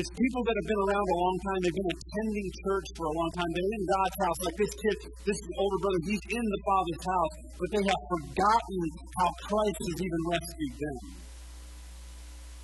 It's 0.00 0.08
people 0.16 0.42
that 0.48 0.56
have 0.56 0.68
been 0.72 0.82
around 0.88 1.06
a 1.12 1.18
long 1.20 1.36
time. 1.44 1.58
They've 1.60 1.76
been 1.76 1.92
attending 1.92 2.46
church 2.64 2.88
for 2.96 3.04
a 3.04 3.14
long 3.20 3.30
time. 3.36 3.50
They're 3.52 3.74
in 3.76 3.84
God's 3.84 4.16
house. 4.24 4.38
Like 4.48 4.56
this 4.56 4.72
kid, 4.80 4.96
this 5.28 5.40
older 5.60 5.78
brother, 5.84 6.00
he's 6.08 6.24
in 6.24 6.40
the 6.40 6.60
Father's 6.64 7.04
house, 7.04 7.34
but 7.60 7.68
they 7.68 7.84
have 7.84 8.02
forgotten 8.08 8.80
how 9.20 9.28
Christ 9.44 9.76
has 9.76 9.98
even 10.00 10.20
rescued 10.24 10.74
them. 10.80 10.98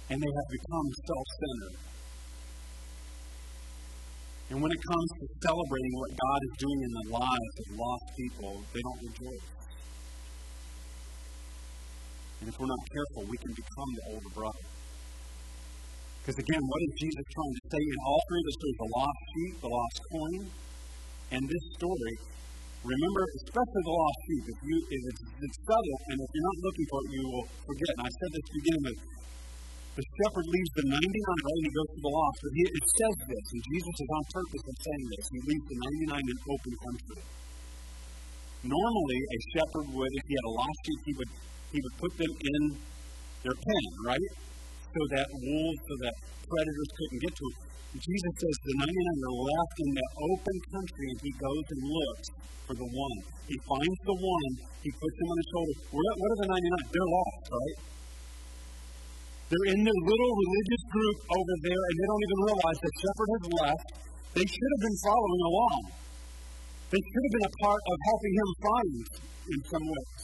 And 0.08 0.16
they 0.16 0.32
have 0.32 0.48
become 0.48 0.86
self 0.96 1.26
centered. 1.36 1.76
And 4.48 4.56
when 4.64 4.72
it 4.72 4.80
comes 4.80 5.08
to 5.20 5.24
celebrating 5.44 5.92
what 5.92 6.10
God 6.16 6.40
is 6.40 6.54
doing 6.56 6.80
in 6.88 6.92
the 7.04 7.06
lives 7.20 7.54
of 7.60 7.66
lost 7.76 8.06
people, 8.16 8.52
they 8.72 8.80
don't 8.80 9.00
rejoice. 9.12 9.48
And 12.40 12.48
if 12.48 12.54
we're 12.56 12.72
not 12.72 12.84
careful, 12.88 13.28
we 13.28 13.36
can 13.36 13.52
become 13.52 13.90
the 13.92 14.04
older 14.16 14.32
brother. 14.32 14.75
Because 16.26 16.42
again, 16.42 16.58
what 16.58 16.82
is 16.82 16.92
Jesus 16.98 17.22
trying 17.22 17.54
to 17.54 17.64
say 17.70 17.82
in 17.86 17.98
all 18.02 18.18
three 18.26 18.42
of 18.42 18.46
the 18.50 18.54
stories? 18.58 18.78
The 18.82 18.90
lost 18.98 19.20
sheep, 19.30 19.54
the 19.62 19.70
lost 19.70 19.96
coin, 20.10 20.42
and 21.38 21.42
this 21.46 21.64
story. 21.78 22.14
Remember, 22.82 23.22
especially 23.46 23.82
the 23.86 23.94
lost 23.94 24.18
sheep, 24.26 24.44
if, 24.50 24.58
you, 24.66 24.76
if 24.90 25.02
it's, 25.06 25.22
it's 25.22 25.58
subtle, 25.62 25.98
and 26.10 26.16
if 26.18 26.28
you're 26.34 26.48
not 26.50 26.58
looking 26.66 26.86
for 26.90 26.98
it, 26.98 27.08
you 27.14 27.22
will 27.30 27.46
forget. 27.70 27.90
And 27.94 28.02
I 28.02 28.10
said 28.10 28.28
this 28.34 28.48
beginning 28.58 28.84
of 28.90 28.96
the 29.94 30.02
shepherd 30.02 30.46
leaves 30.50 30.72
the 30.74 30.86
99 30.98 30.98
right 30.98 31.58
and 31.62 31.66
he 31.70 31.72
goes 31.78 31.90
to 31.94 32.00
the 32.02 32.10
lost. 32.10 32.38
But 32.42 32.52
he, 32.58 32.62
it 32.74 32.86
says 32.90 33.14
this, 33.30 33.46
and 33.46 33.62
Jesus 33.62 33.94
is 33.94 34.10
on 34.10 34.24
purpose 34.34 34.62
in 34.66 34.76
saying 34.82 35.06
this. 35.14 35.24
He 35.30 35.40
leaves 35.46 35.66
the 35.70 35.78
99 36.10 36.26
in 36.26 36.38
open 36.50 36.74
country. 36.74 37.22
Normally, 38.66 39.20
a 39.30 39.38
shepherd 39.54 39.86
would, 39.94 40.10
if 40.10 40.24
he 40.26 40.34
had 40.34 40.46
a 40.50 40.54
lost 40.58 40.78
sheep, 40.90 41.00
he 41.06 41.14
would, 41.22 41.32
he 41.70 41.78
would 41.86 41.96
put 42.02 42.12
them 42.18 42.32
in 42.34 42.62
their 43.46 43.54
pen, 43.62 43.86
right? 44.10 44.30
So 44.92 45.00
that 45.16 45.28
wolves, 45.32 45.80
so 45.86 45.94
that 46.06 46.14
predators 46.46 46.90
couldn't 46.96 47.20
get 47.26 47.34
to 47.36 47.44
it. 47.50 47.56
Jesus 47.96 48.34
says 48.36 48.56
the 48.60 48.74
99 48.76 48.92
are 48.92 49.38
left 49.40 49.76
in 49.80 49.90
the 49.96 50.08
open 50.28 50.56
country, 50.68 51.06
and 51.16 51.20
he 51.24 51.32
goes 51.40 51.64
and 51.72 51.80
looks 51.88 52.26
for 52.68 52.74
the 52.76 52.88
one. 52.92 53.18
He 53.48 53.56
finds 53.62 54.00
the 54.04 54.18
one, 54.20 54.52
he 54.84 54.90
puts 54.92 55.16
him 55.16 55.28
on 55.32 55.36
his 55.40 55.48
shoulder. 55.48 55.74
What 55.96 56.28
are 56.28 56.40
the 56.44 56.48
99? 56.52 56.92
They're 56.92 57.12
lost, 57.14 57.44
right? 57.46 57.76
They're 59.46 59.68
in 59.72 59.80
their 59.86 60.00
little 60.02 60.32
religious 60.34 60.82
group 60.90 61.18
over 61.30 61.54
there, 61.62 61.82
and 61.86 61.94
they 61.96 62.06
don't 62.10 62.24
even 62.26 62.40
realize 62.50 62.78
the 62.82 62.94
shepherd 62.98 63.28
has 63.30 63.44
left. 63.62 63.88
They 64.36 64.46
should 64.50 64.70
have 64.76 64.82
been 64.84 64.98
following 65.06 65.42
along. 65.46 65.80
They 66.90 67.02
should 67.02 67.24
have 67.24 67.34
been 67.38 67.48
a 67.48 67.54
part 67.62 67.82
of 67.86 67.96
helping 68.10 68.34
him 68.36 68.50
find 68.60 68.96
in 69.46 69.58
some 69.70 69.86
ways. 69.86 70.22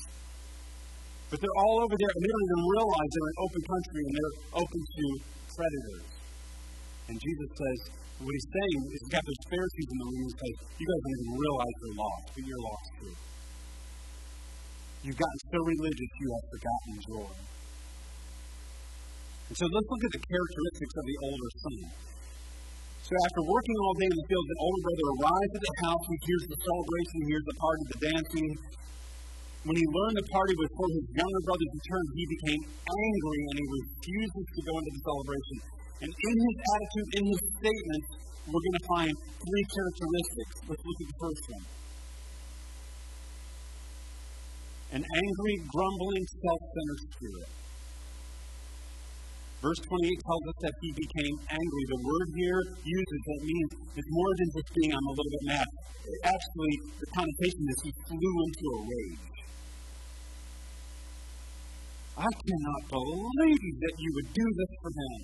But 1.33 1.41
they're 1.41 1.59
all 1.65 1.81
over 1.81 1.97
there, 1.97 2.13
and 2.13 2.21
they 2.21 2.29
don't 2.29 2.45
even 2.45 2.63
realize 2.69 3.09
they're 3.09 3.31
in 3.33 3.39
open 3.41 3.63
country 3.65 4.01
and 4.05 4.13
they're 4.13 4.37
open 4.61 4.81
to 4.85 5.05
predators. 5.49 6.07
And 7.09 7.17
Jesus 7.17 7.49
says, 7.57 7.79
what 8.23 8.33
he's 8.37 8.51
saying 8.55 8.79
is 8.87 9.01
he's 9.03 9.11
got 9.11 9.25
those 9.27 9.43
Pharisees 9.51 9.89
in 9.91 9.99
the 9.99 10.09
room 10.13 10.23
and 10.31 10.37
says, 10.39 10.57
You 10.79 10.87
guys 10.87 11.01
don't 11.03 11.17
even 11.19 11.31
realize 11.43 11.75
you're 11.83 11.99
lost, 11.99 12.25
but 12.31 12.43
you're 12.47 12.65
lost 12.69 12.89
too. 13.03 13.15
You've 15.03 15.19
gotten 15.19 15.41
so 15.51 15.59
religious 15.59 16.11
you 16.23 16.29
have 16.31 16.47
forgotten 16.55 16.93
joy. 17.03 17.35
And 19.51 19.57
so 19.59 19.65
let's 19.67 19.89
look 19.91 20.05
at 20.07 20.13
the 20.15 20.23
characteristics 20.23 20.95
of 20.95 21.05
the 21.09 21.19
older 21.27 21.51
son. 21.67 21.79
So 23.03 23.11
after 23.11 23.41
working 23.43 23.77
all 23.83 23.95
day 23.99 24.07
in 24.07 24.15
the 24.15 24.27
field, 24.31 24.47
the 24.47 24.61
older 24.63 24.83
brother 24.87 25.07
arrives 25.19 25.53
at 25.59 25.63
the 25.67 25.77
house. 25.83 26.05
He 26.07 26.19
hears 26.23 26.45
the 26.47 26.59
celebration, 26.63 27.15
he 27.19 27.27
hears 27.27 27.47
the 27.51 27.59
party, 27.59 27.83
the 27.91 28.01
dancing. 28.07 28.49
When 29.63 29.79
he 29.79 29.87
learned 29.87 30.17
the 30.19 30.27
party 30.27 30.55
was 30.59 30.71
for 30.75 30.89
his 30.91 31.07
younger 31.15 31.43
brother's 31.47 31.71
return, 31.71 32.05
he 32.19 32.25
became 32.27 32.63
angry 32.83 33.41
and 33.47 33.57
he 33.63 33.67
refuses 33.71 34.47
to 34.59 34.61
go 34.67 34.75
into 34.75 34.91
the 34.91 35.03
celebration. 35.07 35.57
And 36.03 36.11
in 36.11 36.35
his 36.35 36.57
attitude, 36.67 37.09
in 37.15 37.25
his 37.31 37.43
statement, 37.63 38.05
we're 38.51 38.59
going 38.59 38.79
to 38.83 38.87
find 38.91 39.13
three 39.15 39.65
characteristics. 39.71 40.55
Let's 40.67 40.83
look 40.83 40.99
at 40.99 41.09
the 41.15 41.19
first 41.23 41.45
one. 41.47 41.65
An 44.99 45.03
angry, 45.07 45.55
grumbling, 45.71 46.27
self 46.43 46.61
centered 46.75 47.03
spirit. 47.15 47.51
Verse 49.63 49.79
28 49.79 49.95
tells 50.27 50.45
us 50.51 50.59
that 50.67 50.75
he 50.83 50.91
became 50.91 51.35
angry. 51.39 51.85
The 51.87 52.03
word 52.03 52.29
here 52.35 52.61
uses 52.83 53.21
that 53.31 53.41
means 53.47 53.71
it's 53.95 54.11
more 54.11 54.33
than 54.43 54.49
just 54.59 54.69
being 54.75 54.91
I'm 54.91 55.07
a 55.07 55.15
little 55.15 55.33
bit 55.39 55.45
mad. 55.55 55.69
Actually, 56.27 56.75
the 56.99 57.09
connotation 57.15 57.63
is 57.63 57.79
he 57.87 57.91
flew 58.11 58.35
into 58.43 58.67
a 58.75 58.81
rage. 58.91 59.33
I 62.13 62.29
cannot 62.29 62.83
believe 62.93 63.75
that 63.81 63.95
you 63.97 64.11
would 64.15 64.31
do 64.37 64.47
this 64.53 64.73
for 64.85 64.91
him. 64.93 65.21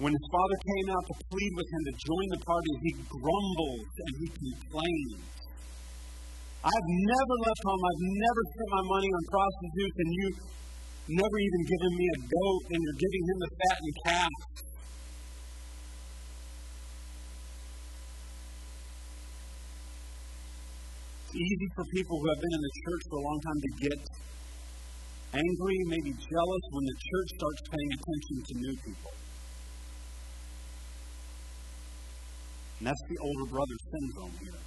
When 0.00 0.12
his 0.16 0.26
father 0.32 0.58
came 0.64 0.88
out 0.96 1.04
to 1.12 1.14
plead 1.28 1.52
with 1.60 1.68
him 1.68 1.82
to 1.84 1.94
join 2.00 2.26
the 2.32 2.40
party, 2.40 2.72
he 2.88 2.92
grumbled 3.04 3.84
and 4.00 4.12
he 4.16 4.26
complained. 4.32 5.22
I've 6.64 6.88
never 6.88 7.36
left 7.44 7.62
home. 7.68 7.82
I've 7.84 8.04
never 8.20 8.42
spent 8.48 8.70
my 8.80 8.84
money 8.96 9.10
on 9.12 9.22
prostitutes, 9.28 9.96
and 10.00 10.10
you've 10.12 10.40
never 11.20 11.36
even 11.36 11.62
given 11.68 11.92
me 12.00 12.06
a 12.16 12.18
goat, 12.32 12.62
and 12.72 12.78
you're 12.80 13.00
giving 13.00 13.24
him 13.28 13.38
the 13.44 13.50
fattened 13.60 13.96
calf. 14.08 14.36
Easy 21.30 21.68
for 21.78 21.84
people 21.94 22.18
who 22.18 22.26
have 22.26 22.42
been 22.42 22.54
in 22.58 22.62
the 22.66 22.74
church 22.82 23.02
for 23.06 23.16
a 23.18 23.22
long 23.22 23.38
time 23.38 23.60
to 23.62 23.70
get 23.86 24.00
angry, 25.30 25.78
maybe 25.86 26.10
jealous, 26.10 26.64
when 26.74 26.84
the 26.90 26.98
church 26.98 27.28
starts 27.38 27.60
paying 27.70 27.90
attention 27.94 28.36
to 28.42 28.52
new 28.58 28.74
people. 28.82 29.12
And 32.82 32.84
that's 32.90 33.04
the 33.06 33.18
older 33.22 33.46
brother 33.46 33.78
syndrome 33.78 34.36
here. 34.42 34.60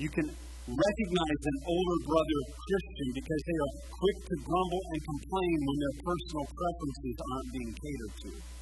You 0.00 0.08
can 0.08 0.28
recognize 0.32 1.40
an 1.44 1.58
older 1.68 1.98
brother 2.08 2.40
Christian 2.56 3.08
because 3.12 3.42
they 3.44 3.58
are 3.60 3.72
quick 3.92 4.18
to 4.32 4.34
grumble 4.48 4.84
and 4.96 5.00
complain 5.12 5.56
when 5.60 5.76
their 5.76 5.96
personal 6.08 6.46
preferences 6.56 7.16
aren't 7.20 7.50
being 7.52 7.72
catered 7.76 8.14
to. 8.16 8.61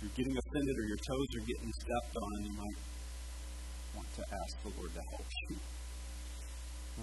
You're 0.00 0.16
getting 0.16 0.36
offended 0.36 0.74
or 0.80 0.86
your 0.88 1.02
toes 1.04 1.28
are 1.36 1.44
getting 1.44 1.72
stepped 1.76 2.14
on, 2.16 2.36
you 2.44 2.54
might 2.56 2.78
want 3.96 4.08
to 4.16 4.24
ask 4.24 4.52
the 4.64 4.72
Lord 4.80 4.92
to 4.96 5.02
help 5.12 5.28
you. 5.48 5.56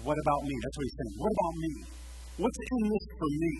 What 0.02 0.18
about 0.18 0.42
me? 0.42 0.54
That's 0.62 0.76
what 0.78 0.84
he's 0.86 0.98
saying. 0.98 1.14
What 1.18 1.32
about 1.34 1.54
me? 1.58 1.72
What's 2.38 2.58
in 2.58 2.82
this 2.90 3.06
for 3.18 3.30
me? 3.38 3.52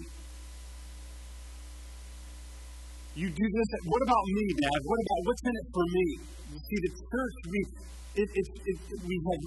You 3.19 3.29
do 3.31 3.47
this. 3.51 3.69
What 3.87 4.03
about 4.07 4.27
me, 4.31 4.45
Dad? 4.63 4.81
What 4.87 4.99
about 5.03 5.21
what's 5.27 5.43
in 5.43 5.55
it 5.59 5.69
for 5.75 5.87
me? 5.91 6.07
You 6.55 6.59
see, 6.63 6.79
the 6.87 6.93
church, 6.95 7.37
we, 7.51 7.61
it, 8.23 8.29
it, 8.31 8.47
it, 8.63 8.79
we 9.03 9.15
have 9.19 9.43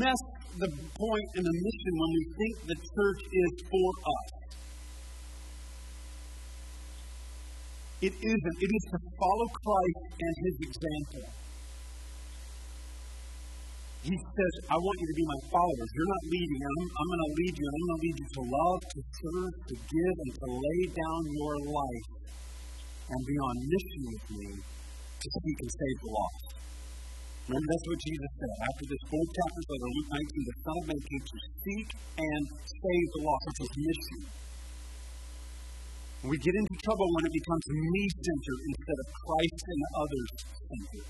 messed 0.00 0.32
the 0.56 0.70
point 0.96 1.28
and 1.36 1.44
the 1.44 1.56
mission 1.60 1.92
when 2.00 2.10
we 2.16 2.24
think 2.36 2.54
the 2.72 2.78
church 2.80 3.20
is 3.28 3.52
for 3.68 3.88
us. 4.00 4.35
It 7.96 8.12
isn't. 8.12 8.56
It 8.60 8.70
is 8.76 8.84
to 8.92 8.98
follow 9.16 9.48
Christ 9.56 10.02
and 10.20 10.34
his 10.44 10.56
example. 10.68 11.24
He 14.06 14.14
says, 14.14 14.54
I 14.70 14.76
want 14.78 14.96
you 15.02 15.08
to 15.10 15.16
be 15.18 15.26
my 15.26 15.40
followers. 15.50 15.90
You're 15.96 16.12
not 16.14 16.24
leading. 16.30 16.60
I'm, 16.62 16.78
I'm 16.94 17.08
going 17.10 17.24
to 17.26 17.32
lead 17.42 17.54
you, 17.56 17.66
I'm 17.66 17.82
going 17.82 17.96
to 17.96 18.02
lead 18.06 18.16
you 18.22 18.28
to 18.36 18.42
love, 18.46 18.80
to 18.86 19.00
serve, 19.02 19.54
to 19.66 19.74
give, 19.74 20.16
and 20.22 20.32
to 20.36 20.48
lay 20.60 20.80
down 20.94 21.20
your 21.26 21.54
life 21.74 22.08
and 23.10 23.20
be 23.26 23.36
on 23.38 23.54
mission 23.66 24.00
with 24.06 24.24
me 24.30 24.48
to 24.60 25.26
seek 25.26 25.58
and 25.58 25.72
save 25.72 25.96
the 26.04 26.10
lost. 26.12 26.46
Remember, 27.50 27.66
that's 27.66 27.86
what 27.86 28.00
Jesus 28.02 28.30
said. 28.36 28.54
After 28.66 28.84
this 28.90 29.02
four 29.10 29.24
chapters 29.26 29.66
of 29.70 29.78
Luke 29.86 30.10
19, 30.18 30.50
the 30.50 30.56
Son 30.66 30.76
of 30.76 30.84
Man 30.86 31.00
came 31.02 31.24
to 31.26 31.38
seek 31.66 31.88
and 32.18 32.42
save 32.62 33.06
the 33.16 33.22
lost. 33.26 33.42
That's 33.46 33.60
his 33.66 33.74
mission. 33.74 34.45
We 36.26 36.36
get 36.38 36.54
into 36.58 36.74
trouble 36.82 37.06
when 37.14 37.24
it 37.26 37.34
becomes 37.38 37.64
me 37.70 38.02
centered 38.18 38.60
instead 38.66 38.98
of 38.98 39.06
Christ 39.14 39.62
and 39.62 39.80
others 39.94 40.28
centered. 40.66 41.06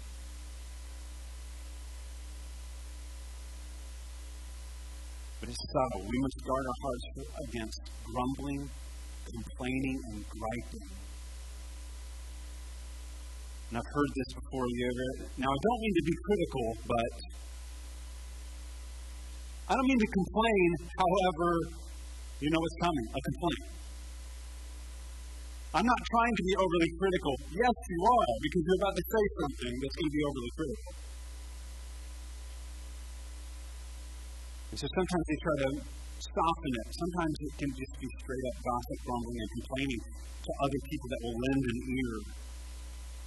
But 5.41 5.49
it's 5.49 5.65
subtle. 5.73 6.05
We 6.05 6.19
must 6.21 6.39
guard 6.45 6.65
our 6.69 6.79
hearts 6.85 7.07
against 7.49 7.81
grumbling, 8.05 8.69
complaining, 9.25 9.99
and 10.13 10.21
griping. 10.29 10.89
And 13.73 13.79
I've 13.81 13.91
heard 13.97 14.11
this 14.21 14.31
before. 14.37 14.69
Now, 15.41 15.49
I 15.49 15.59
don't 15.65 15.81
mean 15.81 15.97
to 15.97 16.05
be 16.05 16.17
critical, 16.29 16.67
but 16.93 17.13
I 19.65 19.73
don't 19.81 19.89
mean 19.89 19.99
to 19.99 20.11
complain. 20.13 20.69
However, 21.01 21.49
you 22.45 22.53
know 22.53 22.61
what's 22.61 22.79
coming 22.85 23.07
a 23.17 23.21
complaint. 23.33 23.65
I'm 25.77 25.85
not 25.85 26.03
trying 26.09 26.33
to 26.41 26.45
be 26.49 26.55
overly 26.57 26.91
critical. 26.97 27.35
Yes, 27.53 27.77
you 27.93 28.01
are, 28.01 28.33
because 28.41 28.63
you're 28.65 28.81
about 28.81 28.97
to 28.97 29.05
say 29.05 29.25
something 29.45 29.75
that's 29.77 29.97
going 30.01 30.09
to 30.09 30.17
be 30.17 30.25
overly 30.25 30.53
critical. 30.57 30.93
And 34.73 34.77
so 34.81 34.87
sometimes 34.89 35.25
they 35.29 35.39
try 35.45 35.57
to 35.69 35.71
soften 36.17 36.73
it. 36.81 36.87
Sometimes 36.97 37.35
it 37.45 37.53
can 37.61 37.71
just 37.77 37.93
be 38.01 38.09
straight 38.09 38.45
up 38.49 38.57
gossip, 38.57 38.99
grumbling, 39.05 39.37
and 39.37 39.51
complaining 39.61 40.03
to 40.49 40.51
other 40.65 40.81
people 40.81 41.09
that 41.13 41.21
will 41.29 41.37
lend 41.45 41.63
an 41.69 41.79
ear 41.93 42.13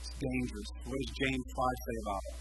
It's 0.01 0.13
dangerous. 0.17 0.69
What 0.89 0.97
does 0.97 1.11
James 1.21 1.47
5 1.53 1.53
say 1.53 1.97
about 2.01 2.23
it? 2.33 2.37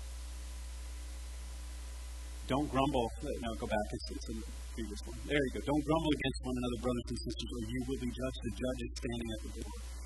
Don't 2.48 2.68
grumble. 2.72 3.08
No, 3.44 3.52
go 3.60 3.68
back. 3.68 3.86
It's, 3.92 4.08
it's 4.08 4.28
in 4.32 4.40
the 4.40 4.48
previous 4.72 5.00
one. 5.04 5.20
There 5.28 5.36
you 5.36 5.52
go. 5.52 5.60
Don't 5.68 5.84
grumble 5.84 6.12
against 6.16 6.38
one 6.48 6.56
another, 6.56 6.78
brothers 6.80 7.06
and 7.12 7.20
sisters, 7.28 7.50
or 7.52 7.62
you 7.68 7.80
will 7.84 8.00
be 8.00 8.08
judged. 8.08 8.40
The 8.40 8.54
judge 8.56 8.80
is 8.88 8.92
standing 8.96 9.28
at 9.36 9.40
the 9.44 9.52
door. 9.60 9.97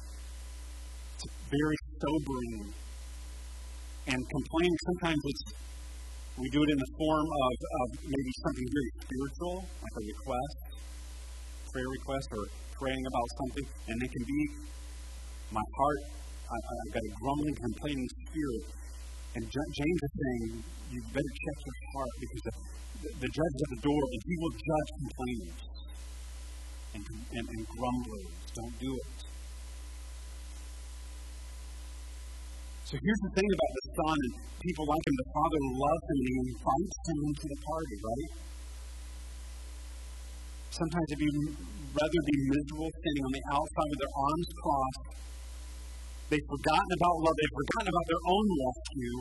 Very 1.50 1.78
sobering. 2.00 2.74
And 4.08 4.18
complaining, 4.18 4.78
sometimes 4.86 5.20
it's, 5.24 5.44
we 6.38 6.48
do 6.50 6.60
it 6.62 6.70
in 6.74 6.78
the 6.78 6.90
form 6.98 7.28
of, 7.28 7.54
of 7.82 7.88
maybe 8.02 8.32
something 8.42 8.66
very 8.66 8.92
spiritual, 9.06 9.56
like 9.78 9.94
a 9.94 10.04
request, 10.10 10.56
prayer 11.70 11.90
request, 11.92 12.28
or 12.32 12.44
praying 12.78 13.04
about 13.06 13.28
something. 13.38 13.66
And 13.88 13.96
it 14.02 14.10
can 14.10 14.24
be, 14.26 14.40
my 15.52 15.66
heart 15.78 16.02
I, 16.52 16.58
have 16.58 16.92
got 16.92 17.02
a 17.02 17.12
grumbling, 17.16 17.56
complaining 17.56 18.08
spirit. 18.28 18.64
And 19.36 19.42
James 19.48 20.00
is 20.04 20.12
saying, 20.12 20.64
you 20.92 21.00
better 21.08 21.32
check 21.32 21.56
your 21.64 21.78
heart 21.96 22.14
because 22.20 22.42
the, 22.44 22.54
the, 23.00 23.08
the 23.24 23.30
judge 23.32 23.54
is 23.56 23.62
at 23.64 23.70
the 23.72 23.82
door 23.88 24.02
and 24.12 24.20
he 24.28 24.34
will 24.36 24.52
judge 24.52 24.90
complainers 25.00 25.60
and, 26.92 27.04
and, 27.32 27.46
and 27.48 27.62
grumblers. 27.72 28.32
Don't 28.52 28.76
do 28.76 28.92
it. 28.92 29.31
So 32.92 33.00
here's 33.00 33.22
the 33.24 33.32
thing 33.32 33.48
about 33.48 33.72
the 33.72 33.84
Son 33.96 34.16
and 34.20 34.32
people 34.60 34.84
like 34.84 35.00
him. 35.00 35.16
The 35.16 35.30
Father 35.32 35.60
loves 35.80 36.04
him 36.12 36.18
and 36.20 36.28
he 36.28 36.36
invites 36.44 36.98
him 37.08 37.18
into 37.24 37.44
the 37.48 37.58
party, 37.64 37.96
right? 38.04 38.30
Sometimes 40.76 41.08
if 41.16 41.20
you 41.24 41.32
rather 41.96 42.20
be 42.28 42.36
miserable 42.52 42.92
standing 42.92 43.24
on 43.24 43.32
the 43.32 43.44
outside 43.48 43.88
with 43.96 44.00
their 44.04 44.12
arms 44.12 44.48
crossed 44.60 45.22
They've 46.32 46.48
forgotten 46.48 46.92
about 46.96 47.16
love. 47.28 47.36
They've 47.36 47.56
forgotten 47.60 47.88
about 47.92 48.06
their 48.08 48.24
own 48.24 48.46
rescue. 48.56 49.16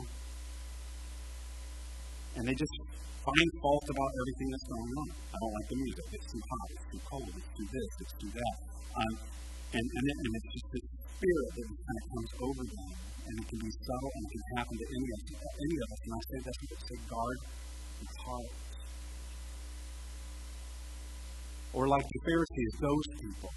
And 2.36 2.42
they 2.48 2.56
just 2.56 2.76
find 3.20 3.48
fault 3.60 3.84
about 3.84 4.10
everything 4.16 4.48
that's 4.48 4.68
going 4.68 4.92
on. 4.96 5.08
I 5.28 5.36
don't 5.36 5.52
like 5.52 5.68
the 5.68 5.76
music. 5.76 6.04
It's 6.16 6.28
too 6.32 6.40
hot. 6.40 6.68
It's 6.72 6.86
too 6.88 7.02
cold. 7.04 7.32
It's 7.36 7.52
too 7.52 7.68
this. 7.68 7.92
It's 8.00 8.14
too 8.16 8.32
that. 8.32 8.56
Um, 8.96 9.14
and, 9.76 9.84
and, 9.84 10.04
it, 10.08 10.16
and 10.24 10.30
it's 10.40 10.50
just 10.56 10.66
this 10.72 10.86
spirit 10.88 11.48
that 11.52 11.68
kind 11.68 11.98
of 12.00 12.04
comes 12.16 12.32
over 12.48 12.64
them. 12.64 13.11
And 13.22 13.34
it 13.38 13.46
can 13.48 13.60
be 13.62 13.72
subtle 13.72 14.12
and 14.12 14.22
it 14.26 14.30
can 14.32 14.44
happen 14.58 14.74
to 14.76 14.86
any 14.86 15.08
of, 15.14 15.20
any 15.38 15.76
of 15.78 15.88
us. 15.92 16.00
And 16.02 16.12
I 16.12 16.20
say 16.26 16.38
that 16.42 16.56
to 16.58 16.66
say, 16.82 16.98
guard 17.06 17.38
your 18.02 18.16
heart. 18.26 18.52
Or 21.72 21.88
like 21.88 22.04
the 22.04 22.20
Pharisees, 22.26 22.72
those 22.82 23.08
people 23.22 23.52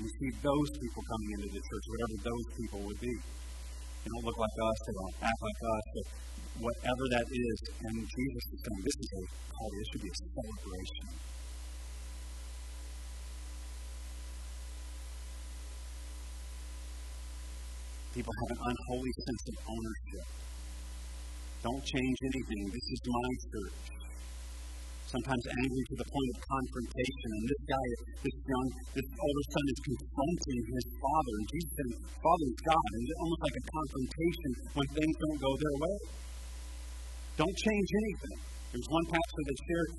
you 0.00 0.08
see 0.08 0.30
those 0.40 0.70
people 0.80 1.02
coming 1.04 1.30
into 1.36 1.48
the 1.52 1.62
church, 1.62 1.84
whatever 1.92 2.16
those 2.24 2.46
people 2.56 2.80
would 2.88 3.00
be. 3.00 3.12
They 3.12 4.08
don't 4.08 4.24
look 4.24 4.40
like 4.40 4.56
us, 4.56 4.78
they 4.88 4.94
don't 4.96 5.16
act 5.20 5.40
like 5.44 5.60
us, 5.62 5.84
but 5.94 6.06
whatever 6.64 7.04
that 7.12 7.26
is, 7.28 7.56
and 7.86 7.94
Jesus 8.02 8.44
is 8.50 8.58
saying 8.66 8.80
this 8.82 8.98
is 8.98 9.10
a 9.14 9.22
call, 9.52 9.68
this 9.68 9.86
should 9.92 10.02
be 10.02 10.10
a 10.10 10.18
celebration. 10.32 11.06
People 18.12 18.34
have 18.44 18.50
an 18.52 18.60
unholy 18.68 19.12
sense 19.24 19.42
of 19.48 19.56
ownership. 19.72 20.26
Don't 21.64 21.84
change 21.84 22.18
anything. 22.28 22.62
This 22.68 22.86
is 22.92 23.00
my 23.08 23.28
church 23.48 23.92
sometimes 25.12 25.44
angry 25.44 25.84
to 25.92 25.96
the 26.00 26.08
point 26.08 26.28
of 26.32 26.38
confrontation. 26.40 27.28
And 27.36 27.44
this 27.44 27.62
guy, 27.68 27.86
this 28.24 28.36
young, 28.48 28.68
this 28.96 29.08
older 29.12 29.44
son 29.52 29.64
is 29.68 29.80
confronting 29.84 30.60
his 30.72 30.86
father. 30.96 31.32
And 31.36 31.46
Jesus 31.52 31.72
says, 31.76 31.92
Father 32.16 32.46
is 32.48 32.58
God. 32.64 32.88
And 32.96 33.00
it's 33.04 33.20
almost 33.20 33.42
like 33.44 33.56
a 33.60 33.64
confrontation 33.68 34.50
when 34.72 34.88
things 34.96 35.14
don't 35.20 35.40
go 35.44 35.52
their 35.52 35.76
way. 35.84 35.96
Don't 37.44 37.56
change 37.60 37.88
anything. 37.92 38.36
There's 38.72 38.88
one 38.88 39.06
pastor 39.12 39.42
that 39.44 39.58
shared 39.68 39.90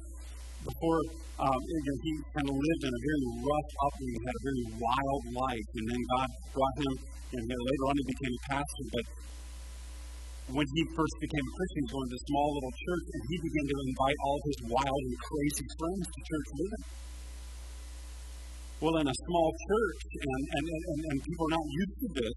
before 0.63 0.99
um, 1.43 1.59
he 1.59 2.11
kind 2.31 2.47
of 2.47 2.55
lived 2.55 2.83
in 2.87 2.93
a 2.93 3.01
very 3.03 3.27
rough 3.43 3.69
upbringing, 3.83 4.21
had 4.23 4.37
a 4.37 4.43
very 4.47 4.63
wild 4.79 5.23
life, 5.33 5.67
and 5.75 5.85
then 5.91 6.01
God 6.13 6.29
brought 6.55 6.75
him, 6.79 6.93
and 7.35 7.43
later 7.49 7.85
on 7.89 7.93
he 7.99 8.05
became 8.07 8.33
a 8.33 8.43
pastor. 8.53 8.85
But 8.93 9.05
when 10.55 10.67
he 10.67 10.81
first 10.93 11.15
became 11.19 11.45
a 11.45 11.53
Christian, 11.57 11.79
he 11.79 11.87
was 11.87 11.93
going 11.93 12.09
to 12.11 12.17
a 12.19 12.23
small 12.27 12.47
little 12.53 12.75
church, 12.75 13.05
and 13.11 13.21
he 13.27 13.37
began 13.43 13.65
to 13.71 13.77
invite 13.87 14.19
all 14.23 14.39
his 14.43 14.59
wild 14.71 15.01
and 15.03 15.17
crazy 15.19 15.67
friends 15.79 16.05
to 16.07 16.19
church 16.23 16.47
with 16.53 16.71
him. 16.73 16.83
Well, 18.83 18.95
in 18.99 19.07
a 19.07 19.17
small 19.27 19.49
church, 19.55 19.99
and, 20.11 20.41
and, 20.43 20.65
and, 20.67 20.99
and 21.07 21.17
people 21.23 21.43
are 21.47 21.55
not 21.55 21.67
used 21.71 21.97
to 22.03 22.07
this, 22.19 22.35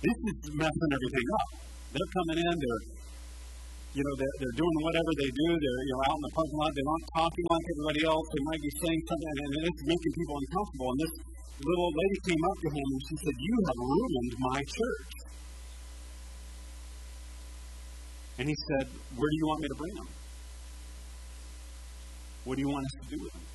this 0.00 0.18
is 0.32 0.38
messing 0.56 0.90
everything 0.92 1.26
up. 1.40 1.48
They're 1.92 2.12
coming 2.16 2.40
in, 2.40 2.54
they're, 2.58 2.84
you 3.94 4.02
know, 4.02 4.14
they're, 4.18 4.36
they're 4.42 4.58
doing 4.58 4.76
whatever 4.82 5.12
they 5.22 5.30
do. 5.30 5.48
They're, 5.54 5.80
you 5.86 5.94
know, 5.94 6.02
out 6.10 6.18
in 6.18 6.24
the 6.26 6.34
parking 6.34 6.58
lot. 6.58 6.70
They're 6.74 6.90
not 6.90 7.02
talking 7.14 7.46
like 7.46 7.64
everybody 7.70 8.02
else. 8.10 8.26
They 8.34 8.42
might 8.42 8.62
be 8.62 8.72
saying 8.82 9.00
something, 9.06 9.34
and 9.38 9.50
it's 9.70 9.82
making 9.86 10.12
people 10.18 10.34
uncomfortable. 10.34 10.88
And 10.90 10.98
this 10.98 11.14
little 11.62 11.90
lady 11.94 12.18
came 12.26 12.42
up 12.42 12.58
to 12.58 12.68
him 12.74 12.86
and 12.90 13.02
she 13.06 13.16
said, 13.22 13.34
"You 13.38 13.54
have 13.70 13.78
ruined 13.78 14.34
my 14.42 14.60
church." 14.66 15.24
And 18.38 18.48
he 18.48 18.56
said, 18.66 18.88
Where 19.14 19.30
do 19.30 19.36
you 19.38 19.46
want 19.46 19.60
me 19.62 19.68
to 19.68 19.74
bring 19.78 19.94
them? 19.94 20.08
What 22.44 22.54
do 22.56 22.60
you 22.62 22.68
want 22.68 22.84
us 22.84 22.94
to 23.02 23.16
do 23.16 23.22
with 23.22 23.32
them? 23.32 23.46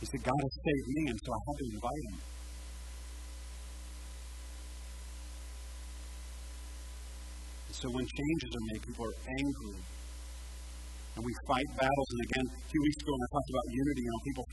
He 0.00 0.06
said, 0.06 0.22
God 0.22 0.38
has 0.38 0.54
saved 0.54 0.88
me, 0.88 1.02
and 1.10 1.18
so 1.24 1.32
I 1.32 1.40
had 1.48 1.56
to 1.58 1.64
invite 1.72 2.04
him. 2.12 2.37
So 7.78 7.86
when 7.94 8.02
changes 8.02 8.50
are 8.50 8.64
made, 8.74 8.82
people 8.82 9.06
are 9.06 9.18
angry. 9.38 9.78
And 11.14 11.22
we 11.22 11.32
fight 11.46 11.68
battles. 11.78 12.08
And 12.14 12.20
again, 12.26 12.46
a 12.46 12.66
few 12.70 12.82
weeks 12.82 12.98
ago 13.02 13.10
when 13.14 13.22
I 13.22 13.30
talked 13.30 13.50
about 13.54 13.66
unity, 13.70 14.02
you 14.02 14.10
know, 14.10 14.22
people, 14.26 14.44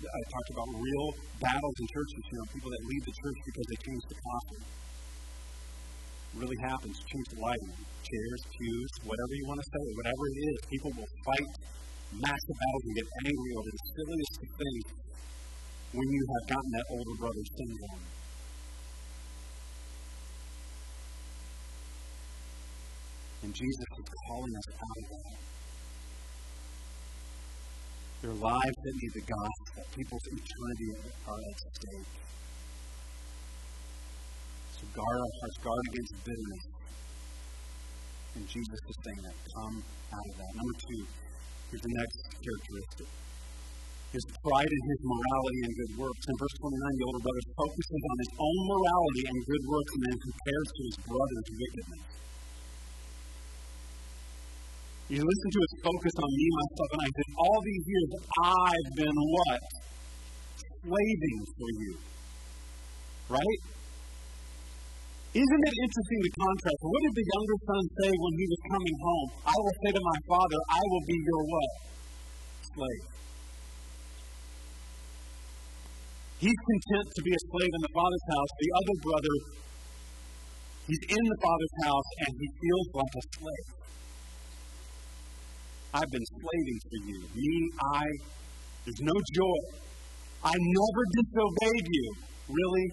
I 0.00 0.20
talked 0.32 0.50
about 0.52 0.68
real 0.80 1.06
battles 1.44 1.76
in 1.80 1.86
churches, 1.92 2.20
you 2.24 2.36
know, 2.40 2.46
people 2.56 2.70
that 2.72 2.82
leave 2.88 3.04
the 3.04 3.16
church 3.20 3.38
because 3.44 3.66
they 3.68 3.78
change 3.84 4.02
the 4.08 4.18
coffee 4.20 4.64
really 6.40 6.58
happens. 6.66 6.96
Change 6.98 7.26
the 7.30 7.40
lighting, 7.40 7.74
chairs, 8.02 8.40
pews, 8.58 8.90
whatever 9.06 9.32
you 9.38 9.46
want 9.46 9.60
to 9.60 9.66
say, 9.70 9.84
whatever 10.00 10.24
it 10.34 10.38
is. 10.40 10.56
People 10.66 10.90
will 10.98 11.12
fight 11.24 11.50
massive 12.16 12.56
battles 12.58 12.84
and 12.84 12.94
get 12.96 13.08
angry 13.28 13.52
over 13.54 13.70
the 13.70 13.82
silliest 13.92 14.34
things 14.40 14.84
when 15.94 16.08
you 16.10 16.22
have 16.32 16.44
gotten 16.58 16.70
that 16.74 16.86
older 16.90 17.16
brother 17.20 17.44
syndrome. 17.54 18.23
And 23.44 23.52
Jesus 23.52 23.88
is 24.00 24.08
calling 24.24 24.54
us 24.56 24.68
out 24.72 24.96
of 24.96 25.06
that. 25.12 25.36
There 28.24 28.32
are 28.32 28.40
lives 28.40 28.78
that 28.88 28.94
need 28.96 29.12
the 29.12 29.26
gospel. 29.28 29.84
People's 29.92 30.26
eternity 30.32 30.88
are 31.28 31.36
at 31.36 31.56
stake 31.60 32.14
So 34.80 34.82
guard 34.96 35.16
our 35.20 35.32
hearts, 35.44 35.58
guard 35.60 35.84
against 35.92 36.12
bitterness. 36.24 36.64
And 38.32 38.48
Jesus 38.48 38.80
is 38.80 38.96
saying 39.04 39.22
that. 39.28 39.36
Come 39.44 39.76
out 39.84 40.24
of 40.24 40.34
that. 40.40 40.50
Number 40.56 40.76
two, 40.80 41.02
here's 41.68 41.84
the 41.84 41.94
next 42.00 42.18
characteristic. 42.40 43.08
His 44.08 44.24
pride 44.40 44.72
in 44.72 44.82
his 44.88 45.00
morality 45.04 45.60
and 45.68 45.72
good 45.84 45.92
works. 46.00 46.24
In 46.32 46.36
verse 46.40 46.56
29, 46.64 46.80
the 46.96 47.06
older 47.12 47.22
brother 47.28 47.44
focuses 47.60 48.02
on 48.08 48.16
his 48.24 48.32
own 48.40 48.58
morality 48.72 49.22
and 49.28 49.36
good 49.44 49.64
works 49.68 49.92
and 49.92 50.02
then 50.08 50.16
compares 50.32 50.68
to 50.72 50.80
his 50.88 50.96
brother's 51.04 51.48
wickedness. 51.60 52.04
You 55.04 55.20
listen 55.20 55.50
to 55.52 55.60
his 55.60 55.74
focus 55.84 56.14
on 56.16 56.30
me, 56.32 56.46
myself, 56.48 56.90
and 56.96 57.02
I. 57.04 57.08
Said, 57.12 57.28
all 57.36 57.60
these 57.60 57.84
years 57.84 58.10
I've 58.40 58.90
been 58.96 59.18
what? 59.36 59.62
Slaving 60.80 61.40
for 61.44 61.70
you. 61.76 61.92
Right? 63.28 63.60
Isn't 65.34 65.62
it 65.66 65.76
interesting 65.76 66.20
the 66.24 66.32
contrast? 66.40 66.80
What 66.88 67.00
did 67.04 67.14
the 67.20 67.26
younger 67.36 67.58
son 67.68 67.82
say 68.00 68.10
when 68.16 68.34
he 68.38 68.46
was 68.48 68.62
coming 68.64 68.96
home? 68.96 69.28
I 69.44 69.56
will 69.60 69.76
say 69.84 69.90
to 69.92 70.02
my 70.08 70.18
father, 70.24 70.58
I 70.72 70.82
will 70.88 71.04
be 71.04 71.18
your 71.20 71.42
what? 71.52 71.70
Slave. 72.64 73.04
He's 76.38 76.60
content 76.64 77.06
to 77.12 77.20
be 77.28 77.32
a 77.34 77.42
slave 77.50 77.72
in 77.76 77.82
the 77.84 77.92
father's 77.92 78.26
house. 78.30 78.52
The 78.56 78.70
other 78.72 78.96
brother, 79.04 79.34
he's 80.88 81.04
in 81.12 81.24
the 81.28 81.38
father's 81.44 81.76
house 81.92 82.08
and 82.24 82.32
he 82.40 82.48
feels 82.56 82.88
like 83.04 83.14
a 83.20 83.24
slave. 83.36 83.68
I've 85.94 86.10
been 86.10 86.26
slaving 86.26 86.78
for 86.90 86.98
you. 87.06 87.18
Me, 87.38 87.54
I, 87.94 88.02
there's 88.82 89.02
no 89.06 89.14
joy. 89.14 89.60
I 90.42 90.50
never 90.50 91.02
disobeyed 91.22 91.86
you. 91.86 92.06
Really? 92.50 92.86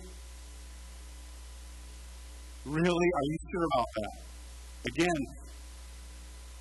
Really? 2.78 3.10
Are 3.18 3.26
you 3.26 3.38
sure 3.50 3.66
about 3.74 3.90
that? 3.98 4.14
Again, 4.94 5.20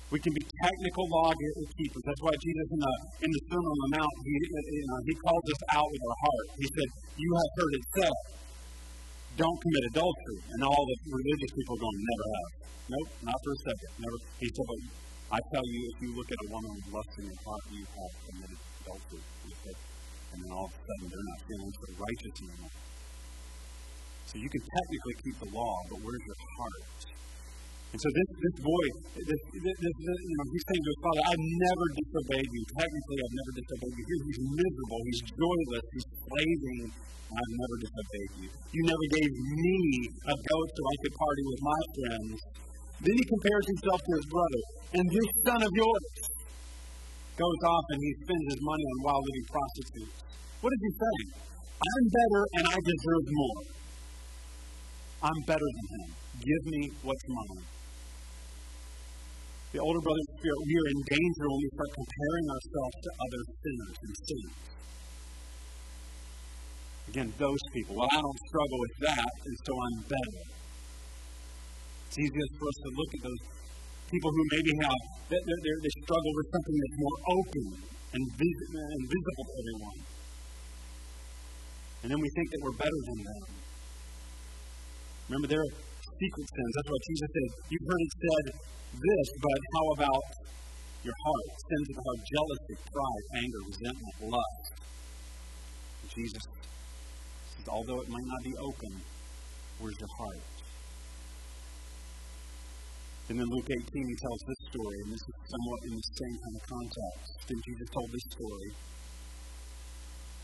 we 0.09 0.17
can 0.17 0.33
be 0.33 0.41
technical 0.65 1.05
law 1.13 1.29
keepers. 1.77 2.03
That's 2.09 2.21
why 2.25 2.33
Jesus 2.33 2.67
in 2.73 2.79
the, 2.81 2.93
in 3.21 3.29
the 3.29 3.41
Sermon 3.45 3.69
on 3.69 3.79
the 3.85 3.89
Mount, 4.01 4.15
he, 4.25 4.33
you 4.33 4.85
know, 4.89 4.99
he 5.05 5.13
calls 5.21 5.45
us 5.45 5.61
out 5.77 5.87
with 5.93 6.01
our 6.09 6.17
heart. 6.25 6.47
He 6.57 6.67
said, 6.73 6.89
You 7.21 7.29
have 7.37 7.51
heard 7.53 7.73
it 7.77 7.83
said, 8.01 8.17
don't 9.37 9.59
commit 9.61 9.83
adultery. 9.93 10.41
And 10.57 10.59
all 10.65 10.83
the 10.89 10.97
religious 11.05 11.51
people 11.53 11.77
going, 11.77 11.99
Never 12.01 12.27
have. 12.33 12.51
Nope, 12.97 13.09
not 13.29 13.37
for 13.45 13.51
a 13.53 13.59
second. 13.61 13.91
Never. 14.01 14.17
He 14.41 14.49
said, 14.49 15.10
I 15.31 15.39
tell 15.47 15.63
you, 15.63 15.81
if 15.95 15.97
you 16.03 16.09
look 16.11 16.27
at 16.27 16.39
a 16.43 16.47
woman 16.51 16.71
with 16.75 16.87
lust 16.91 17.11
in 17.23 17.31
your 17.31 17.39
heart, 17.47 17.63
you 17.71 17.87
have 17.87 18.13
committed 18.27 18.59
adultery 18.83 19.23
And 20.35 20.37
then 20.43 20.51
all 20.51 20.67
of 20.67 20.75
a 20.75 20.79
sudden, 20.83 21.05
they're 21.07 21.29
not 21.31 21.39
feeling 21.47 21.71
so 21.71 21.87
righteous 21.95 22.35
anymore. 22.43 22.75
So 24.27 24.33
you 24.43 24.49
can 24.51 24.59
technically 24.59 25.15
keep 25.23 25.35
the 25.39 25.49
law, 25.55 25.75
but 25.87 25.99
where's 26.03 26.23
your 26.27 26.39
heart? 26.59 26.83
And 27.91 27.99
so 27.99 28.07
this, 28.11 28.27
this 28.43 28.57
boy, 28.59 28.85
this, 29.23 29.41
this, 29.55 29.75
this, 29.79 29.95
you 29.99 30.35
know, 30.35 30.45
he's 30.51 30.65
saying 30.67 30.83
to 30.83 30.91
his 30.95 31.01
father, 31.03 31.23
I've 31.31 31.45
never 31.63 31.85
disobeyed 31.95 32.49
you. 32.51 32.63
Technically, 32.71 33.17
I've 33.23 33.35
never 33.35 33.51
disobeyed 33.55 33.95
you. 33.99 34.03
Here 34.07 34.21
he's 34.31 34.41
miserable. 34.51 34.99
He's 35.11 35.21
joyless. 35.31 35.85
He's 35.95 36.07
slaving. 36.27 36.81
I've 37.31 37.53
never 37.55 37.75
disobeyed 37.87 38.31
you. 38.35 38.47
You 38.51 38.81
never 38.83 39.05
gave 39.15 39.31
me 39.31 39.79
a 40.27 40.35
goat 40.35 40.69
so 40.75 40.81
I 40.91 40.95
could 41.03 41.15
party 41.15 41.43
with 41.47 41.61
my 41.63 41.81
friends. 41.95 42.35
Then 43.01 43.15
he 43.17 43.25
compares 43.25 43.65
himself 43.65 43.99
to 44.05 44.11
his 44.13 44.27
brother. 44.29 44.61
And 44.93 45.05
this 45.09 45.29
son 45.41 45.61
of 45.65 45.71
yours 45.73 46.05
goes 47.33 47.61
off 47.65 47.85
and 47.89 47.99
he 48.01 48.11
spends 48.21 48.45
his 48.53 48.61
money 48.61 48.85
on 48.85 48.97
wild 49.01 49.23
living 49.25 49.47
prostitutes. 49.49 50.17
What 50.61 50.69
is 50.69 50.81
he 50.85 50.91
saying? 51.01 51.29
I'm 51.81 52.05
better 52.13 52.41
and 52.61 52.65
I 52.69 52.77
deserve 52.77 53.25
more. 53.25 53.61
I'm 55.25 55.41
better 55.49 55.65
than 55.65 55.87
him. 55.97 56.09
Give 56.45 56.63
me 56.69 56.81
what's 57.01 57.25
mine. 57.25 57.65
The 59.73 59.79
older 59.79 60.01
brother 60.03 60.25
spirit, 60.37 60.59
we 60.67 60.75
are 60.77 60.89
in 60.91 61.01
danger 61.09 61.45
when 61.47 61.59
we 61.63 61.69
start 61.73 61.91
comparing 61.95 62.45
ourselves 62.51 62.97
to 63.01 63.09
other 63.17 63.41
sinners 63.61 63.97
and 64.03 64.13
sins. 64.29 64.53
Again, 67.07 67.29
those 67.39 67.63
people. 67.73 67.95
Well, 67.95 68.09
I 68.11 68.19
don't 68.19 68.41
struggle 68.51 68.79
with 68.83 68.95
that, 69.09 69.31
and 69.47 69.55
so 69.65 69.71
I'm 69.73 69.97
better. 70.05 70.60
It's 72.11 72.27
easiest 72.27 72.53
for 72.59 72.67
us 72.67 72.77
to 72.83 72.89
look 72.91 73.11
at 73.15 73.21
those 73.23 73.43
people 74.11 74.31
who 74.35 74.43
maybe 74.51 74.71
have, 74.83 74.99
they, 75.31 75.39
they, 75.47 75.75
they 75.79 75.93
struggle 76.03 76.33
with 76.35 76.47
something 76.51 76.75
that's 76.75 76.97
more 76.99 77.17
open 77.39 77.65
and, 78.11 78.23
vis- 78.35 78.67
and 78.75 79.01
visible 79.07 79.45
to 79.47 79.53
everyone. 79.55 79.99
And 82.03 82.07
then 82.11 82.19
we 82.19 82.27
think 82.35 82.47
that 82.51 82.59
we're 82.67 82.79
better 82.83 83.01
than 83.07 83.19
them. 83.23 83.43
Remember, 85.31 85.47
there 85.55 85.63
are 85.63 85.71
secret 85.71 86.47
sins. 86.51 86.71
That's 86.75 86.91
what 86.91 87.03
Jesus 87.07 87.29
said. 87.31 87.49
You've 87.71 87.87
heard 87.87 88.03
it 88.03 88.13
said 88.19 88.45
this, 88.91 89.27
but 89.39 89.59
how 89.71 89.85
about 89.95 90.25
your 91.07 91.15
heart? 91.15 91.47
Sins 91.63 91.87
of 91.87 91.95
the 91.95 92.03
heart, 92.11 92.21
jealousy, 92.27 92.75
pride, 92.91 93.25
anger, 93.39 93.61
resentment, 93.71 94.15
lust. 94.35 94.67
Jesus 96.11 96.43
says, 96.43 97.71
although 97.71 98.03
it 98.03 98.09
might 98.11 98.27
not 98.27 98.41
be 98.43 98.51
open, 98.59 98.99
where's 99.79 99.95
your 99.95 100.11
heart? 100.19 100.43
And 103.29 103.35
then 103.39 103.47
Luke 103.47 103.69
18, 103.69 103.77
he 103.77 104.17
tells 104.17 104.41
this 104.43 104.61
story, 104.71 104.97
and 105.05 105.09
this 105.13 105.23
is 105.23 105.35
somewhat 105.45 105.79
in 105.87 105.93
the 105.95 106.07
same 106.15 106.35
kind 106.41 106.55
of 106.57 106.63
context. 106.67 107.29
And 107.51 107.57
Jesus 107.61 107.87
told 107.93 108.09
this 108.11 108.25
story 108.33 108.69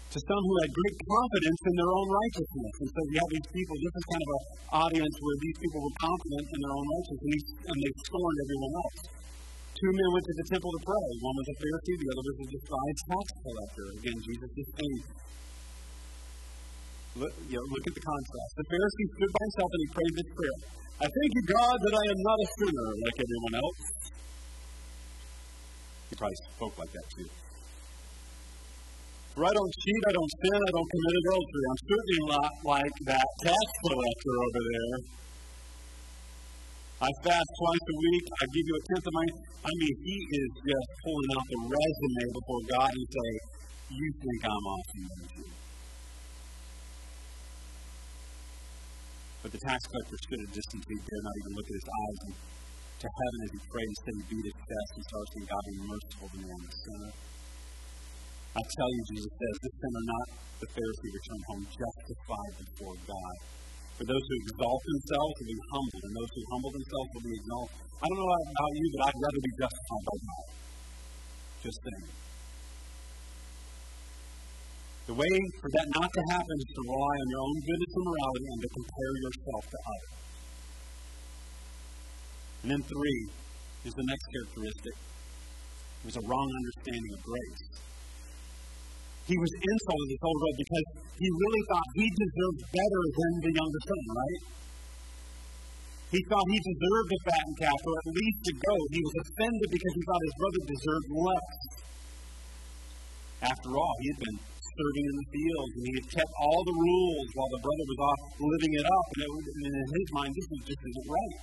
to 0.07 0.19
some 0.23 0.43
who 0.47 0.55
had 0.63 0.71
great 0.71 0.97
confidence 1.03 1.61
in 1.67 1.73
their 1.75 1.91
own 1.91 2.07
righteousness. 2.07 2.73
And 2.79 2.89
so 2.95 2.99
you 3.11 3.17
have 3.19 3.31
these 3.35 3.49
people, 3.51 3.75
this 3.75 3.95
is 3.99 4.05
kind 4.07 4.23
of 4.23 4.29
an 4.31 4.43
audience 4.87 5.15
where 5.19 5.37
these 5.43 5.57
people 5.59 5.79
were 5.83 5.97
confident 5.99 6.45
in 6.47 6.59
their 6.63 6.73
own 6.79 6.87
righteousness 6.95 7.43
and 7.67 7.75
they 7.75 7.91
scorned 8.07 8.37
everyone 8.47 8.73
else. 8.87 8.99
Two 9.77 9.91
men 9.93 10.09
went 10.15 10.25
to 10.25 10.35
the 10.41 10.47
temple 10.47 10.71
to 10.73 10.81
pray. 10.87 11.07
One 11.21 11.35
was 11.37 11.47
a 11.53 11.55
Pharisee, 11.59 11.95
the 12.01 12.09
other 12.09 12.23
was 12.23 12.39
a 12.39 12.47
despised 12.49 13.01
tax 13.03 13.25
collector. 13.45 13.85
Again, 13.99 14.17
Jesus 14.25 14.51
is 14.57 14.67
saying, 14.73 15.01
look, 17.17 17.33
you 17.49 17.57
know, 17.57 17.65
look 17.73 17.85
at 17.89 17.95
the 17.97 18.05
contrast. 18.05 18.51
The 18.57 18.65
Pharisee 18.69 19.07
stood 19.17 19.31
by 19.33 19.41
himself 19.43 19.69
and 19.73 19.81
he 19.81 19.89
prayed 19.93 20.13
this 20.17 20.29
prayer 20.37 20.57
I 20.97 21.05
thank 21.05 21.29
you, 21.29 21.43
God, 21.45 21.77
that 21.77 21.93
I 21.93 22.05
am 22.09 22.19
not 22.25 22.37
a 22.41 22.47
sinner 22.57 22.89
like 23.05 23.17
everyone 23.21 23.55
else. 23.61 23.81
He 26.09 26.13
probably 26.17 26.41
spoke 26.57 26.73
like 26.73 26.89
that 26.89 27.07
too. 27.13 27.29
For 29.37 29.45
I 29.45 29.53
don't 29.53 29.73
cheat, 29.77 30.01
I 30.09 30.13
don't 30.17 30.33
sin, 30.41 30.57
I 30.57 30.71
don't 30.73 30.89
commit 30.89 31.15
adultery. 31.21 31.63
I'm 31.69 31.81
certainly 31.85 32.21
not 32.33 32.51
like 32.65 32.95
that 33.13 33.27
tax 33.45 33.65
collector 33.85 34.35
over 34.41 34.61
there. 34.65 34.97
I 36.97 37.09
fast 37.21 37.49
twice 37.61 37.85
a 37.93 37.97
week. 38.01 38.25
I 38.33 38.43
give 38.49 38.65
you 38.65 38.73
a 38.73 38.83
tenth 38.89 39.05
of 39.05 39.13
my. 39.13 39.25
I 39.69 39.71
mean, 39.77 39.95
he 40.01 40.17
is 40.33 40.49
just 40.65 40.87
pulling 41.05 41.29
out 41.37 41.45
the 41.45 41.59
resume 41.77 42.23
before 42.33 42.61
God 42.73 42.89
and 42.89 43.05
say, 43.05 43.29
"You 43.93 44.07
think 44.17 44.39
I'm 44.49 44.65
awesome, 44.65 45.05
don't 45.13 45.33
you?" 45.37 45.66
But 49.47 49.55
the 49.55 49.63
tax 49.63 49.79
collector 49.87 50.19
stood 50.27 50.43
at 50.43 50.51
a 50.51 50.53
distance. 50.59 50.83
He 50.91 50.99
dared 51.07 51.23
not 51.23 51.35
even 51.39 51.51
look 51.55 51.67
at 51.71 51.77
his 51.79 51.87
eyes 51.87 52.19
and 52.27 52.35
to 52.35 53.07
heaven 53.07 53.39
as 53.47 53.51
he 53.55 53.59
prayed. 53.71 53.87
Instead, 53.95 54.15
he 54.19 54.23
beat 54.27 54.43
his 54.43 54.59
chest 54.59 54.89
and 54.91 55.03
started 55.07 55.29
saying, 55.31 55.47
"God, 55.47 55.63
be 55.63 55.75
merciful 55.87 56.27
to 56.27 56.35
me, 56.35 56.47
I'm 56.51 56.63
a 56.67 56.73
sinner." 56.83 57.11
I 58.59 58.61
tell 58.75 58.89
you, 58.91 59.01
Jesus 59.07 59.31
says, 59.39 59.55
this 59.63 59.75
sinner, 59.79 60.03
not 60.03 60.27
the 60.59 60.67
Pharisee, 60.67 61.11
return 61.15 61.41
home 61.47 61.63
justified 61.63 62.53
before 62.59 62.95
God. 63.07 63.35
For 63.95 64.03
those 64.03 64.25
who 64.27 64.35
exalt 64.35 64.83
themselves 64.83 65.33
will 65.39 65.47
be 65.55 65.61
humbled, 65.71 66.03
and 66.03 66.13
those 66.19 66.31
who 66.35 66.43
humble 66.51 66.71
themselves 66.75 67.09
will 67.15 67.25
be 67.31 67.35
exalted. 67.39 67.79
I 67.87 68.03
don't 68.03 68.19
know 68.19 68.31
about 68.51 68.71
you, 68.75 68.85
but 68.91 69.01
I'd 69.07 69.21
rather 69.23 69.41
be 69.47 69.53
justified 69.63 70.03
by 70.11 70.17
God. 70.27 70.45
Just 71.63 71.79
saying. 71.87 72.26
The 75.07 75.15
way 75.15 75.35
for 75.63 75.71
that 75.71 75.87
not 75.95 76.11
to 76.11 76.23
happen 76.35 76.55
is 76.59 76.67
to 76.75 76.81
rely 76.83 77.15
on 77.15 77.27
your 77.31 77.43
own 77.47 77.57
goodness 77.63 77.91
and 77.95 78.05
morality 78.11 78.47
and 78.51 78.59
to 78.59 78.69
compare 78.75 79.13
yourself 79.23 79.63
to 79.71 79.79
others. 79.87 80.13
And 82.59 82.67
then 82.75 82.81
three 82.83 83.21
is 83.87 83.93
the 83.95 84.03
next 84.03 84.25
characteristic. 84.35 84.95
It 84.99 86.05
was 86.11 86.17
a 86.19 86.25
wrong 86.27 86.49
understanding 86.51 87.11
of 87.15 87.19
grace. 87.23 87.63
He 89.31 89.35
was 89.39 89.51
insulted 89.55 90.07
this 90.11 90.23
older 90.27 90.39
brother 90.43 90.59
because 90.59 90.87
he 91.23 91.27
really 91.31 91.63
thought 91.71 91.87
he 91.95 92.07
deserved 92.11 92.61
better 92.67 93.01
than 93.07 93.31
the 93.47 93.51
younger 93.55 93.81
son, 93.87 94.03
right? 94.11 94.43
He 96.11 96.19
thought 96.27 96.47
he 96.51 96.59
deserved 96.59 97.09
a 97.15 97.19
fattened 97.31 97.57
calf 97.63 97.79
or 97.79 97.95
at 97.95 98.07
least 98.11 98.41
a 98.43 98.55
goat. 98.59 98.87
He 98.91 99.03
was 99.03 99.15
offended 99.23 99.67
because 99.71 99.93
he 99.95 100.03
thought 100.03 100.23
his 100.27 100.35
brother 100.35 100.61
deserved 100.67 101.09
less. 101.15 101.51
After 103.55 103.69
all, 103.71 103.95
he 104.03 104.07
had 104.11 104.19
been 104.19 104.39
serving 104.77 105.05
in 105.09 105.15
the 105.17 105.27
fields 105.33 105.71
and 105.73 105.83
he 105.89 105.93
had 105.97 106.07
kept 106.21 106.31
all 106.37 106.61
the 106.61 106.77
rules 106.77 107.27
while 107.33 107.51
the 107.51 107.61
brother 107.65 107.85
was 107.89 107.99
off 108.05 108.21
living 108.37 108.73
it 108.77 108.85
up. 108.85 109.07
And, 109.09 109.21
it, 109.25 109.45
and 109.57 109.73
in 109.73 109.87
his 109.89 110.07
mind, 110.13 110.31
this 110.37 110.47
was 110.53 110.61
just 110.69 110.81
isn't 110.81 111.09
right. 111.09 111.37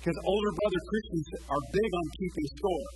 Because 0.00 0.18
older 0.24 0.52
brother 0.56 0.80
Christians 0.82 1.26
are 1.46 1.62
big 1.70 1.90
on 1.94 2.06
keeping 2.18 2.46
score. 2.58 2.88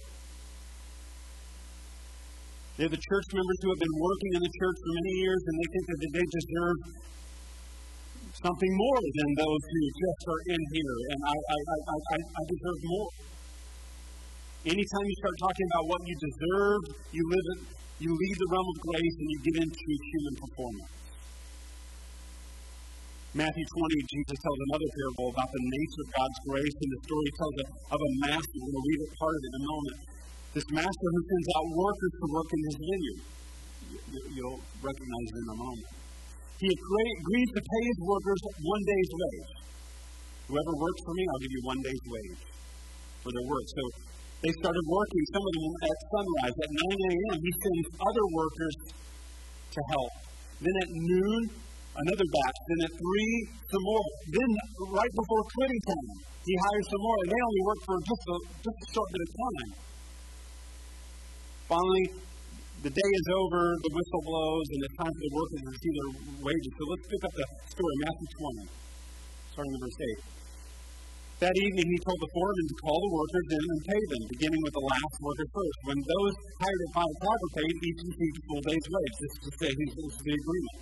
They're 2.76 2.92
the 2.92 3.04
church 3.08 3.28
members 3.32 3.58
who 3.62 3.68
have 3.72 3.80
been 3.80 3.96
working 4.00 4.30
in 4.36 4.42
the 4.44 4.52
church 4.52 4.76
for 4.80 4.92
many 5.00 5.12
years 5.22 5.40
and 5.46 5.54
they 5.56 5.68
think 5.72 5.84
that 5.86 6.00
they 6.12 6.26
deserve 6.28 6.78
something 8.36 8.72
more 8.76 9.00
than 9.00 9.28
those 9.38 9.62
who 9.64 9.80
just 9.96 10.22
are 10.28 10.42
in 10.52 10.62
here. 10.76 10.96
And 11.16 11.20
I, 11.24 11.36
I, 11.36 11.58
I, 11.72 11.96
I, 11.96 12.16
I 12.20 12.42
deserve 12.52 12.80
more. 12.84 13.08
Anytime 14.66 15.06
you 15.06 15.16
start 15.22 15.36
talking 15.38 15.66
about 15.70 15.84
what 15.86 16.02
you 16.02 16.14
deserve, 16.26 16.80
you 17.14 17.22
live 17.22 17.46
it, 17.54 17.60
you 18.02 18.10
leave 18.10 18.36
the 18.42 18.48
realm 18.50 18.66
of 18.66 18.78
grace 18.82 19.14
and 19.14 19.28
you 19.30 19.38
get 19.46 19.56
into 19.62 19.78
human 19.78 20.34
performance. 20.42 20.90
Matthew 23.30 23.62
20, 23.62 24.10
Jesus 24.10 24.36
tells 24.42 24.60
another 24.66 24.90
parable 24.90 25.30
about 25.30 25.50
the 25.54 25.62
nature 25.70 26.02
of 26.02 26.10
God's 26.18 26.38
grace, 26.50 26.76
and 26.82 26.90
the 26.98 27.00
story 27.06 27.30
tells 27.38 27.56
of 27.94 28.00
a 28.02 28.10
master. 28.26 28.56
We're 28.58 28.74
going 28.74 28.82
to 28.82 28.86
read 28.90 29.00
a 29.06 29.10
part 29.14 29.34
of 29.38 29.42
it 29.46 29.46
in 29.46 29.54
a 29.54 29.64
moment. 29.70 29.98
This 30.50 30.68
master 30.74 31.08
who 31.14 31.20
sends 31.30 31.48
out 31.54 31.66
workers 31.70 32.12
to 32.16 32.26
work 32.26 32.48
in 32.50 32.60
his 32.66 32.76
vineyard. 32.82 33.20
You'll 34.34 34.60
recognize 34.82 35.28
it 35.30 35.38
in 35.46 35.48
a 35.52 35.58
moment. 35.62 35.90
He 36.58 36.68
agrees 36.74 37.50
to 37.54 37.62
pay 37.62 37.82
his 37.86 37.98
workers 38.02 38.40
one 38.50 38.82
day's 38.82 39.10
wage. 39.14 39.50
Whoever 40.50 40.72
works 40.74 41.00
for 41.06 41.14
me, 41.14 41.22
I'll 41.22 41.42
give 41.46 41.54
you 41.54 41.62
one 41.70 41.80
day's 41.86 42.04
wage 42.10 42.42
for 43.22 43.30
their 43.30 43.46
work. 43.46 43.66
So 43.70 43.82
they 44.46 44.54
started 44.62 44.86
working, 44.86 45.22
some 45.34 45.42
of 45.42 45.52
them 45.58 45.74
at 45.90 45.96
sunrise. 46.06 46.54
At 46.54 46.70
9 46.70 47.10
a.m., 47.10 47.34
he 47.42 47.50
sends 47.50 47.86
other 47.98 48.24
workers 48.30 48.74
to 49.74 49.80
help. 49.90 50.12
Then 50.62 50.76
at 50.86 50.90
noon, 50.94 51.40
another 51.98 52.26
batch. 52.30 52.58
Then 52.70 52.80
at 52.86 52.94
3, 52.94 53.74
some 53.74 53.82
more. 53.82 54.06
Then, 54.30 54.50
right 54.94 55.14
before 55.18 55.42
quitting 55.50 55.82
time, 55.90 56.08
he 56.46 56.54
hires 56.62 56.86
some 56.94 57.02
more. 57.02 57.18
And 57.26 57.28
they 57.34 57.40
only 57.42 57.62
work 57.66 57.80
for 57.90 57.96
just 58.06 58.22
a, 58.22 58.36
just 58.62 58.78
a 58.78 58.88
short 58.94 59.08
bit 59.10 59.22
of 59.26 59.30
time. 59.34 59.70
Finally, 61.66 62.06
the 62.86 62.92
day 62.94 63.10
is 63.18 63.26
over, 63.42 63.62
the 63.82 63.90
whistle 63.98 64.22
blows, 64.30 64.66
and 64.70 64.78
it's 64.86 64.94
time 65.02 65.10
for 65.10 65.22
the 65.26 65.32
workers 65.34 65.58
to 65.58 65.68
receive 65.74 65.94
their 65.98 66.10
wages. 66.46 66.70
So 66.78 66.82
let's 66.86 67.06
pick 67.10 67.22
up 67.26 67.34
the 67.34 67.46
story, 67.74 67.94
Matthew 67.98 68.28
20, 68.30 68.70
starting 69.50 69.72
with 69.74 69.82
verse 69.82 69.98
8. 70.30 70.35
That 71.36 71.52
evening, 71.52 71.84
he 71.84 71.98
told 72.00 72.16
the 72.16 72.32
foreman 72.32 72.64
to 72.64 72.76
call 72.80 72.96
the 72.96 73.12
workers 73.12 73.48
in 73.52 73.64
and 73.68 73.80
pay 73.84 74.02
them, 74.08 74.22
beginning 74.32 74.62
with 74.64 74.72
the 74.72 74.86
last 74.88 75.16
worker 75.20 75.48
first. 75.52 75.78
When 75.84 76.00
those 76.00 76.34
hired 76.56 76.80
at 76.80 76.90
five 76.96 77.10
o'clock 77.12 77.38
were 77.44 77.54
paid, 77.60 77.74
each 77.76 78.00
received 78.08 78.36
a 78.40 78.42
full 78.48 78.62
day's 78.64 78.86
wage. 78.88 79.16
This 79.20 79.32
is 79.36 79.42
to 79.44 79.52
say, 79.60 79.68
this 79.68 79.92
is 80.00 80.16
the 80.16 80.32
agreement. 80.32 80.78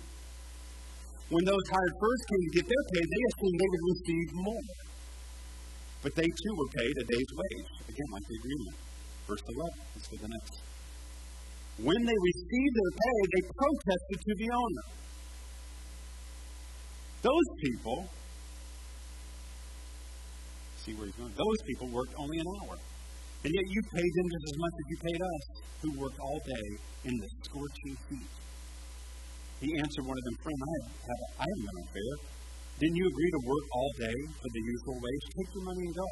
When 1.27 1.43
those 1.43 1.65
hired 1.67 1.95
first 1.99 2.23
came 2.31 2.43
to 2.47 2.51
get 2.55 2.65
their 2.71 2.85
pay, 2.87 3.03
they 3.03 3.23
assumed 3.35 3.57
they 3.59 3.71
would 3.75 3.85
receive 3.99 4.27
more. 4.31 4.65
But 6.07 6.11
they 6.15 6.29
too 6.31 6.53
were 6.55 6.71
paid 6.71 6.93
a 7.03 7.03
day's 7.03 7.31
wage. 7.35 7.71
Again, 7.91 8.09
like 8.15 8.23
the 8.23 8.37
agreement. 8.39 8.75
Verse 9.27 9.43
11. 9.43 9.59
Let's 9.91 10.07
go 10.07 10.15
the 10.23 10.31
next. 10.31 10.55
When 11.83 11.99
they 11.99 12.15
received 12.15 12.73
their 12.79 12.93
pay, 12.95 13.19
they 13.27 13.43
protested 13.51 14.19
to 14.23 14.33
the 14.39 14.49
owner. 14.55 14.85
Those 17.27 17.47
people, 17.59 18.07
see 20.85 20.93
where 20.93 21.09
he's 21.09 21.17
going, 21.17 21.33
those 21.33 21.61
people 21.65 21.89
worked 21.89 22.13
only 22.21 22.37
an 22.37 22.47
hour. 22.61 22.77
And 22.77 23.51
yet 23.53 23.65
you 23.65 23.81
paid 23.89 24.11
them 24.15 24.27
just 24.29 24.45
as 24.53 24.57
much 24.57 24.75
as 24.77 24.85
you 24.89 24.97
paid 25.01 25.21
us, 25.21 25.43
who 25.81 25.89
worked 26.01 26.19
all 26.21 26.39
day 26.45 26.67
in 27.09 27.13
the 27.17 27.29
scorching 27.45 27.93
heat. 28.09 28.33
He 29.61 29.69
answered 29.81 30.05
one 30.05 30.17
of 30.17 30.25
them, 30.25 30.37
Friend, 30.41 30.59
I, 30.61 30.69
have, 31.09 31.21
I 31.41 31.45
haven't 31.45 31.65
been 31.65 31.79
unfair. 31.85 32.11
Didn't 32.75 32.97
you 32.99 33.07
agree 33.07 33.31
to 33.31 33.41
work 33.45 33.65
all 33.71 33.91
day 33.97 34.19
for 34.35 34.49
the 34.51 34.61
usual 34.61 34.97
wage? 34.99 35.25
Take 35.31 35.49
your 35.55 35.65
money 35.65 35.83
and 35.89 35.95
go. 35.95 36.07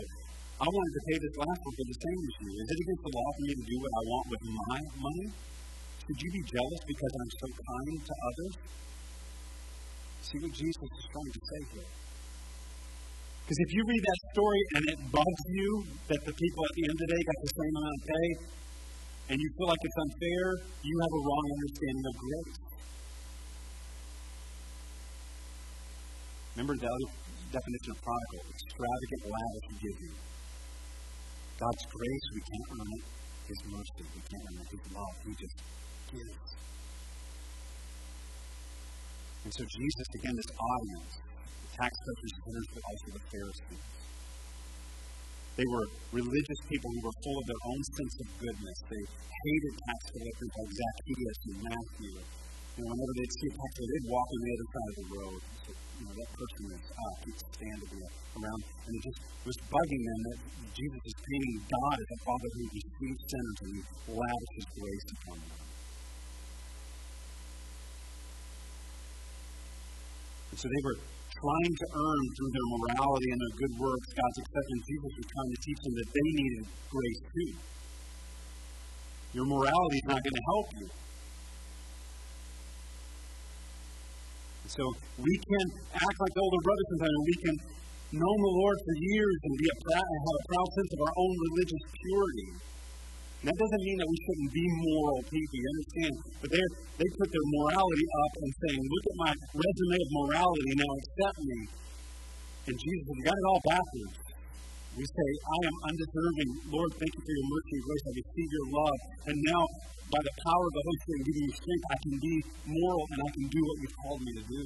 I 0.63 0.67
wanted 0.69 0.93
to 0.95 1.03
pay 1.09 1.17
this 1.19 1.35
last 1.41 1.59
one 1.59 1.75
for 1.75 1.85
the 1.89 1.97
same 1.97 2.19
as 2.23 2.33
you. 2.39 2.49
Is 2.53 2.67
it 2.71 2.79
against 2.87 3.03
the 3.03 3.13
law 3.13 3.29
for 3.35 3.43
me 3.43 3.53
to 3.57 3.65
do 3.67 3.77
what 3.83 3.93
I 3.93 4.03
want 4.07 4.25
with 4.31 4.43
my 4.47 4.79
money? 4.95 5.27
Should 6.07 6.19
you 6.23 6.29
be 6.39 6.43
jealous 6.47 6.81
because 6.87 7.13
I'm 7.19 7.31
so 7.35 7.47
kind 7.51 7.95
to 7.99 8.13
others? 8.15 8.53
See 10.23 10.39
what 10.39 10.53
Jesus 10.55 10.87
is 10.87 11.05
trying 11.11 11.33
to 11.33 11.41
say 11.43 11.61
here. 11.73 11.89
Because 13.43 13.59
if 13.59 13.73
you 13.75 13.83
read 13.83 13.99
that 13.99 14.19
story 14.31 14.61
and 14.75 14.83
it 14.87 14.99
bugs 15.11 15.43
you 15.51 15.83
that 16.07 16.21
the 16.23 16.31
people 16.31 16.61
at 16.63 16.73
the 16.79 16.83
end 16.87 16.95
of 16.95 16.99
the 17.03 17.09
day 17.11 17.21
got 17.27 17.37
the 17.43 17.53
same 17.59 17.73
amount 17.75 17.95
of 17.99 18.03
pay, 18.07 18.27
and 19.29 19.35
you 19.39 19.49
feel 19.59 19.67
like 19.67 19.83
it's 19.83 19.99
unfair, 19.99 20.43
you 20.79 20.95
have 21.03 21.11
a 21.11 21.21
wrong 21.27 21.45
understanding 21.59 22.05
of 22.07 22.15
grace. 22.23 22.55
Remember 26.55 26.75
the 26.79 26.93
definition 27.51 27.91
of 27.91 27.99
prodigal 27.99 28.41
extravagant, 28.47 29.21
lavish 29.27 29.67
giving. 29.83 30.15
God's 31.59 31.85
grace, 31.91 32.25
we 32.31 32.41
can't 32.47 32.67
earn 32.79 32.89
it. 32.95 33.05
His 33.43 33.59
mercy, 33.67 34.03
we 34.07 34.21
can't 34.23 34.43
earn 34.47 34.57
it. 34.63 34.69
His 34.71 34.83
love, 34.95 35.15
we 35.27 35.33
just 35.35 35.57
give. 36.15 36.39
And 39.43 39.51
so 39.51 39.63
Jesus, 39.67 40.07
again, 40.15 40.35
this 40.35 40.51
audience, 40.55 41.11
tax 41.73 41.91
collectors, 42.05 42.33
sinners, 42.45 42.67
but 42.73 42.83
also 42.85 43.07
the 43.17 43.23
Pharisees. 43.33 43.83
They 45.53 45.67
were 45.69 45.85
religious 46.09 46.59
people 46.65 46.89
who 46.89 47.01
were 47.05 47.17
full 47.21 47.37
of 47.37 47.45
their 47.45 47.63
own 47.69 47.81
sense 47.93 48.15
of 48.25 48.27
goodness. 48.41 48.77
They 48.89 49.03
hated 49.05 49.73
tax 49.85 49.99
collectors 50.09 50.51
like 50.57 50.71
Zacchaeus 50.73 51.39
and 51.45 51.57
Matthew. 51.61 52.13
Know, 52.73 52.89
whenever 52.89 53.13
they'd 53.21 53.33
see 53.37 53.47
a 53.49 53.53
tax 53.53 53.69
collector, 53.77 53.85
they'd 53.93 54.09
walk 54.09 54.27
on 54.33 54.39
the 54.41 54.51
other 54.53 54.67
side 54.73 54.89
of 54.89 54.95
the 54.97 55.07
road. 55.13 55.41
So, 55.61 55.69
you 55.77 56.03
know, 56.09 56.13
that 56.17 56.29
person 56.33 56.63
is 56.73 56.85
up, 56.89 57.05
uh, 57.05 57.15
he'd 57.21 57.39
stand 57.53 57.77
to 57.85 57.87
be 57.93 57.99
around. 58.01 58.61
And 58.65 58.91
it 58.97 59.01
just 59.05 59.19
was 59.45 59.57
bugging 59.69 60.03
them 60.09 60.19
that 60.25 60.37
Jesus 60.73 61.01
is 61.05 61.15
painting 61.21 61.57
God 61.69 61.95
as 62.01 62.09
a 62.09 62.19
father 62.25 62.49
who 62.49 62.63
receives 62.73 63.21
sinners 63.29 63.59
and 63.61 63.73
lavishes 64.09 64.67
grace 64.73 65.07
upon 65.21 65.37
them. 65.37 65.61
And 70.49 70.57
so 70.57 70.65
they 70.65 70.81
were 70.81 70.97
trying 71.39 71.73
to 71.73 71.87
earn 71.93 72.23
through 72.37 72.51
their 72.53 72.67
morality 72.77 73.27
and 73.33 73.39
their 73.41 73.55
good 73.57 73.73
works 73.79 74.07
God's 74.13 74.37
acceptance. 74.43 74.81
Jesus 74.85 75.11
was 75.17 75.27
trying 75.29 75.51
to 75.53 75.59
teach 75.63 75.79
them 75.83 75.93
that 75.97 76.09
they 76.13 76.29
needed 76.37 76.63
grace 76.89 77.21
too. 77.33 77.51
Your 79.33 79.47
morality 79.49 79.97
is 79.97 80.07
not 80.07 80.19
going 80.21 80.37
to 80.37 80.45
help 80.53 80.67
you. 80.77 80.87
So 84.73 84.83
we 85.21 85.33
can 85.37 85.65
act 85.93 86.17
like 86.17 86.33
older 86.37 86.61
brothers 86.63 86.87
sometimes, 86.93 87.13
and 87.13 87.25
we 87.29 87.37
can 87.45 87.55
know 88.13 88.33
the 88.33 88.53
Lord 88.61 88.77
for 88.77 88.95
years 88.97 89.37
and 89.43 89.53
be 89.57 89.67
a 89.69 89.77
proud, 89.89 90.05
have 90.05 90.37
a 90.37 90.45
proud 90.49 90.69
sense 90.73 90.91
of 90.93 90.99
our 91.01 91.15
own 91.17 91.33
religious 91.49 91.83
purity. 91.93 92.72
That 93.43 93.59
doesn't 93.59 93.83
mean 93.83 93.97
that 93.99 94.07
we 94.07 94.17
shouldn't 94.23 94.51
be 94.55 94.65
moral 94.87 95.19
people, 95.27 95.57
you 95.59 95.67
understand? 95.67 96.15
But 96.39 96.49
they 96.55 96.63
they 96.95 97.09
put 97.19 97.27
their 97.27 97.47
morality 97.59 98.07
up 98.23 98.33
and 98.39 98.51
saying, 98.55 98.81
look 98.87 99.05
at 99.11 99.17
my 99.19 99.31
resume 99.35 99.97
of 99.99 100.09
morality, 100.23 100.71
now 100.79 100.91
accept 100.95 101.39
me. 101.43 101.59
And 102.71 102.75
Jesus 102.79 103.03
You 103.03 103.23
got 103.27 103.35
it 103.35 103.45
all 103.51 103.61
backwards. 103.67 104.15
We 104.95 105.03
say, 105.03 105.29
I 105.43 105.57
am 105.67 105.75
undeserving. 105.89 106.51
Lord, 106.71 106.91
thank 106.95 107.11
you 107.11 107.23
for 107.25 107.33
your 107.33 107.47
mercy 107.51 107.73
and 107.73 107.83
grace. 107.83 108.03
I 108.07 108.11
receive 108.13 108.49
your 108.53 108.67
love. 108.77 108.99
And 109.27 109.37
now, 109.41 109.63
by 110.07 110.21
the 110.23 110.35
power 110.47 110.63
of 110.63 110.73
the 110.77 110.83
Holy 110.85 110.99
Spirit 111.03 111.21
giving 111.27 111.45
me 111.49 111.53
strength, 111.57 111.85
I 111.89 111.97
can 111.99 112.15
be 112.21 112.35
moral 112.63 113.03
and 113.11 113.19
I 113.25 113.29
can 113.33 113.45
do 113.51 113.59
what 113.59 113.75
you've 113.83 113.97
called 114.05 114.21
me 114.23 114.31
to 114.37 114.45
do. 114.47 114.63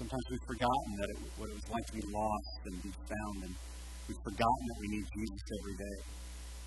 Sometimes 0.00 0.24
we've 0.32 0.48
forgotten 0.48 0.90
that 0.96 1.08
it, 1.12 1.18
what 1.36 1.52
it 1.52 1.56
was 1.60 1.68
like 1.68 1.84
to 1.92 1.94
be 2.00 2.06
lost 2.08 2.56
and 2.64 2.72
be 2.80 2.88
found, 3.04 3.36
and 3.44 3.52
we've 4.08 4.24
forgotten 4.24 4.64
that 4.72 4.78
we 4.80 4.88
need 4.96 5.04
Jesus 5.12 5.44
every 5.60 5.76
day. 5.76 5.96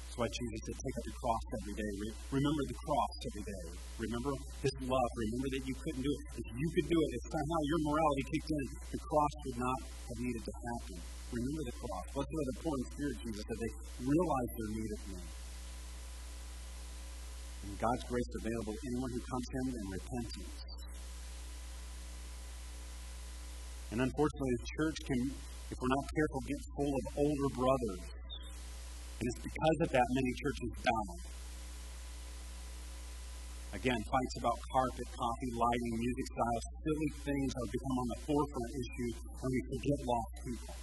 That's 0.06 0.18
why 0.22 0.30
Jesus 0.30 0.60
said, 0.70 0.78
take 0.78 0.96
up 1.02 1.06
your 1.10 1.18
cross 1.18 1.44
every 1.58 1.76
day. 1.82 1.92
remember 2.30 2.62
the 2.70 2.78
cross 2.78 3.14
every 3.26 3.46
day. 3.50 3.66
Remember 4.06 4.30
His 4.62 4.76
love. 4.86 5.10
Remember 5.18 5.50
that 5.50 5.64
you 5.66 5.74
couldn't 5.74 6.06
do 6.06 6.14
it. 6.14 6.24
If 6.46 6.48
you 6.54 6.68
could 6.78 6.88
do 6.94 7.00
it, 7.02 7.10
if 7.18 7.24
somehow 7.34 7.60
your 7.74 7.82
morality 7.90 8.24
kicked 8.30 8.52
in, 8.54 8.66
the 8.94 9.02
cross 9.02 9.34
would 9.50 9.58
not 9.66 9.80
have 9.82 10.20
needed 10.22 10.44
to 10.46 10.54
happen. 10.54 10.98
Remember 11.34 11.64
the 11.66 11.76
cross. 11.82 12.06
Blessed 12.14 12.38
are 12.38 12.50
the 12.54 12.58
poor 12.62 12.76
in 12.78 12.86
spirit, 12.86 13.18
Jesus 13.18 13.42
said. 13.50 13.58
They 13.58 13.74
realize 14.06 14.50
their 14.62 14.72
need 14.78 14.92
of 14.94 15.02
me. 15.10 15.22
And 17.66 17.74
God's 17.82 18.06
grace 18.06 18.30
available 18.46 18.78
to 18.78 18.84
anyone 18.94 19.10
who 19.10 19.22
comes 19.26 19.46
to 19.50 19.56
Him 19.58 19.68
in 19.74 19.86
repentance. 19.90 20.83
And 23.94 24.02
unfortunately, 24.02 24.58
the 24.58 24.70
church 24.74 24.98
can, 25.06 25.22
if 25.70 25.78
we're 25.78 25.94
not 25.94 26.06
careful, 26.18 26.41
get 26.50 26.62
full 26.74 26.94
of 26.98 27.04
older 27.14 27.50
brothers. 27.54 28.02
And 29.22 29.26
it's 29.30 29.41
because 29.46 29.78
of 29.86 29.89
that 29.94 30.08
many 30.18 30.34
churches 30.34 30.70
die. 30.82 31.18
Again, 33.78 34.02
fights 34.10 34.36
about 34.41 34.58
carpet, 34.74 35.08
coffee, 35.14 35.52
lighting, 35.54 35.94
music 36.02 36.26
styles, 36.26 36.66
silly 36.82 37.12
things 37.22 37.50
have 37.54 37.70
become 37.70 37.96
on 38.02 38.08
the 38.10 38.20
forefront 38.26 38.72
issue 38.82 39.12
when 39.30 39.50
we 39.54 39.62
forget 39.70 40.00
lost 40.10 40.34
people. 40.41 40.76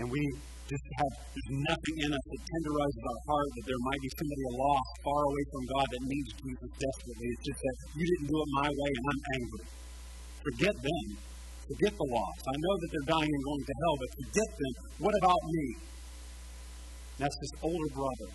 And 0.00 0.06
we 0.08 0.22
just 0.66 0.82
have, 0.98 1.14
there's 1.30 1.52
nothing 1.62 1.96
in 2.02 2.10
us 2.10 2.24
that 2.26 2.42
tenderizes 2.42 3.02
our 3.06 3.20
heart 3.30 3.48
that 3.54 3.64
there 3.70 3.82
might 3.86 4.02
be 4.02 4.10
somebody 4.18 4.44
lost, 4.50 4.90
far 5.06 5.22
away 5.30 5.44
from 5.54 5.62
God, 5.70 5.86
that 5.94 6.02
needs 6.02 6.30
Jesus 6.42 6.70
desperately. 6.74 7.26
It's 7.30 7.44
just 7.46 7.60
that 7.62 7.76
you 7.94 8.04
didn't 8.10 8.26
do 8.26 8.36
it 8.42 8.50
my 8.50 8.70
way 8.70 8.90
and 8.98 9.06
I'm 9.06 9.22
angry. 9.38 9.66
Forget 10.42 10.74
them. 10.74 11.06
Forget 11.70 11.92
the 11.94 12.08
lost. 12.10 12.42
I 12.46 12.56
know 12.58 12.74
that 12.82 12.88
they're 12.90 13.10
dying 13.14 13.30
and 13.30 13.44
going 13.46 13.64
to 13.66 13.74
hell, 13.78 13.96
but 13.98 14.10
forget 14.10 14.50
them. 14.58 14.74
What 15.06 15.14
about 15.22 15.42
me? 15.50 15.66
That's 17.18 17.36
this 17.38 17.54
older 17.62 17.90
brother. 17.94 18.30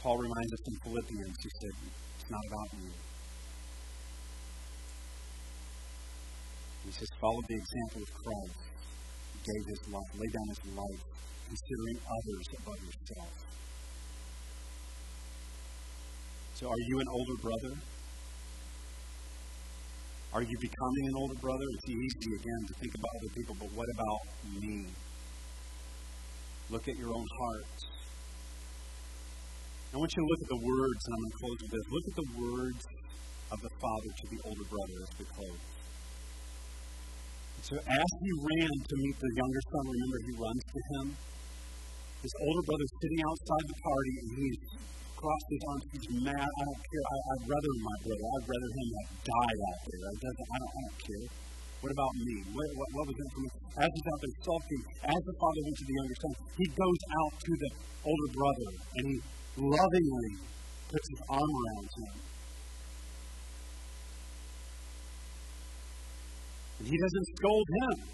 Paul 0.00 0.16
reminds 0.16 0.52
us 0.52 0.62
in 0.64 0.76
Philippians, 0.80 1.36
he 1.44 1.50
said, 1.60 1.74
it's 2.16 2.30
not 2.30 2.40
about 2.48 2.68
you. 2.80 3.09
He 6.90 6.98
says, 6.98 7.06
follow 7.22 7.38
the 7.46 7.54
example 7.54 8.02
of 8.02 8.10
Christ. 8.10 8.58
He 9.30 9.38
gave 9.46 9.62
his 9.62 9.82
life, 9.94 10.10
laid 10.18 10.32
down 10.34 10.48
his 10.50 10.62
life, 10.74 11.02
considering 11.46 11.98
others 12.02 12.46
above 12.58 12.80
yourself. 12.82 13.34
So 16.58 16.66
are 16.66 16.82
you 16.90 16.98
an 16.98 17.06
older 17.14 17.38
brother? 17.46 17.74
Are 20.34 20.42
you 20.42 20.56
becoming 20.58 21.04
an 21.06 21.14
older 21.14 21.38
brother? 21.38 21.62
It's 21.78 21.90
easy, 21.94 22.30
again, 22.42 22.62
to 22.66 22.74
think 22.82 22.92
about 22.98 23.12
other 23.22 23.32
people, 23.38 23.54
but 23.54 23.70
what 23.70 23.86
about 23.94 24.20
me? 24.58 24.90
Look 26.74 26.88
at 26.90 26.98
your 26.98 27.14
own 27.14 27.26
hearts. 27.38 27.86
I 29.94 29.96
want 29.96 30.10
you 30.10 30.22
to 30.22 30.26
look 30.26 30.42
at 30.42 30.50
the 30.58 30.62
words, 30.66 31.00
and 31.06 31.12
I'm 31.14 31.22
going 31.22 31.30
to 31.30 31.38
close 31.38 31.58
with 31.62 31.70
this. 31.70 31.86
Look 31.86 32.06
at 32.10 32.16
the 32.18 32.30
words 32.34 32.82
of 33.54 33.58
the 33.62 33.72
father 33.78 34.10
to 34.10 34.24
the 34.26 34.40
older 34.42 34.66
brother 34.66 34.96
as 35.06 35.10
we 35.22 35.24
close. 35.38 35.79
So 37.60 37.76
as 37.76 38.10
he 38.24 38.30
ran 38.40 38.72
to 38.72 38.94
meet 39.04 39.16
the 39.20 39.32
younger 39.36 39.62
son, 39.68 39.84
remember 39.84 40.18
he 40.24 40.32
runs 40.40 40.64
to 40.64 40.80
him. 40.80 41.04
His 42.24 42.34
older 42.40 42.64
brother's 42.64 42.94
sitting 43.00 43.20
outside 43.20 43.64
the 43.68 43.78
party 43.84 44.14
and 44.20 44.28
he's 44.40 44.60
crossed 45.20 45.48
his 45.52 45.62
arms. 45.68 45.84
He's 45.92 46.08
mad. 46.24 46.40
I 46.40 46.62
don't 46.64 46.82
care. 46.88 47.04
I, 47.04 47.16
would 47.36 47.46
rather 47.52 47.72
my 47.84 47.96
brother. 48.00 48.24
I'd 48.32 48.46
rather 48.48 48.70
him 48.72 48.88
like 48.96 49.10
die 49.28 49.56
out 49.68 49.80
there. 49.84 50.00
I, 50.00 50.14
don't, 50.20 50.38
I, 50.40 50.56
don't, 50.56 50.72
I 50.72 50.80
don't 50.80 51.00
care. 51.04 51.26
What 51.84 51.92
about 51.92 52.14
me? 52.16 52.36
What, 52.52 52.68
what, 52.76 52.88
what 52.96 53.04
was 53.08 53.16
that 53.20 53.28
for 53.32 53.40
me? 53.44 53.50
As 53.76 53.88
he's 53.92 54.08
out 54.08 54.20
there 54.20 54.36
sulking, 54.40 54.82
as 55.04 55.20
the 55.20 55.36
father 55.36 55.60
went 55.64 55.76
to 55.80 55.86
the 55.88 55.96
younger 56.00 56.16
son, 56.20 56.32
he 56.60 56.66
goes 56.76 57.00
out 57.20 57.32
to 57.40 57.52
the 57.60 57.70
older 58.08 58.30
brother 58.36 58.70
and 58.96 59.04
he 59.04 59.16
lovingly 59.60 60.32
puts 60.88 61.06
his 61.12 61.20
arm 61.28 61.52
around 61.60 61.88
him. 61.92 62.29
And 66.80 66.88
he 66.88 66.96
doesn't 66.96 67.26
scold 67.36 67.68
him, 67.76 68.08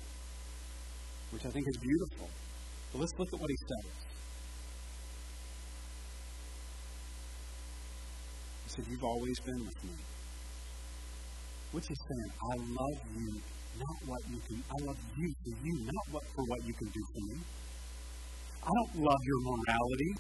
which 1.31 1.47
I 1.47 1.51
think 1.51 1.67
is 1.69 1.77
beautiful. 1.79 2.29
But 2.91 2.99
let's 2.99 3.12
look 3.17 3.29
at 3.33 3.41
what 3.41 3.49
he 3.49 3.57
says. 3.62 3.93
He 8.64 8.69
said, 8.75 8.85
You've 8.91 9.05
always 9.05 9.39
been 9.39 9.62
with 9.62 9.85
me. 9.85 9.95
What's 11.71 11.87
he 11.87 11.95
saying? 11.95 12.31
I 12.43 12.55
love 12.59 12.99
you, 13.14 13.31
not 13.79 13.97
what 14.11 14.21
you 14.35 14.39
can. 14.51 14.59
I 14.67 14.79
love 14.83 14.99
you 15.14 15.31
for 15.45 15.55
you, 15.62 15.75
not 15.87 16.07
what, 16.11 16.25
for 16.35 16.43
what 16.51 16.67
you 16.67 16.75
can 16.75 16.89
do 16.89 17.03
for 17.14 17.23
me. 17.31 17.39
I 18.67 18.71
don't 18.83 19.05
love 19.07 19.23
your 19.23 19.41
morality. 19.47 20.11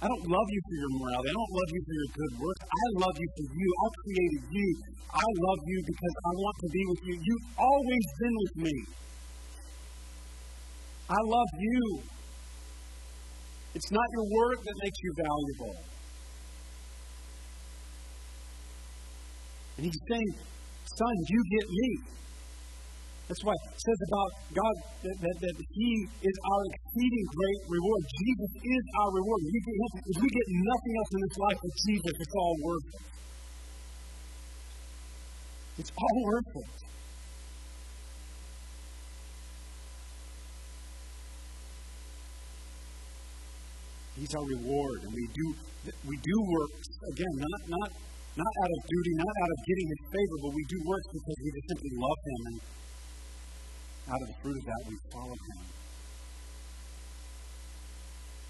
I 0.00 0.08
don't 0.08 0.26
love 0.32 0.48
you 0.48 0.60
for 0.64 0.76
your 0.80 0.92
morality. 0.96 1.28
I 1.28 1.36
don't 1.36 1.54
love 1.60 1.70
you 1.76 1.82
for 1.84 1.94
your 2.00 2.10
good 2.16 2.32
works. 2.40 2.62
I 2.64 2.86
love 3.04 3.16
you 3.20 3.28
for 3.36 3.46
you. 3.52 3.68
I 3.68 3.86
created 4.00 4.42
you. 4.48 4.68
I 5.12 5.28
love 5.44 5.60
you 5.68 5.78
because 5.84 6.14
I 6.24 6.32
want 6.40 6.56
to 6.56 6.68
be 6.72 6.82
with 6.88 7.02
you. 7.04 7.14
You've 7.20 7.48
always 7.60 8.06
been 8.16 8.36
with 8.40 8.54
me. 8.64 8.76
I 11.04 11.20
love 11.20 11.52
you. 11.52 11.82
It's 13.76 13.90
not 13.92 14.06
your 14.16 14.26
work 14.40 14.58
that 14.64 14.76
makes 14.80 14.98
you 15.04 15.12
valuable. 15.20 15.76
And 19.76 19.84
he's 19.84 20.00
saying, 20.08 20.32
Son, 20.96 21.14
you 21.28 21.40
get 21.60 21.66
me. 21.68 21.90
That's 23.30 23.46
why 23.46 23.54
it 23.54 23.78
says 23.78 24.00
about 24.10 24.30
God 24.58 24.74
that, 25.06 25.16
that, 25.22 25.36
that 25.38 25.54
He 25.54 25.90
is 26.18 26.36
our 26.50 26.62
exceeding 26.66 27.26
great 27.30 27.62
reward. 27.70 28.02
Jesus 28.26 28.52
is 28.58 28.84
our 28.98 29.10
reward. 29.14 29.40
We 29.46 29.60
get 29.62 29.76
If 30.02 30.18
we 30.18 30.28
get 30.34 30.46
nothing 30.50 30.92
else 30.98 31.10
in 31.14 31.20
this 31.22 31.38
life 31.38 31.58
but 31.62 31.72
Jesus, 31.86 32.14
it's 32.26 32.34
all 32.34 32.56
worth 32.58 32.86
it. 32.90 33.02
It's 35.78 35.92
all 35.94 36.18
worth 36.26 36.52
it. 36.58 36.70
He's 44.18 44.34
our 44.34 44.42
reward, 44.42 44.98
and 45.06 45.12
we 45.14 45.24
do 45.30 45.46
we 46.02 46.16
do 46.18 46.36
work 46.50 46.72
again, 47.14 47.34
not 47.38 47.62
not 47.78 47.90
not 48.42 48.52
out 48.58 48.70
of 48.74 48.80
duty, 48.90 49.12
not 49.22 49.34
out 49.38 49.50
of 49.54 49.58
getting 49.70 49.86
His 49.86 50.02
favor, 50.18 50.36
but 50.42 50.50
we 50.50 50.64
do 50.66 50.78
work 50.82 51.04
because 51.14 51.38
we 51.38 51.48
just 51.54 51.68
simply 51.70 51.92
love 51.94 52.20
Him 52.26 52.42
and 52.50 52.58
out 54.10 54.20
of 54.22 54.28
the 54.28 54.38
fruit 54.42 54.56
of 54.58 54.64
that, 54.66 54.82
we 54.90 54.96
follow 55.14 55.38
him. 55.38 55.62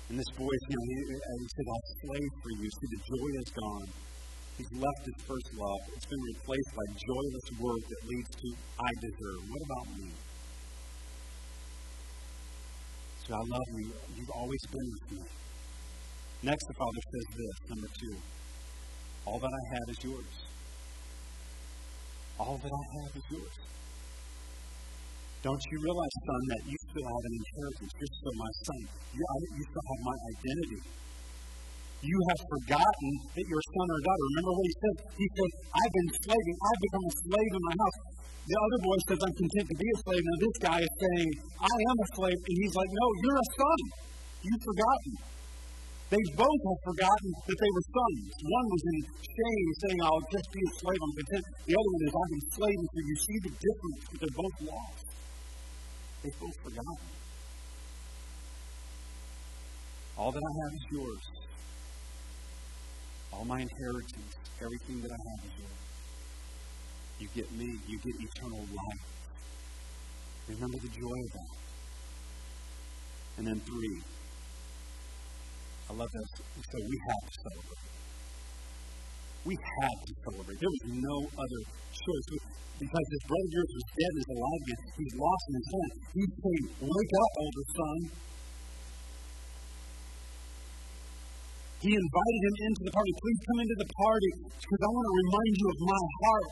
And 0.09 0.19
this 0.19 0.31
boy, 0.35 0.51
you 0.51 0.75
know, 0.75 0.87
he, 0.89 0.99
he 1.15 1.49
said, 1.55 1.67
I'll 1.69 1.89
slave 2.03 2.33
for 2.43 2.51
you. 2.59 2.67
See, 2.67 2.89
the 2.91 3.03
joy 3.05 3.31
is 3.39 3.51
gone. 3.53 3.89
He's 4.59 4.73
left 4.73 5.03
his 5.05 5.21
first 5.25 5.49
love. 5.55 5.81
It's 5.95 6.09
been 6.09 6.25
replaced 6.35 6.73
by 6.75 6.87
joyless 6.97 7.47
work 7.61 7.83
that 7.89 8.01
leads 8.09 8.31
to, 8.41 8.49
I 8.81 8.91
deserve. 9.01 9.41
What 9.49 9.63
about 9.69 9.87
me? 9.97 10.11
So 13.25 13.35
I 13.37 13.45
love 13.45 13.69
you. 13.79 13.93
You've 14.17 14.35
always 14.35 14.63
been 14.67 14.89
with 14.91 15.07
me. 15.13 15.23
Next, 16.43 16.65
the 16.67 16.75
Father 16.75 17.03
says 17.05 17.27
this, 17.37 17.57
number 17.69 17.89
two. 18.01 18.17
All 19.27 19.39
that 19.39 19.53
I 19.53 19.65
have 19.77 19.87
is 19.95 20.05
yours. 20.05 20.35
All 22.41 22.57
that 22.57 22.73
I 22.73 22.85
have 23.05 23.17
is 23.17 23.27
yours. 23.31 23.57
Don't 25.41 25.64
you 25.72 25.76
realize, 25.80 26.14
son, 26.20 26.43
that 26.53 26.62
you 26.68 26.76
still 26.84 27.07
have 27.09 27.24
an 27.24 27.34
inheritance? 27.41 27.93
You're 27.97 28.12
still 28.12 28.36
my 28.36 28.53
son. 28.61 28.80
You, 29.16 29.24
you 29.57 29.64
still 29.72 29.86
have 29.88 30.03
my 30.05 30.16
identity. 30.36 30.80
You 32.05 32.18
have 32.28 32.41
forgotten 32.45 33.12
that 33.32 33.45
you're 33.49 33.64
a 33.64 33.68
son 33.72 33.86
or 33.88 33.99
a 34.01 34.05
daughter. 34.05 34.24
Remember 34.36 34.53
what 34.53 34.66
he 34.68 34.74
said? 34.84 34.97
He 35.16 35.26
said, 35.32 35.51
I've 35.80 35.95
been 35.97 36.11
slaving. 36.28 36.57
I've 36.61 36.80
become 36.84 37.05
a 37.09 37.14
slave 37.24 37.53
in 37.57 37.62
my 37.64 37.76
house. 37.80 37.99
The 38.20 38.57
other 38.61 38.78
boy 38.84 38.97
says, 39.09 39.20
I'm 39.20 39.36
content 39.36 39.66
to 39.68 39.76
be 39.80 39.88
a 39.88 39.99
slave. 40.05 40.22
Now 40.28 40.38
this 40.45 40.57
guy 40.61 40.78
is 40.84 40.93
saying, 41.09 41.30
I 41.57 41.76
am 41.88 41.97
a 41.97 42.09
slave. 42.20 42.41
And 42.41 42.57
he's 42.61 42.74
like, 42.76 42.93
no, 42.93 43.07
you're 43.24 43.41
a 43.41 43.49
son. 43.57 43.80
You've 44.45 44.64
forgotten. 44.64 45.14
They 46.12 46.24
both 46.36 46.61
have 46.68 46.80
forgotten 46.84 47.30
that 47.49 47.59
they 47.64 47.70
were 47.70 47.86
sons. 47.97 48.24
One 48.45 48.66
was 48.76 48.82
in 48.93 48.99
shame, 49.24 49.68
saying, 49.88 49.99
I'll 50.05 50.26
just 50.36 50.49
be 50.53 50.61
a 50.61 50.72
slave. 50.84 51.01
I'm 51.01 51.14
content. 51.16 51.45
The 51.64 51.74
other 51.80 51.91
one 51.97 52.03
is, 52.05 52.12
I've 52.12 52.32
been 52.36 52.47
slaving 52.61 52.88
So 52.93 52.99
you. 53.09 53.16
See 53.24 53.38
the 53.41 53.53
difference? 53.57 54.01
They're 54.20 54.36
both 54.36 54.57
lost. 54.68 55.10
They've 56.23 56.39
both 56.39 56.57
forgotten. 56.62 56.97
All 60.18 60.33
that 60.33 60.43
I 60.43 60.53
have 60.64 60.73
is 60.75 60.87
yours. 60.93 61.23
All 63.33 63.45
my 63.47 63.61
inheritance, 63.61 64.35
everything 64.61 65.01
that 65.01 65.11
I 65.11 65.21
have 65.31 65.45
is 65.47 65.53
yours. 65.59 65.81
You 67.21 67.29
get 67.35 67.51
me, 67.53 67.79
you 67.89 67.99
get 67.99 68.14
eternal 68.21 68.59
life. 68.59 69.05
Remember 70.49 70.79
the 70.83 70.89
joy 70.89 71.18
of 71.25 71.33
that. 71.33 71.57
And 73.39 73.47
then 73.47 73.61
three, 73.61 74.03
I 75.89 75.93
love 75.95 76.09
this. 76.12 76.29
So 76.71 76.79
we 76.79 77.01
have 77.09 77.31
to 77.31 77.39
celebrate. 77.41 78.00
We 79.45 79.55
had 79.57 79.97
to 80.05 80.12
celebrate. 80.20 80.59
There 80.61 80.68
was 80.68 80.84
no 81.01 81.16
other 81.32 81.61
choice. 81.93 82.26
Because 82.80 83.07
his 83.12 83.22
brother 83.28 83.49
yours 83.53 83.72
was 83.76 83.86
dead 83.93 84.12
and 84.12 84.20
is 84.24 84.30
alive 84.32 84.61
again. 84.64 84.82
He's 84.97 85.14
lost 85.20 85.45
in 85.49 85.55
his 85.61 85.68
home. 85.68 85.93
He's 86.16 86.32
saying, 86.32 86.64
Wake 86.80 87.14
up, 87.20 87.32
older 87.41 87.66
son. 87.76 87.99
He 91.80 91.93
invited 91.93 92.41
him 92.45 92.57
into 92.68 92.82
the 92.88 92.93
party. 92.93 93.12
Please 93.20 93.41
come 93.49 93.59
into 93.64 93.76
the 93.80 93.91
party 94.01 94.32
because 94.53 94.80
I 94.84 94.88
want 94.93 95.07
to 95.09 95.14
remind 95.16 95.53
you 95.57 95.66
of 95.72 95.78
my 95.80 96.03
heart. 96.24 96.51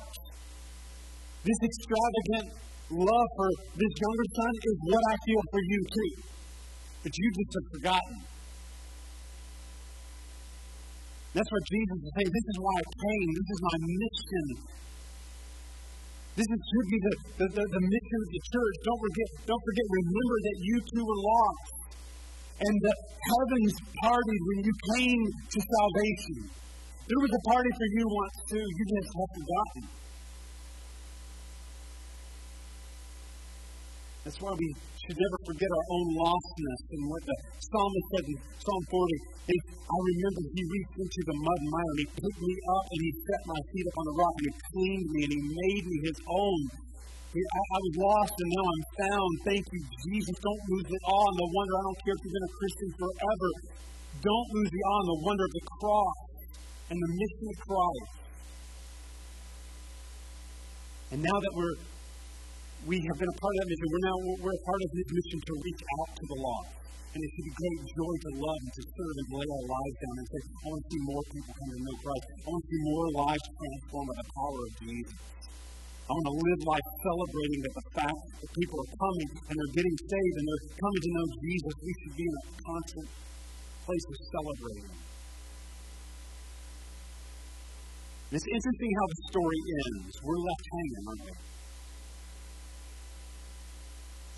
This 1.45 1.61
extravagant 1.64 2.49
love 2.93 3.28
for 3.36 3.49
this 3.76 3.93
younger 3.93 4.28
son 4.32 4.53
is 4.53 4.76
what 4.89 5.03
I 5.05 5.16
feel 5.28 5.43
for 5.53 5.61
you 5.64 5.80
too. 5.84 6.12
But 7.05 7.12
you 7.12 7.26
just 7.36 7.53
have 7.57 7.68
forgotten. 7.76 8.38
That's 11.37 11.51
what 11.53 11.64
Jesus 11.68 11.99
is 12.03 12.12
saying. 12.16 12.33
This 12.33 12.47
is 12.49 12.59
why 12.61 12.74
I 12.79 12.87
came. 12.89 13.29
This 13.37 13.49
is 13.53 13.61
my 13.61 13.76
mission. 13.85 14.47
This 16.39 16.49
is, 16.49 16.61
should 16.62 16.89
be 16.89 16.99
the, 17.03 17.14
the, 17.43 17.47
the, 17.59 17.64
the 17.68 17.83
mission 17.83 18.18
of 18.22 18.31
the 18.31 18.43
church. 18.49 18.76
Don't 18.87 19.01
forget, 19.03 19.29
don't 19.45 19.64
forget, 19.68 19.87
remember 19.91 20.37
that 20.47 20.57
you 20.62 20.76
too 20.89 21.05
were 21.05 21.22
lost. 21.26 21.66
And 22.59 22.74
the 22.74 22.95
heavens 22.95 23.74
partied 24.03 24.43
when 24.49 24.59
you 24.66 24.74
came 24.95 25.22
to 25.26 25.59
salvation. 25.59 26.39
There 27.09 27.20
was 27.22 27.33
a 27.33 27.43
party 27.49 27.72
for 27.74 27.89
you 27.93 28.05
once 28.09 28.39
too. 28.51 28.64
You 28.64 28.85
just 28.89 29.11
have 29.12 29.31
forgotten. 29.37 29.85
That's 34.29 34.45
why 34.45 34.53
we 34.53 34.68
should 34.76 35.16
never 35.16 35.39
forget 35.41 35.72
our 35.72 35.87
own 35.89 36.07
lostness 36.20 36.81
and 36.93 37.01
what 37.09 37.22
the 37.24 37.37
psalmist 37.64 38.07
said 38.12 38.24
in 38.29 38.37
Psalm 38.61 38.83
40. 38.93 39.09
Is, 39.49 39.62
I 39.72 39.97
remember 40.05 40.41
he 40.53 40.62
reached 40.68 40.97
into 41.01 41.20
the 41.33 41.37
mud 41.41 41.59
and 41.64 41.70
mire 41.72 41.93
and 41.97 42.01
he 42.05 42.09
picked 42.12 42.43
me 42.45 42.57
up 42.76 42.85
and 42.93 43.01
he 43.09 43.11
set 43.24 43.41
my 43.49 43.61
feet 43.72 43.89
up 43.89 43.97
on 43.97 44.05
the 44.05 44.16
rock 44.20 44.35
and 44.37 44.47
he 44.53 44.55
cleaned 44.68 45.09
me 45.16 45.20
and 45.24 45.33
he 45.33 45.43
made 45.49 45.85
me 45.89 45.97
his 46.12 46.18
own. 46.29 46.61
I, 47.41 47.41
I 47.41 47.79
was 47.89 47.95
lost 48.05 48.37
and 48.37 48.51
now 48.53 48.64
I'm 48.68 48.85
found. 49.01 49.33
Thank 49.49 49.64
you, 49.72 49.81
Jesus. 50.12 50.37
Don't 50.45 50.64
lose 50.76 50.89
it 50.93 51.03
all. 51.09 51.31
the 51.33 51.49
wonder. 51.49 51.72
I 51.72 51.83
don't 51.89 52.01
care 52.05 52.12
if 52.12 52.20
you've 52.20 52.37
been 52.37 52.49
a 52.53 52.57
Christian 52.61 52.91
forever. 53.01 53.51
Don't 54.29 54.49
lose 54.61 54.68
the 54.76 54.83
awe 54.93 55.01
and 55.01 55.09
the 55.09 55.20
wonder 55.24 55.45
of 55.49 55.55
the 55.57 55.64
cross 55.72 56.20
and 56.93 56.97
the 57.01 57.11
mission 57.16 57.47
of 57.49 57.57
Christ. 57.64 58.12
And 61.16 61.18
now 61.24 61.39
that 61.41 61.53
we're 61.57 61.81
we 62.87 62.97
have 63.03 63.16
been 63.18 63.33
a 63.33 63.39
part 63.43 63.53
of 63.55 63.59
that 63.59 63.68
mission. 63.74 63.87
We're 63.91 64.07
now 64.07 64.16
we're 64.39 64.55
a 64.55 64.64
part 64.68 64.81
of 64.87 64.91
this 64.95 65.09
mission 65.11 65.39
to 65.43 65.53
reach 65.59 65.83
out 65.99 66.11
to 66.14 66.24
the 66.31 66.39
lost. 66.39 66.70
And 67.09 67.18
it 67.24 67.31
should 67.35 67.49
be 67.49 67.57
great 67.57 67.81
joy 67.89 68.14
to 68.20 68.31
love 68.37 68.61
and 68.62 68.72
to 68.79 68.83
serve 68.85 69.14
and 69.18 69.26
to 69.26 69.35
lay 69.41 69.49
our 69.49 69.66
lives 69.66 69.97
down 69.99 70.14
and 70.20 70.26
say, 70.29 70.41
I 70.45 70.64
want 70.68 70.81
to 70.85 70.89
see 70.93 71.03
more 71.09 71.24
people 71.33 71.53
come 71.57 71.70
to 71.72 71.81
know 71.83 71.97
Christ. 71.99 72.24
I 72.29 72.49
want 72.53 72.62
to 72.62 72.68
see 72.68 72.83
more 72.85 73.07
lives 73.16 73.45
transformed 73.49 74.09
by 74.12 74.16
the 74.20 74.29
power 74.29 74.61
of 74.68 74.72
Jesus. 74.79 75.16
I 75.18 76.11
want 76.12 76.26
to 76.29 76.37
live 76.37 76.61
life 76.68 76.89
celebrating 77.01 77.61
that 77.64 77.74
the 77.81 77.87
fact 77.97 78.20
that 78.39 78.51
people 78.55 78.76
are 78.81 78.93
coming 78.93 79.29
and 79.49 79.55
they're 79.57 79.74
getting 79.76 79.97
saved 79.99 80.35
and 80.39 80.45
they're 80.47 80.66
coming 80.79 81.03
to 81.03 81.11
know 81.16 81.26
Jesus. 81.43 81.72
We 81.81 81.93
should 81.97 82.14
be 82.16 82.26
in 82.29 82.35
a 82.39 82.45
constant 82.61 83.09
place 83.89 84.07
of 84.09 84.16
celebrating. 84.29 84.89
And 88.29 88.35
it's 88.37 88.51
interesting 88.53 88.91
how 89.01 89.07
the 89.09 89.18
story 89.33 89.61
ends. 89.89 90.12
We're 90.20 90.43
left 90.45 90.64
hanging, 90.68 91.05
aren't 91.09 91.24
we? 91.24 91.35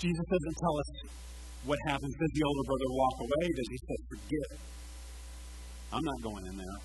Jesus 0.01 0.25
doesn't 0.33 0.57
tell 0.65 0.77
us 0.81 0.91
what 1.69 1.79
happens. 1.85 2.15
Does 2.17 2.33
the 2.33 2.45
older 2.49 2.65
brother 2.65 2.89
walk 2.97 3.17
away? 3.21 3.47
Does 3.53 3.69
he 3.69 3.79
say, 3.85 3.97
forget? 4.09 4.51
I'm 5.93 6.05
not 6.05 6.19
going 6.25 6.45
in 6.49 6.57
there. 6.57 6.79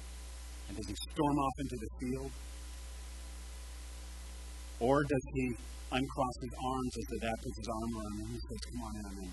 And 0.67 0.75
does 0.75 0.87
he 0.87 0.95
storm 1.15 1.37
off 1.39 1.55
into 1.63 1.77
the 1.79 1.89
field? 1.95 2.31
Or 4.83 4.99
does 5.07 5.25
he 5.31 5.55
uncross 5.95 6.35
his 6.43 6.53
arms 6.59 6.93
as 6.99 7.07
the 7.07 7.19
dad 7.23 7.37
his 7.39 7.69
arm 7.71 7.89
around 7.95 8.15
him 8.19 8.27
and 8.27 8.35
he 8.35 8.41
says, 8.43 8.59
Come 8.67 8.81
on 8.83 8.93
in. 8.99 9.05
i 9.05 9.11
And, 9.15 9.31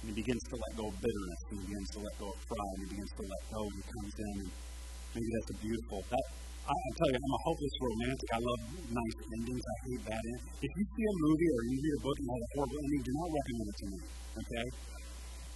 and 0.00 0.06
he 0.08 0.14
begins 0.16 0.40
to 0.48 0.56
let 0.56 0.72
go 0.80 0.88
of 0.88 0.96
bitterness 0.96 1.40
and 1.52 1.60
he 1.60 1.66
begins 1.68 1.90
to 1.92 1.98
let 2.00 2.14
go 2.16 2.28
of 2.32 2.38
pride 2.48 2.74
and 2.80 2.82
he 2.86 2.90
begins 2.96 3.12
to 3.20 3.24
let 3.28 3.42
go 3.52 3.60
and 3.60 3.76
he 3.76 3.84
comes 3.84 4.14
in 4.16 4.34
and 4.40 4.50
maybe 5.12 5.28
that's 5.36 5.50
a 5.52 5.58
beautiful 5.60 6.00
that 6.08 6.26
I, 6.70 6.72
I 6.72 6.90
tell 6.94 7.10
you, 7.10 7.18
I'm 7.18 7.34
a 7.34 7.42
hopeless 7.42 7.74
romantic. 7.82 8.28
I 8.30 8.38
love 8.38 8.60
nice 8.94 9.16
endings. 9.34 9.64
I 9.66 9.76
hate 9.90 10.02
bad 10.06 10.22
endings. 10.22 10.54
If 10.62 10.70
you 10.78 10.84
see 10.86 11.02
a 11.02 11.14
movie 11.18 11.50
or 11.50 11.60
you 11.66 11.76
read 11.82 11.94
a 11.98 12.02
book 12.06 12.16
and 12.22 12.28
has 12.30 12.42
a 12.46 12.50
horrible 12.54 12.78
ending, 12.78 13.02
do 13.02 13.12
not 13.18 13.28
recommend 13.34 13.66
it 13.66 13.76
to 13.80 13.86
me. 13.90 13.98
Okay? 14.38 14.66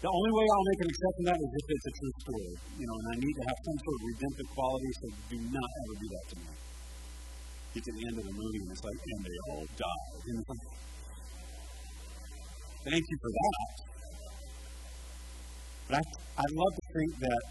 The 0.03 0.11
only 0.11 0.33
way 0.35 0.47
I'll 0.51 0.69
make 0.75 0.81
an 0.83 0.89
exception 0.91 1.23
to 1.23 1.29
that 1.31 1.39
is 1.39 1.51
if 1.55 1.67
it's 1.71 1.87
a 1.87 1.95
true 1.95 2.15
story. 2.19 2.55
You 2.83 2.87
know, 2.91 2.97
and 2.99 3.09
I 3.15 3.17
need 3.23 3.35
to 3.39 3.45
have 3.47 3.59
some 3.62 3.79
sort 3.79 3.95
of 3.95 4.03
redemptive 4.11 4.49
quality, 4.59 4.91
so 4.99 5.07
do 5.31 5.39
not 5.55 5.69
ever 5.71 5.95
do 6.03 6.09
that 6.11 6.25
to 6.29 6.37
me. 6.43 6.51
Get 7.79 7.83
to 7.87 7.93
the 7.95 8.05
end 8.11 8.17
of 8.19 8.25
the 8.27 8.35
movie 8.35 8.61
and 8.67 8.71
it's 8.75 8.83
like, 8.83 8.99
and 8.99 9.23
they 9.23 9.39
all 9.55 9.67
die. 9.71 10.07
Thank 12.91 13.05
you 13.07 13.17
for 13.23 13.31
that. 13.39 13.67
But 15.87 15.95
I, 15.95 16.03
I 16.43 16.47
love 16.59 16.73
to 16.75 16.85
think 16.91 17.11
that 17.23 17.43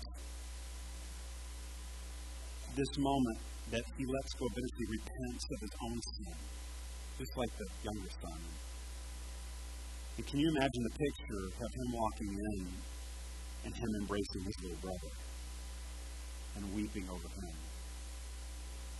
this 2.75 2.91
moment 2.97 3.39
that 3.73 3.81
he 3.97 4.05
lets 4.05 4.31
go 4.37 4.45
he 4.53 4.85
repents 4.85 5.45
of 5.49 5.59
his 5.65 5.73
own 5.81 5.97
sin, 5.97 6.37
just 7.17 7.33
like 7.33 7.49
the 7.57 7.67
younger 7.81 8.11
son. 8.21 8.41
And 10.17 10.27
can 10.29 10.37
you 10.37 10.49
imagine 10.53 10.83
the 10.85 10.93
picture 10.93 11.43
of 11.57 11.71
him 11.73 11.87
walking 11.97 12.31
in 12.37 12.69
and 13.65 13.73
him 13.73 13.89
embracing 13.97 14.43
his 14.45 14.57
little 14.61 14.77
brother 14.77 15.13
and 16.53 16.69
weeping 16.77 17.09
over 17.09 17.29
him 17.33 17.57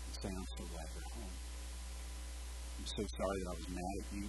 and 0.09 0.13
saying, 0.17 0.33
I'm 0.33 0.51
so 0.57 0.65
glad 0.73 0.89
you're 0.89 1.21
home. 1.21 1.37
I'm 2.81 2.89
so 2.89 3.03
sorry 3.13 3.37
that 3.45 3.49
I 3.53 3.55
was 3.61 3.69
mad 3.69 3.95
at 4.01 4.07
you. 4.09 4.25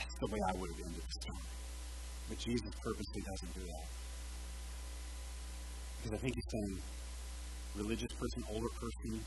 That's 0.00 0.16
the 0.16 0.28
way 0.32 0.40
I 0.48 0.52
would 0.56 0.70
have 0.72 0.80
ended 0.80 1.04
the 1.04 1.16
story. 1.28 1.48
But 2.32 2.38
Jesus 2.40 2.72
purposely 2.80 3.20
doesn't 3.20 3.52
do 3.52 3.64
that. 3.68 4.03
Because 6.04 6.20
I 6.20 6.20
think 6.20 6.34
he's 6.36 6.50
saying, 6.52 6.76
religious 7.80 8.12
person, 8.20 8.44
older 8.52 8.68
person, 8.76 9.24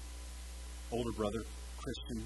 older 0.92 1.12
brother, 1.18 1.42
Christian, 1.74 2.22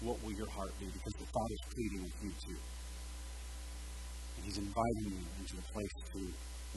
what 0.00 0.16
will 0.24 0.32
your 0.32 0.48
heart 0.48 0.72
be? 0.80 0.88
Because 0.88 1.12
the 1.20 1.28
Father's 1.28 1.64
pleading 1.68 2.00
with 2.00 2.16
you 2.24 2.32
too. 2.48 2.56
And 2.56 4.44
he's 4.48 4.56
inviting 4.56 5.04
you 5.04 5.20
into 5.36 5.60
a 5.60 5.66
place 5.68 5.96
to 6.16 6.20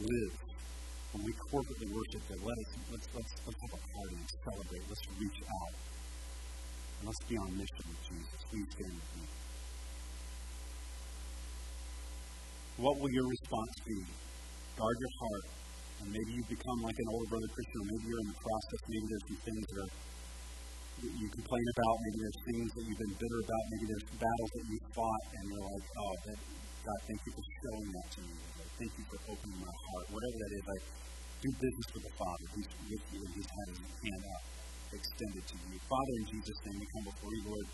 live. 0.03 0.35
When 1.15 1.23
we 1.23 1.31
corporately 1.47 1.87
worship 1.87 2.27
God, 2.27 2.43
let 2.43 2.57
us, 2.59 2.71
let's, 2.91 3.07
let's, 3.15 3.31
let's 3.47 3.61
have 3.63 3.79
a 3.79 3.83
party 3.95 4.15
and 4.19 4.27
celebrate. 4.43 4.83
Let's 4.91 5.05
reach 5.15 5.39
out. 5.47 5.75
And 6.99 7.07
let's 7.07 7.23
be 7.23 7.37
on 7.39 7.55
mission 7.55 7.83
with 7.87 8.03
Jesus. 8.03 8.39
Please 8.51 8.67
stand 8.67 8.99
with 8.99 9.11
me. 9.15 9.27
What 12.83 12.99
will 12.99 13.11
your 13.15 13.29
response 13.31 13.75
be? 13.87 14.03
Guard 14.75 14.97
your 14.99 15.15
heart 15.23 15.64
and 16.01 16.07
maybe 16.11 16.29
you've 16.35 16.51
become 16.51 16.79
like 16.83 16.97
an 16.99 17.07
older 17.11 17.29
brother 17.31 17.49
Christian, 17.55 17.77
or 17.79 17.87
maybe 17.91 18.03
you're 18.09 18.23
in 18.25 18.29
the 18.31 18.39
process, 18.41 18.79
maybe 18.89 19.05
there's 19.11 19.25
some 19.29 19.41
things 19.45 19.63
that, 19.65 19.79
are, 19.79 19.91
that 21.05 21.13
you 21.15 21.27
complain 21.35 21.65
about, 21.75 21.93
maybe 22.03 22.17
there's 22.23 22.41
things 22.45 22.67
that 22.75 22.83
you've 22.85 23.01
been 23.05 23.15
bitter 23.15 23.39
about, 23.45 23.63
maybe 23.71 23.85
there's 23.89 24.07
battles 24.19 24.51
that 24.55 24.65
you 24.67 24.77
fought, 24.91 25.23
and 25.35 25.43
you're 25.49 25.67
like, 25.71 25.85
oh, 25.95 26.13
that, 26.25 26.39
God, 26.85 26.99
thank 27.09 27.19
you 27.25 27.31
for 27.33 27.43
showing 27.43 27.89
that 27.97 28.07
to 28.13 28.19
me. 28.21 28.33
Thank 28.75 28.93
you 28.99 29.05
for 29.07 29.19
opening 29.31 29.59
my 29.63 29.71
heart. 29.71 30.05
Whatever 30.11 30.37
that 30.37 30.51
is, 30.51 30.65
I 30.67 30.77
do 31.41 31.49
business 31.57 31.87
with 31.95 32.03
the 32.05 32.13
Father. 32.19 32.45
He's 32.59 32.69
with 32.75 33.05
you, 33.09 33.19
and 33.23 33.31
He's 33.33 33.49
had 33.49 33.67
His 33.71 33.93
hand 34.03 34.23
out 34.35 34.43
extended 34.93 35.43
to 35.47 35.55
you. 35.65 35.77
Father, 35.89 36.13
in 36.19 36.25
Jesus' 36.29 36.59
name, 36.65 36.77
we 36.79 36.87
come 36.93 37.05
before 37.09 37.31
you, 37.35 37.43
Lord. 37.49 37.67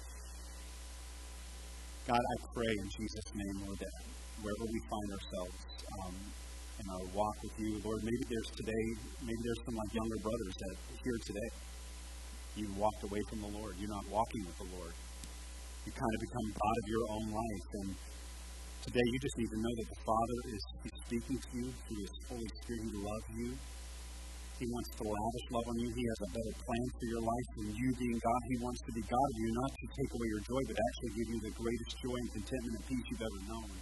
God, 2.08 2.24
I 2.24 2.36
pray 2.54 2.74
in 2.74 2.88
Jesus' 2.98 3.30
name, 3.36 3.56
Lord, 3.66 3.80
that 3.82 3.96
wherever 4.42 4.66
we 4.66 4.80
find 4.90 5.08
ourselves, 5.14 5.58
um, 6.02 6.16
our 6.90 7.06
walk 7.14 7.38
with 7.44 7.56
you. 7.62 7.78
Lord, 7.84 8.02
maybe 8.02 8.24
there's 8.26 8.52
today, 8.58 8.86
maybe 9.22 9.42
there's 9.44 9.62
some 9.66 9.76
like 9.78 9.92
younger 9.94 10.20
brothers 10.24 10.56
that 10.56 10.76
here 11.04 11.20
today. 11.28 11.50
You 12.56 12.66
walked 12.76 13.04
away 13.04 13.22
from 13.30 13.40
the 13.46 13.52
Lord. 13.54 13.76
You're 13.78 13.96
not 13.96 14.08
walking 14.10 14.44
with 14.48 14.58
the 14.58 14.70
Lord. 14.76 14.94
You 15.86 15.92
kind 15.92 16.14
of 16.14 16.20
become 16.20 16.48
God 16.52 16.76
of 16.82 16.86
your 16.88 17.06
own 17.12 17.26
life. 17.32 17.68
And 17.82 17.90
today 18.86 19.06
you 19.08 19.18
just 19.22 19.36
need 19.38 19.52
to 19.56 19.60
know 19.62 19.74
that 19.78 19.88
the 19.92 20.02
Father 20.04 20.40
is 20.52 20.62
speaking 21.06 21.38
to 21.38 21.50
you 21.58 21.68
through 21.70 22.02
His 22.02 22.16
Holy 22.28 22.50
Spirit. 22.62 22.82
He 22.82 22.94
loves 23.02 23.28
you. 23.36 23.50
He 24.62 24.70
wants 24.70 24.90
to 24.94 25.04
lavish 25.10 25.46
love 25.58 25.68
on 25.74 25.78
you. 25.82 25.90
He 25.90 26.06
has 26.06 26.20
a 26.22 26.30
better 26.38 26.54
plan 26.62 26.86
for 26.94 27.08
your 27.10 27.24
life 27.26 27.50
than 27.58 27.68
you 27.74 27.88
being 27.98 28.20
God. 28.22 28.42
He 28.46 28.58
wants 28.62 28.82
to 28.86 28.92
be 28.94 29.02
God 29.10 29.28
of 29.34 29.38
you, 29.42 29.50
not 29.58 29.72
to 29.74 29.86
take 29.90 30.12
away 30.14 30.28
your 30.30 30.44
joy, 30.46 30.62
but 30.70 30.78
actually 30.78 31.12
give 31.18 31.30
you 31.34 31.40
the 31.42 31.54
greatest 31.58 31.94
joy 31.98 32.18
and 32.22 32.30
contentment 32.38 32.74
and 32.78 32.86
peace 32.86 33.06
you've 33.10 33.26
ever 33.26 33.42
known 33.50 33.74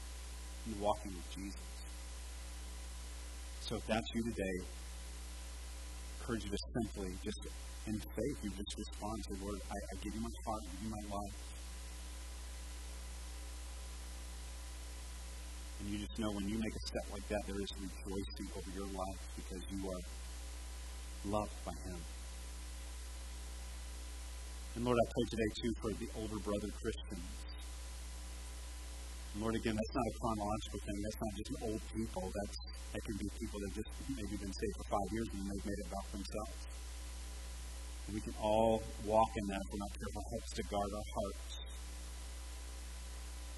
in 0.72 0.74
walking 0.80 1.12
with 1.20 1.28
Jesus. 1.36 1.79
So 3.70 3.76
if 3.76 3.86
that's 3.86 4.10
you 4.16 4.24
today, 4.24 4.58
I 4.66 4.66
encourage 6.18 6.44
you 6.44 6.50
to 6.50 6.58
simply, 6.74 7.14
just 7.24 7.38
in 7.86 8.00
faith, 8.18 8.38
you 8.42 8.50
just 8.50 8.74
respond 8.76 9.22
to 9.30 9.46
Lord, 9.46 9.62
I, 9.70 9.78
I 9.78 9.96
give 10.02 10.16
you 10.16 10.22
my 10.22 10.34
heart, 10.44 10.62
I 10.66 10.72
give 10.74 10.82
you 10.82 10.90
my 10.90 11.06
life. 11.14 11.38
And 15.80 15.90
you 15.94 16.00
just 16.00 16.18
know 16.18 16.32
when 16.32 16.50
you 16.50 16.58
make 16.58 16.74
a 16.74 16.84
step 16.88 17.14
like 17.14 17.28
that, 17.30 17.46
there 17.46 17.62
is 17.62 17.70
rejoicing 17.78 18.50
over 18.58 18.72
your 18.74 18.90
life 18.90 19.22
because 19.38 19.62
you 19.70 19.86
are 19.86 20.02
loved 21.30 21.54
by 21.64 21.78
Him. 21.86 22.02
And 24.78 24.84
Lord, 24.84 24.98
I 24.98 25.06
pray 25.14 25.26
today 25.30 25.50
too 25.62 25.74
for 25.78 25.92
the 25.94 26.10
older 26.18 26.42
brother 26.42 26.74
Christians. 26.82 27.49
Lord, 29.40 29.56
again, 29.56 29.76
that's 29.76 29.96
not 29.96 30.04
a 30.04 30.14
chronological 30.20 30.80
thing. 30.84 30.98
That's 31.00 31.22
not 31.24 31.32
just 31.40 31.52
old 31.64 31.82
people. 31.96 32.26
That's 32.28 32.58
that 32.92 33.02
can 33.06 33.18
be 33.22 33.30
people 33.40 33.60
that 33.62 33.72
just 33.72 33.90
maybe 34.10 34.36
been 34.36 34.52
saved 34.52 34.76
for 34.82 34.88
five 34.98 35.10
years 35.14 35.30
and 35.32 35.46
they've 35.46 35.68
made 35.70 35.80
it 35.80 35.88
about 35.94 36.08
themselves. 36.12 36.60
We 38.10 38.22
can 38.26 38.34
all 38.42 38.82
walk 39.06 39.30
in 39.38 39.46
that 39.54 39.62
if 39.62 39.68
we're 39.70 39.84
not 39.86 39.94
careful. 39.94 40.22
Help 40.34 40.42
us 40.42 40.54
to 40.58 40.64
guard 40.74 40.90
our 40.90 41.08
hearts. 41.14 41.52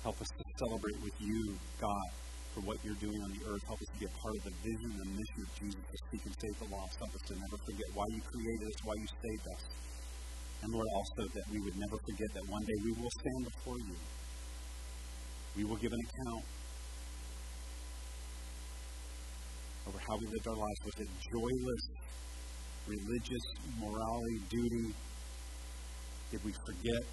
Help 0.03 0.17
us 0.19 0.27
to 0.27 0.43
celebrate 0.59 0.99
with 0.99 1.15
you, 1.23 1.39
God, 1.79 2.09
for 2.51 2.61
what 2.67 2.75
you're 2.83 2.99
doing 2.99 3.15
on 3.23 3.31
the 3.31 3.41
earth. 3.47 3.63
Help 3.63 3.79
us 3.79 3.87
to 3.95 3.97
be 4.03 4.05
a 4.11 4.15
part 4.19 4.35
of 4.35 4.43
the 4.51 4.55
vision 4.59 4.91
and 4.91 5.07
mission 5.15 5.39
of 5.47 5.49
Jesus 5.55 5.79
to 5.79 5.97
seek 6.11 6.23
and 6.27 6.35
save 6.35 6.55
the 6.59 6.69
lost. 6.75 6.99
Help 6.99 7.15
us 7.15 7.23
to 7.31 7.33
never 7.39 7.57
forget 7.63 7.87
why 7.95 8.05
you 8.11 8.19
created 8.27 8.67
us, 8.67 8.77
why 8.83 8.95
you 8.99 9.07
saved 9.07 9.45
us. 9.55 9.63
And 10.61 10.69
Lord, 10.75 10.89
also 10.91 11.23
that 11.31 11.45
we 11.47 11.63
would 11.63 11.77
never 11.79 11.97
forget 12.03 12.29
that 12.35 12.45
one 12.51 12.65
day 12.67 12.77
we 12.83 12.91
will 12.99 13.13
stand 13.23 13.41
before 13.47 13.79
you. 13.87 13.95
We 15.57 15.65
will 15.65 15.75
give 15.75 15.91
an 15.91 15.99
account 15.99 16.45
over 19.87 19.99
how 19.99 20.15
we 20.17 20.25
lived 20.27 20.47
our 20.47 20.55
lives. 20.55 20.79
Was 20.85 20.97
it 20.99 21.09
joyless, 21.33 21.83
religious 22.87 23.45
morality, 23.79 24.39
duty? 24.49 24.95
Did 26.31 26.45
we 26.45 26.53
forget? 26.53 27.03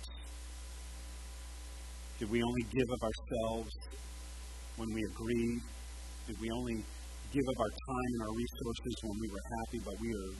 Did 2.18 2.30
we 2.30 2.42
only 2.42 2.62
give 2.70 2.88
of 2.90 3.02
ourselves 3.02 3.72
when 4.76 4.88
we 4.94 5.02
agreed? 5.02 5.60
Did 6.26 6.40
we 6.40 6.50
only 6.50 6.84
give 7.32 7.42
of 7.42 7.56
our 7.58 7.72
time 7.74 8.10
and 8.14 8.22
our 8.22 8.34
resources 8.38 8.94
when 9.02 9.18
we 9.20 9.28
were 9.34 9.46
happy, 9.58 9.78
but 9.84 9.94
we 10.00 10.08
are 10.14 10.34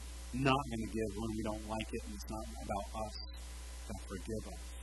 not 0.46 0.60
going 0.70 0.82
to 0.86 0.92
give 0.94 1.10
when 1.18 1.30
we 1.34 1.42
don't 1.42 1.68
like 1.68 1.88
it 1.92 2.02
and 2.06 2.14
it's 2.14 2.30
not 2.30 2.44
about 2.62 2.86
us? 3.02 3.14
God, 3.90 4.00
forgive 4.06 4.44
us. 4.54 4.77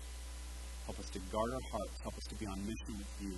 Help 0.86 1.00
us 1.00 1.10
to 1.10 1.20
guard 1.34 1.52
our 1.52 1.66
hearts. 1.72 2.02
Help 2.02 2.16
us 2.16 2.26
to 2.30 2.36
be 2.36 2.46
on 2.46 2.60
mission 2.62 2.94
with 2.98 3.14
you. 3.20 3.34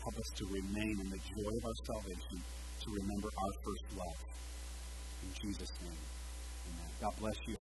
Help 0.00 0.16
us 0.16 0.30
to 0.36 0.46
remain 0.46 0.96
in 1.00 1.10
the 1.10 1.20
joy 1.20 1.52
of 1.60 1.64
our 1.64 1.78
salvation, 1.84 2.40
to 2.80 2.88
remember 2.90 3.28
our 3.28 3.52
first 3.64 3.84
love. 3.96 4.18
In 5.22 5.30
Jesus' 5.44 5.72
name, 5.82 6.00
amen. 6.72 6.90
God 7.00 7.12
bless 7.20 7.36
you. 7.46 7.69